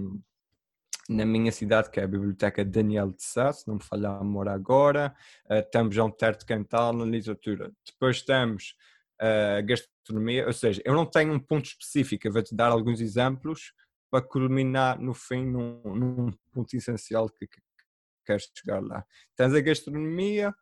na 1.09 1.27
minha 1.27 1.51
cidade, 1.51 1.91
que 1.91 1.99
é 1.99 2.05
a 2.05 2.09
Biblioteca 2.09 2.65
Daniel 2.65 3.11
de 3.11 3.25
Sá, 3.25 3.53
se 3.53 3.67
não 3.67 3.75
me 3.75 3.83
falhar 3.83 4.21
a 4.21 4.23
memória 4.23 4.53
agora. 4.53 5.13
Ah, 5.49 5.61
temos 5.63 5.97
um 5.99 6.11
terto 6.13 6.47
cantal 6.47 6.93
na 6.93 7.05
literatura. 7.05 7.73
Depois 7.85 8.23
temos 8.23 8.77
a 9.23 9.61
gastronomia, 9.61 10.47
ou 10.47 10.53
seja, 10.53 10.83
eu 10.85 10.95
não 10.95 11.07
tenho 11.07 11.33
um 11.33 11.39
ponto 11.39 11.67
específico, 11.67 12.27
eu 12.27 12.33
vou-te 12.33 12.55
dar 12.55 12.73
alguns 12.73 13.01
exemplos 13.01 13.73
para 14.11 14.21
culminar 14.21 15.01
no 15.01 15.15
fim 15.15 15.47
num, 15.47 15.81
num 15.85 16.33
ponto 16.51 16.77
essencial 16.77 17.29
que, 17.31 17.47
que 17.47 17.61
queres 18.27 18.51
chegar 18.55 18.83
lá. 18.83 19.07
Tens 19.37 19.55
a 19.55 19.61
gastronomia, 19.61 20.53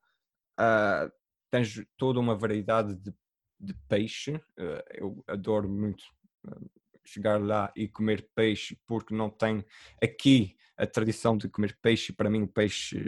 ah, 0.58 1.10
tens 1.50 1.82
toda 1.96 2.20
uma 2.20 2.36
variedade 2.36 2.94
de, 2.96 3.14
de 3.58 3.74
peixe. 3.88 4.38
ah, 4.58 4.84
eu 4.92 5.24
adoro 5.26 5.68
muito 5.68 6.04
ah, 6.46 6.60
chegar 7.04 7.40
lá 7.40 7.72
e 7.74 7.88
comer 7.88 8.28
peixe 8.34 8.78
porque 8.86 9.14
não 9.14 9.30
tem 9.30 9.64
aqui 10.02 10.54
a 10.76 10.86
tradição 10.86 11.36
de 11.36 11.48
comer 11.48 11.76
peixe. 11.80 12.12
Para 12.12 12.28
mim, 12.28 12.42
o 12.42 12.48
peixe 12.48 13.02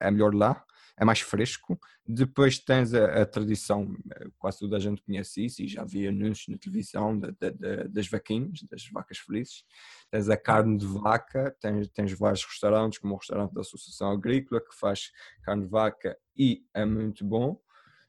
é 0.00 0.10
melhor 0.10 0.34
lá, 0.34 0.64
é 0.98 1.04
mais 1.04 1.20
fresco. 1.20 1.78
Depois 2.06 2.58
tens 2.58 2.94
a, 2.94 3.22
a 3.22 3.26
tradição, 3.26 3.94
eh, 4.14 4.28
quase 4.38 4.60
toda 4.60 4.76
a 4.76 4.80
gente 4.80 5.02
conhece 5.02 5.44
isso 5.44 5.62
e 5.62 5.68
já 5.68 5.84
vi 5.84 6.06
anúncios 6.08 6.48
na 6.48 6.58
televisão 6.58 7.18
da- 7.18 7.30
da- 7.38 7.50
da- 7.50 7.82
das 7.88 8.08
vaquinhas, 8.08 8.62
das 8.70 8.86
vacas 8.90 9.18
felizes 9.18 9.64
tens 10.10 10.28
a 10.28 10.36
carne 10.36 10.78
de 10.78 10.86
vaca, 10.86 11.54
tens, 11.60 11.88
tens 11.88 12.12
vários 12.12 12.44
restaurantes, 12.44 12.98
como 12.98 13.14
o 13.14 13.18
restaurante 13.18 13.52
da 13.52 13.60
Associação 13.60 14.10
Agrícola, 14.10 14.60
que 14.60 14.74
faz 14.74 15.10
carne 15.42 15.64
de 15.64 15.68
vaca 15.68 16.16
e 16.36 16.64
é 16.74 16.84
muito 16.84 17.24
bom. 17.24 17.60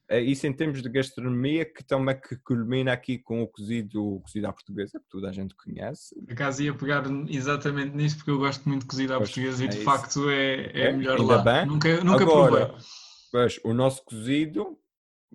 Uh, 0.09 0.15
isso 0.19 0.47
em 0.47 0.53
termos 0.53 0.81
de 0.81 0.87
gastronomia, 0.89 1.65
que 1.65 1.83
também 1.83 2.17
que 2.19 2.37
culmina 2.37 2.93
aqui 2.93 3.17
com 3.17 3.41
o 3.43 3.47
cozido, 3.47 4.01
o 4.15 4.21
cozido 4.21 4.47
à 4.47 4.53
portuguesa, 4.53 4.99
que 4.99 5.05
toda 5.09 5.29
a 5.29 5.33
gente 5.33 5.53
conhece. 5.55 6.15
Por 6.23 6.31
acaso 6.33 6.63
ia 6.63 6.73
pegar 6.73 7.03
exatamente 7.27 7.95
nisso, 7.95 8.15
porque 8.17 8.31
eu 8.31 8.37
gosto 8.37 8.67
muito 8.69 8.83
de 8.83 8.87
cozido 8.87 9.13
à 9.13 9.17
Pois, 9.17 9.29
portuguesa 9.29 9.63
e 9.63 9.67
é 9.67 9.69
de 9.69 9.75
isso. 9.75 9.85
facto 9.85 10.29
é, 10.29 10.71
é 10.73 10.81
É? 10.87 10.91
melhor 10.93 11.19
lá. 11.19 11.37
bem. 11.39 11.65
Nunca, 11.65 12.03
nunca 12.03 12.23
Agora, 12.23 12.67
provei. 12.67 12.77
Pois, 13.31 13.59
o 13.65 13.73
nosso 13.73 14.03
cozido 14.05 14.77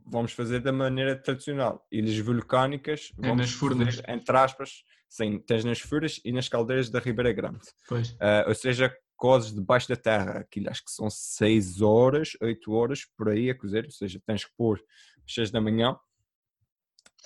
vamos 0.06 0.32
fazer 0.32 0.60
da 0.60 0.72
maneira 0.72 1.14
tradicional. 1.16 1.86
Ilhas 1.92 2.18
vulcânicas, 2.18 3.12
É 3.18 3.28
vamos 3.28 3.36
nas 3.42 3.50
furnas. 3.52 3.96
fazer, 3.96 4.10
entre 4.10 4.36
aspas, 4.36 4.70
sim, 5.08 5.38
tens 5.46 5.64
nas 5.64 5.80
furnas 5.80 6.18
e 6.24 6.32
nas 6.32 6.48
caldeiras 6.48 6.88
da 6.88 6.98
Ribeira 6.98 7.32
Grande. 7.32 7.60
Pois. 7.86 8.16
Ah, 8.18 8.46
ou 8.48 8.54
seja, 8.54 8.92
cozes 9.22 9.54
debaixo 9.54 9.88
da 9.88 9.94
terra. 9.94 10.40
Aquilo 10.40 10.68
acho 10.68 10.84
que 10.84 10.90
são 10.90 11.08
6 11.08 11.80
horas, 11.80 12.32
8 12.42 12.72
horas 12.72 13.04
por 13.16 13.28
aí 13.28 13.50
a 13.50 13.56
cozer, 13.56 13.84
ou 13.84 13.90
seja, 13.92 14.20
tens 14.26 14.44
que 14.44 14.50
pôr 14.56 14.82
às 15.24 15.32
6 15.32 15.52
da 15.52 15.60
manhã. 15.60 15.96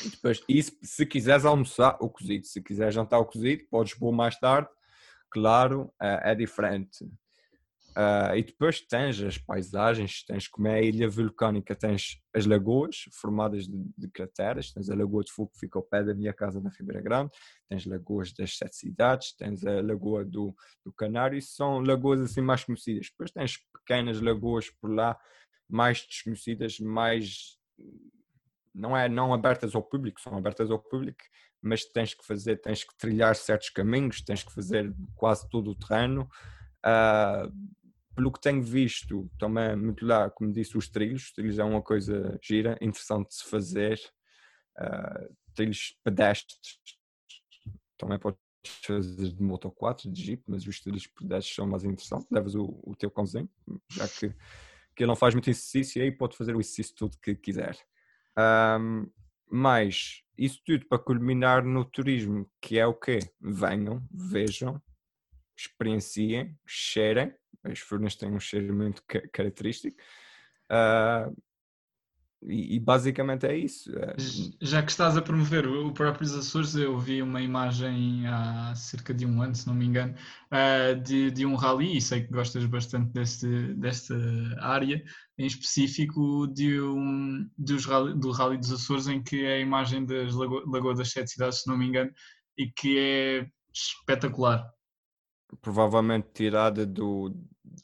E 0.04 0.10
depois, 0.10 0.42
isso, 0.46 0.76
se 0.82 1.06
quiseres 1.06 1.46
almoçar 1.46 1.96
o 1.98 2.10
cozido, 2.10 2.44
se 2.44 2.60
quiseres 2.60 2.94
jantar 2.94 3.18
o 3.18 3.24
cozido, 3.24 3.64
podes 3.70 3.94
pôr 3.94 4.12
mais 4.12 4.38
tarde, 4.38 4.68
claro, 5.30 5.90
ah, 5.98 6.20
é 6.22 6.34
diferente. 6.34 7.02
Ah, 7.98 8.36
e 8.36 8.42
depois 8.42 8.82
tens 8.82 9.22
as 9.22 9.38
paisagens, 9.38 10.22
tens 10.22 10.46
como 10.46 10.68
é 10.68 10.74
a 10.74 10.82
ilha 10.82 11.08
vulcânica, 11.08 11.74
tens 11.74 12.20
as 12.34 12.44
lagoas 12.44 13.08
formadas 13.10 13.66
de, 13.66 13.90
de 13.96 14.06
crateras, 14.10 14.70
tens 14.70 14.90
a 14.90 14.94
Lagoa 14.94 15.24
de 15.24 15.32
Fogo 15.32 15.50
que 15.54 15.60
fica 15.60 15.78
ao 15.78 15.82
pé 15.82 16.04
da 16.04 16.14
minha 16.14 16.34
casa 16.34 16.60
na 16.60 16.68
Ribeira 16.68 17.00
Grande, 17.00 17.30
tens 17.70 17.86
lagoas 17.86 18.34
das 18.34 18.54
sete 18.58 18.76
cidades, 18.76 19.32
tens 19.32 19.64
a 19.64 19.80
Lagoa 19.80 20.26
do, 20.26 20.54
do 20.84 20.92
Canário, 20.92 21.40
são 21.40 21.80
lagoas 21.80 22.20
assim 22.20 22.42
mais 22.42 22.62
conhecidas. 22.64 23.08
Depois 23.08 23.30
tens 23.30 23.56
pequenas 23.72 24.20
lagoas 24.20 24.68
por 24.68 24.92
lá, 24.92 25.18
mais 25.66 26.06
desconhecidas, 26.06 26.78
mais 26.78 27.56
não 28.74 28.94
é 28.94 29.08
não 29.08 29.32
abertas 29.32 29.74
ao 29.74 29.82
público, 29.82 30.20
são 30.20 30.36
abertas 30.36 30.70
ao 30.70 30.78
público, 30.78 31.24
mas 31.62 31.86
tens 31.86 32.12
que 32.12 32.26
fazer, 32.26 32.58
tens 32.60 32.84
que 32.84 32.94
trilhar 32.98 33.34
certos 33.34 33.70
caminhos, 33.70 34.20
tens 34.20 34.44
que 34.44 34.52
fazer 34.52 34.94
quase 35.14 35.48
todo 35.48 35.70
o 35.70 35.74
terreno. 35.74 36.28
Ah, 36.84 37.48
pelo 38.16 38.32
que 38.32 38.40
tenho 38.40 38.62
visto, 38.62 39.30
também 39.38 39.76
muito 39.76 40.04
lá, 40.06 40.30
como 40.30 40.50
disse, 40.50 40.76
os 40.76 40.88
trilhos. 40.88 41.24
Os 41.24 41.32
trilhos 41.32 41.58
é 41.58 41.64
uma 41.64 41.82
coisa 41.82 42.38
gira, 42.42 42.78
interessante 42.80 43.28
de 43.28 43.34
se 43.34 43.44
fazer. 43.44 44.00
Ah, 44.78 45.28
trilhos 45.54 45.96
pedestres, 46.02 46.58
também 47.98 48.18
podes 48.18 48.38
fazer 48.82 49.32
de 49.32 49.42
moto 49.42 49.70
4, 49.70 50.10
de 50.10 50.22
jeep, 50.22 50.42
mas 50.46 50.66
os 50.66 50.80
trilhos 50.80 51.06
pedestres 51.06 51.54
são 51.54 51.66
mais 51.66 51.84
interessantes. 51.84 52.26
Levas 52.30 52.54
o, 52.54 52.80
o 52.82 52.96
teu 52.96 53.10
cãozinho, 53.10 53.48
já 53.90 54.08
que, 54.08 54.30
que 54.94 55.02
ele 55.02 55.08
não 55.08 55.16
faz 55.16 55.34
muito 55.34 55.50
exercício, 55.50 56.00
e 56.00 56.02
aí 56.02 56.12
pode 56.12 56.36
fazer 56.36 56.56
o 56.56 56.60
exercício 56.60 56.94
todo 56.96 57.18
que 57.18 57.34
quiser. 57.34 57.76
Ahm, 58.36 59.06
mas 59.50 60.22
isso 60.36 60.60
tudo 60.64 60.86
para 60.86 60.98
culminar 60.98 61.64
no 61.64 61.84
turismo, 61.84 62.50
que 62.60 62.78
é 62.78 62.86
o 62.86 62.94
quê? 62.94 63.20
Venham, 63.40 64.02
vejam, 64.10 64.80
experienciem, 65.56 66.56
cheirem. 66.66 67.32
As 67.64 67.78
furnas 67.80 68.14
têm 68.16 68.30
um 68.32 68.40
cheiro 68.40 68.74
muito 68.74 69.02
ca- 69.06 69.26
característico. 69.32 69.96
Ah, 70.68 71.30
e, 72.42 72.76
e 72.76 72.80
basicamente 72.80 73.46
é 73.46 73.56
isso. 73.56 73.90
Ah, 73.98 74.14
Já 74.60 74.82
que 74.82 74.90
estás 74.90 75.16
a 75.16 75.22
promover 75.22 75.66
o 75.66 75.88
o 75.88 75.92
próprios 75.92 76.34
Açores, 76.34 76.74
eu 76.76 76.98
vi 76.98 77.22
uma 77.22 77.40
imagem 77.40 78.26
há 78.26 78.74
cerca 78.74 79.12
de 79.14 79.24
um 79.26 79.40
ano, 79.42 79.54
se 79.54 79.66
não 79.66 79.74
me 79.74 79.84
engano, 79.86 80.14
ah, 80.50 80.92
de, 80.92 81.30
de 81.30 81.46
um 81.46 81.54
rally, 81.56 81.96
e 81.96 82.00
sei 82.00 82.22
que 82.24 82.32
gostas 82.32 82.64
bastante 82.66 83.12
deste, 83.12 83.46
desta 83.74 84.14
área, 84.60 85.02
em 85.38 85.46
específico 85.46 86.46
de 86.48 86.80
um, 86.80 87.48
dos 87.56 87.84
rally, 87.86 88.14
do 88.18 88.30
Rally 88.30 88.58
dos 88.58 88.72
Açores, 88.72 89.08
em 89.08 89.22
que 89.22 89.44
é 89.44 89.54
a 89.54 89.60
imagem 89.60 90.04
das 90.04 90.34
Lago, 90.34 90.62
Lagoa 90.70 90.94
das 90.94 91.10
Sete 91.10 91.30
Cidades, 91.30 91.62
se 91.62 91.68
não 91.68 91.76
me 91.78 91.86
engano, 91.86 92.12
e 92.58 92.70
que 92.70 92.98
é 92.98 93.48
espetacular. 93.74 94.70
Provavelmente 95.60 96.28
tirada 96.32 96.86
do, 96.86 97.34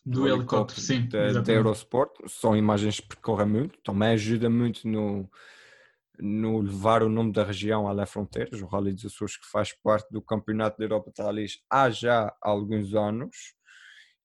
Do 0.05 0.29
helicóptero, 0.29 0.81
sim, 0.81 1.09
da, 1.09 1.41
da. 1.41 1.53
Eurosport. 1.53 2.11
São 2.27 2.57
imagens 2.57 3.01
que 3.01 3.09
percorrem 3.09 3.47
muito, 3.47 3.79
também 3.83 4.11
ajuda 4.11 4.49
muito 4.49 4.87
no, 4.89 5.31
no 6.19 6.61
levar 6.61 7.03
o 7.03 7.09
nome 7.09 7.33
da 7.33 7.45
região 7.45 7.87
além 7.89 8.07
fronteiras. 8.07 8.61
O 8.63 8.67
Rally 8.67 8.93
dos 8.93 9.07
Açores, 9.07 9.37
que 9.37 9.47
faz 9.47 9.73
parte 9.73 10.11
do 10.11 10.23
Campeonato 10.23 10.79
da 10.79 10.85
Europa 10.85 11.13
de 11.15 11.23
Rallys 11.23 11.61
há 11.69 11.91
já 11.91 12.35
alguns 12.41 12.95
anos 12.95 13.55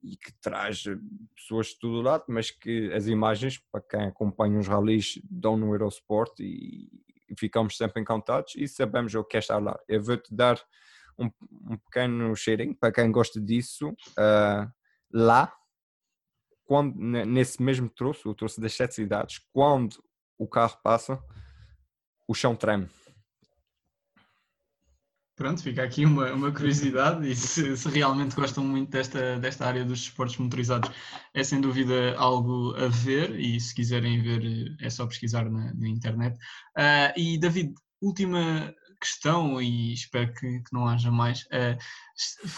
e 0.03 0.15
que 0.15 0.31
traz 0.39 0.83
pessoas 1.35 1.67
de 1.67 1.79
todo 1.79 2.01
lado, 2.01 2.25
mas 2.27 2.51
que 2.51 2.91
as 2.93 3.07
imagens, 3.07 3.59
para 3.71 3.81
quem 3.81 4.01
acompanha 4.03 4.59
os 4.59 4.67
rallies, 4.67 5.19
dão 5.29 5.57
no 5.57 5.73
Eurosport 5.73 6.39
e, 6.39 6.89
e 7.27 7.35
ficamos 7.37 7.75
sempre 7.75 8.01
encantados 8.01 8.53
e 8.55 8.67
sabemos 8.67 9.13
o 9.15 9.23
que 9.23 9.37
é 9.37 9.39
estar 9.39 9.57
lá. 9.57 9.77
Eu 9.87 10.01
vou-te 10.01 10.33
dar 10.33 10.61
um, 11.18 11.30
um 11.72 11.78
pequeno 11.78 12.36
cheirinho 12.36 12.76
para 12.76 12.91
quem 12.91 13.11
gosta 13.11 13.39
disso. 13.41 13.95
ah, 14.18 14.70
lá, 15.11 15.53
quando, 16.65 16.95
ne- 16.97 17.26
nesse 17.26 17.61
mesmo 17.61 17.89
troço, 17.89 18.30
o 18.30 18.36
troço 18.36 18.59
das 18.59 18.74
sete 18.74 18.93
cidades, 18.95 19.39
quando 19.53 20.03
o 20.38 20.47
carro 20.47 20.78
passa, 20.84 21.20
o 22.28 22.34
chão 22.34 22.55
treme. 22.55 22.89
Pronto, 25.38 25.61
fica 25.61 25.84
aqui 25.84 26.03
uma, 26.03 26.34
uma 26.34 26.51
curiosidade 26.51 27.30
e 27.30 27.36
se, 27.36 27.78
se 27.78 27.89
realmente 27.89 28.36
gostam 28.36 28.63
muito 28.63 28.89
desta, 28.89 29.38
desta 29.39 29.68
área 29.68 29.86
dos 29.86 29.99
esportes 29.99 30.38
motorizados, 30.38 30.89
é 31.32 31.43
sem 31.43 31.61
dúvida 31.61 32.15
algo 32.18 32.76
a 32.76 32.88
ver 32.88 33.39
e 33.39 33.59
se 33.59 33.74
quiserem 33.74 34.22
ver 34.24 34.76
é 34.82 34.89
só 34.89 35.05
pesquisar 35.05 35.47
na, 35.47 35.72
na 35.76 35.88
internet. 35.88 36.36
Ah, 36.76 37.13
e 37.15 37.38
David, 37.38 37.76
última 38.01 38.74
questão 38.99 39.61
e 39.61 39.93
espero 39.93 40.33
que, 40.33 40.59
que 40.59 40.73
não 40.73 40.87
haja 40.87 41.11
mais. 41.11 41.45
Ah, 41.51 41.77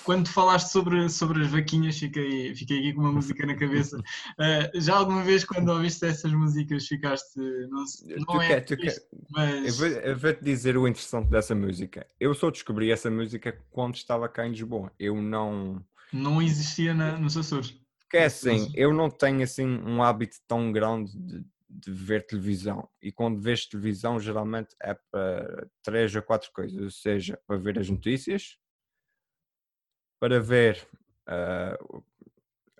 quando 0.04 0.30
falaste 0.30 0.70
sobre, 0.70 1.10
sobre 1.10 1.42
as 1.44 1.52
vaquinhas, 1.52 1.98
fiquei, 1.98 2.56
fiquei 2.56 2.80
aqui 2.80 2.94
com 2.94 3.02
uma 3.02 3.12
música 3.12 3.46
na 3.46 3.56
cabeça. 3.56 4.02
Ah, 4.40 4.70
já 4.76 4.96
alguma 4.96 5.24
vez 5.24 5.44
quando 5.44 5.70
ouviste 5.70 6.06
essas 6.06 6.32
músicas 6.32 6.88
ficaste, 6.88 7.38
não, 7.70 7.86
sei- 7.86 8.16
não 8.18 8.26
Tu 8.26 8.42
é 8.42 8.48
quer- 8.48 8.66
triste, 8.78 9.00
quer- 9.02 9.10
Eu 9.12 9.26
mas... 9.30 9.78
vou, 9.78 9.88
eu 9.88 10.18
vou-te 10.18 10.44
dizer 10.44 10.78
o 10.78 10.88
interessante 10.88 11.30
dessa 11.30 11.54
música. 11.54 12.06
Eu 12.20 12.34
só 12.34 12.50
descobri 12.50 12.92
essa 12.92 13.12
música 13.12 13.58
quando 13.72 13.96
estava 13.96 14.28
cá 14.30 14.46
em 14.48 14.52
Lisboa. 14.52 14.92
Eu 15.00 15.22
não. 15.22 15.84
Não 16.12 16.42
existia 16.42 16.94
na, 16.94 17.18
nos 17.18 17.38
Açores. 17.38 17.78
Porque 18.00 18.18
é 18.18 18.26
assim, 18.26 18.72
eu 18.74 18.92
não 18.92 19.08
tenho 19.10 19.44
assim 19.44 19.68
um 19.68 20.02
hábito 20.02 20.38
tão 20.48 20.72
grande 20.72 21.12
de, 21.16 21.46
de 21.70 21.92
ver 21.92 22.26
televisão. 22.26 22.90
E 23.02 23.12
quando 23.12 23.40
vês 23.40 23.66
televisão, 23.66 24.20
geralmente 24.20 24.76
é 24.82 24.96
para 25.12 25.70
três 25.84 26.16
ou 26.16 26.22
quatro 26.24 26.52
coisas. 26.52 26.82
Ou 26.82 26.90
seja, 26.92 27.40
para 27.46 27.58
ver 27.58 27.78
as 27.78 27.90
notícias, 27.90 28.58
para 30.20 30.40
ver. 30.40 30.88
ah, 31.28 31.78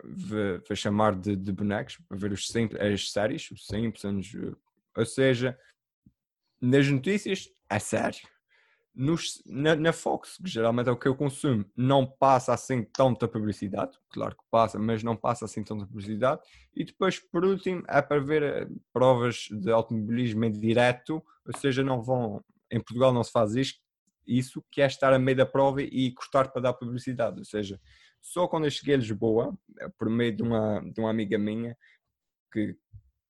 vou 0.04 0.62
vou 0.68 0.76
chamar 0.76 1.16
de, 1.16 1.36
de 1.36 1.52
bonecos, 1.52 1.98
para 2.08 2.18
ver 2.18 2.32
os 2.32 2.48
sim- 2.48 2.70
as 2.80 3.12
séries, 3.12 3.52
os 3.52 3.66
Simpsons. 3.66 4.32
Ou 4.96 5.06
seja, 5.06 5.60
nas 6.62 6.88
notícias 6.90 7.50
é 7.70 7.80
sério. 7.80 8.28
Nos- 9.02 9.42
na, 9.46 9.76
na 9.78 9.94
Fox, 9.94 10.38
que 10.44 10.50
geralmente 10.50 10.90
é 10.90 10.92
o 10.92 10.98
que 10.98 11.08
eu 11.08 11.16
consumo, 11.16 11.64
não 11.78 12.06
passa 12.06 12.54
assim 12.54 12.84
tanta 12.84 13.30
publicidade. 13.30 13.98
Claro 14.10 14.36
que 14.36 14.44
passa, 14.52 14.78
mas 14.78 15.04
não 15.04 15.16
passa 15.16 15.46
assim 15.46 15.64
tanta 15.64 15.86
publicidade. 15.86 16.42
E 16.76 16.84
depois, 16.84 17.18
por 17.18 17.46
último, 17.46 17.82
é 17.88 18.02
para 18.02 18.20
ver 18.20 18.44
eh, 18.44 18.68
provas 18.92 19.48
de 19.52 19.72
automobilismo 19.72 20.44
em 20.44 20.52
direto, 20.52 21.24
ou 21.46 21.58
seja, 21.58 21.82
não 21.82 22.02
vão. 22.04 22.44
Em 22.70 22.80
Portugal 22.82 23.14
não 23.14 23.24
se 23.24 23.32
faz 23.32 23.56
isto, 23.56 23.80
isso, 24.28 24.62
que 24.70 24.82
é 24.82 24.86
estar 24.88 25.14
a 25.14 25.20
meio 25.20 25.38
da 25.38 25.46
prova 25.46 25.82
e 25.82 26.12
cortar 26.14 26.52
para 26.52 26.62
dar 26.62 26.74
publicidade. 26.74 27.40
Ou 27.40 27.46
seja, 27.46 27.80
só 28.22 28.48
quando 28.50 28.66
eu 28.66 28.72
cheguei 28.72 28.96
a 28.96 28.98
Lisboa, 28.98 29.58
eh, 29.80 29.88
por 29.98 30.10
meio 30.10 30.36
de 30.36 30.44
uma, 30.44 30.82
de 30.82 31.00
uma 31.00 31.10
amiga 31.10 31.38
minha 31.38 31.78
que 32.54 32.76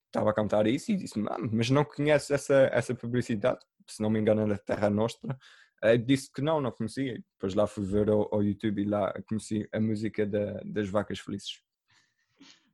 estava 0.06 0.30
a 0.30 0.34
cantar 0.34 0.66
isso 0.66 0.92
e 0.92 0.96
disse 0.96 1.20
"Ah, 1.30 1.38
mas 1.52 1.70
não 1.70 1.84
conheces 1.84 2.30
essa, 2.30 2.70
essa 2.72 2.94
publicidade? 2.94 3.60
Se 3.90 4.02
não 4.02 4.10
me 4.10 4.18
engano, 4.20 4.42
era 4.42 4.58
Terra 4.58 4.90
Nostra. 4.90 5.36
Eh, 5.82 5.96
disse 5.98 6.30
que 6.32 6.42
não, 6.42 6.60
não 6.60 6.70
conhecia. 6.72 7.14
Depois 7.34 7.54
lá 7.54 7.66
fui 7.66 7.84
ver 7.84 8.08
ao, 8.10 8.32
ao 8.34 8.42
YouTube 8.42 8.82
e 8.82 8.84
lá 8.84 9.12
conheci 9.28 9.68
a 9.72 9.80
música 9.80 10.26
da- 10.26 10.60
das 10.64 10.88
Vacas 10.88 11.18
Felizes. 11.20 11.62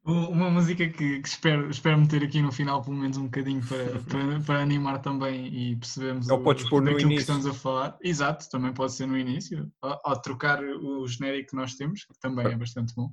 Uma 0.06 0.48
música 0.48 0.88
que, 0.88 1.20
que 1.20 1.28
espero, 1.28 1.68
espero 1.68 1.98
meter 1.98 2.22
aqui 2.22 2.40
no 2.40 2.52
final, 2.52 2.80
pelo 2.80 2.96
menos 2.96 3.16
um 3.16 3.24
bocadinho, 3.24 3.60
para, 3.66 3.98
para, 4.08 4.40
para 4.40 4.62
animar 4.62 5.02
também 5.02 5.46
e 5.46 5.74
percebermos 5.74 6.28
Ou 6.28 6.42
podes 6.42 6.68
pôr 6.68 6.80
no 6.80 6.92
daquilo 6.92 7.08
que 7.08 7.14
início. 7.14 7.34
estamos 7.34 7.46
a 7.46 7.52
falar. 7.52 7.98
Exato, 8.00 8.48
também 8.48 8.72
pode 8.72 8.92
ser 8.92 9.06
no 9.06 9.18
início, 9.18 9.68
ou 9.82 10.16
trocar 10.22 10.62
o 10.62 11.06
genérico 11.08 11.50
que 11.50 11.56
nós 11.56 11.74
temos, 11.74 12.04
que 12.04 12.18
também 12.20 12.46
é 12.46 12.56
bastante 12.56 12.94
bom. 12.94 13.10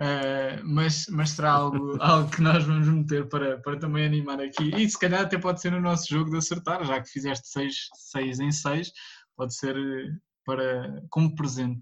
Ah, 0.00 0.60
mas, 0.64 1.06
mas 1.10 1.30
será 1.30 1.52
algo, 1.52 1.96
algo 2.02 2.28
que 2.28 2.42
nós 2.42 2.64
vamos 2.64 2.88
meter 2.88 3.28
para, 3.28 3.58
para 3.58 3.78
também 3.78 4.04
animar 4.04 4.40
aqui. 4.40 4.74
E 4.74 4.88
se 4.90 4.98
calhar 4.98 5.22
até 5.22 5.38
pode 5.38 5.60
ser 5.60 5.70
no 5.70 5.80
nosso 5.80 6.08
jogo 6.08 6.30
de 6.30 6.38
acertar, 6.38 6.84
já 6.84 7.00
que 7.00 7.08
fizeste 7.08 7.48
6 7.48 7.62
seis, 7.62 7.88
seis 7.94 8.40
em 8.40 8.50
6, 8.50 8.90
pode 9.36 9.54
ser 9.54 9.76
eh, 9.76 10.10
para, 10.44 11.02
como 11.08 11.34
presente. 11.34 11.80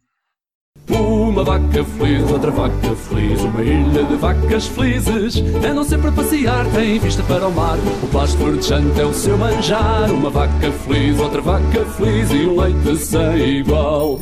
Uma 0.89 1.45
vaca 1.45 1.85
feliz, 1.85 2.31
outra 2.31 2.51
vaca 2.51 2.97
feliz, 2.97 3.41
uma 3.41 3.63
ilha 3.63 4.05
de 4.05 4.17
vacas 4.17 4.67
felizes. 4.67 5.37
Andam 5.65 5.83
sempre 5.83 6.09
a 6.09 6.13
passear, 6.13 6.65
têm 6.73 6.99
vista 6.99 7.23
para 7.25 7.49
o 7.49 7.53
mar. 7.53 7.79
O 8.03 8.13
pasto 8.13 8.37
verdejante 8.39 9.01
é 9.01 9.05
o 9.05 9.13
seu 9.13 9.39
manjar. 9.39 10.11
Uma 10.13 10.31
vaca 10.31 10.71
feliz, 10.71 11.19
outra 11.19 11.41
vaca 11.41 11.85
feliz 11.97 12.31
e 12.31 12.47
um 12.47 12.61
leite 12.61 12.97
sem 12.97 13.59
igual. 13.59 14.21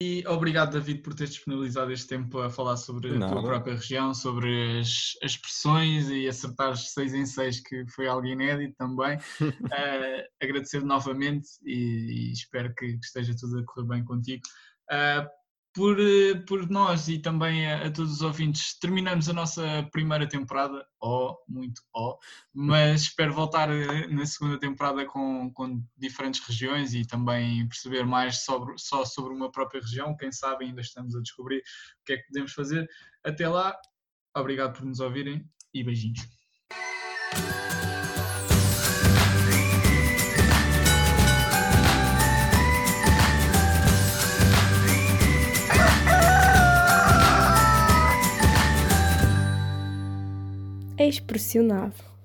E 0.00 0.24
obrigado, 0.26 0.72
David, 0.72 1.00
por 1.00 1.14
teres 1.14 1.34
disponibilizado 1.34 1.90
este 1.90 2.06
tempo 2.06 2.38
a 2.38 2.50
falar 2.50 2.76
sobre 2.76 3.16
a 3.16 3.28
tua 3.28 3.42
própria 3.42 3.74
região, 3.74 4.12
sobre 4.12 4.80
as, 4.80 5.12
as 5.22 5.32
expressões 5.32 6.10
e 6.10 6.28
acertares 6.28 6.92
seis 6.92 7.14
em 7.14 7.24
seis, 7.24 7.60
que 7.60 7.86
foi 7.88 8.06
algo 8.06 8.26
inédito 8.26 8.74
também. 8.76 9.16
uh, 9.40 10.24
agradecer 10.42 10.82
novamente 10.84 11.48
e, 11.64 12.28
e 12.28 12.32
espero 12.32 12.74
que, 12.74 12.86
que, 12.98 13.06
esteja 13.06 13.34
tudo 13.38 13.58
a 13.58 13.64
correr 13.64 13.86
bem 13.86 14.04
contigo. 14.04 14.42
Uh, 14.92 15.26
por, 15.76 16.00
eh, 16.00 16.34
por 16.48 16.70
nós 16.70 17.06
e 17.06 17.18
também 17.18 17.70
a, 17.70 17.86
a, 17.86 17.90
todos 17.90 18.10
os 18.10 18.22
ouvintes, 18.22 18.78
terminamos 18.78 19.28
a 19.28 19.34
nossa 19.34 19.86
primeira 19.92 20.26
temporada, 20.26 20.86
ó, 20.98 21.32
oh, 21.32 21.44
muito 21.46 21.82
ó, 21.94 22.12
oh, 22.12 22.18
mas 22.54 23.02
espero 23.02 23.34
voltar 23.34 23.68
eh, 23.70 24.06
na 24.06 24.24
segunda 24.24 24.58
temporada 24.58 25.04
com, 25.04 25.52
com 25.52 25.84
diferentes 25.94 26.40
regiões 26.40 26.94
e 26.94 27.06
também 27.06 27.68
perceber 27.68 28.06
mais 28.06 28.42
sobre, 28.42 28.74
só 28.78 29.04
sobre 29.04 29.34
uma 29.34 29.52
própria 29.52 29.82
região. 29.82 30.16
Quem 30.16 30.32
sabe 30.32 30.64
ainda 30.64 30.80
estamos 30.80 31.14
a 31.14 31.20
descobrir 31.20 31.58
o 31.58 32.04
que 32.06 32.14
é 32.14 32.16
que 32.16 32.26
podemos 32.28 32.54
fazer. 32.54 32.88
Até 33.22 33.46
lá, 33.46 33.78
obrigado 34.34 34.78
por 34.78 34.86
nos 34.86 35.00
ouvirem 35.00 35.46
e 35.74 35.84
beijinhos. 35.84 36.26
Expressionável. 50.98 52.15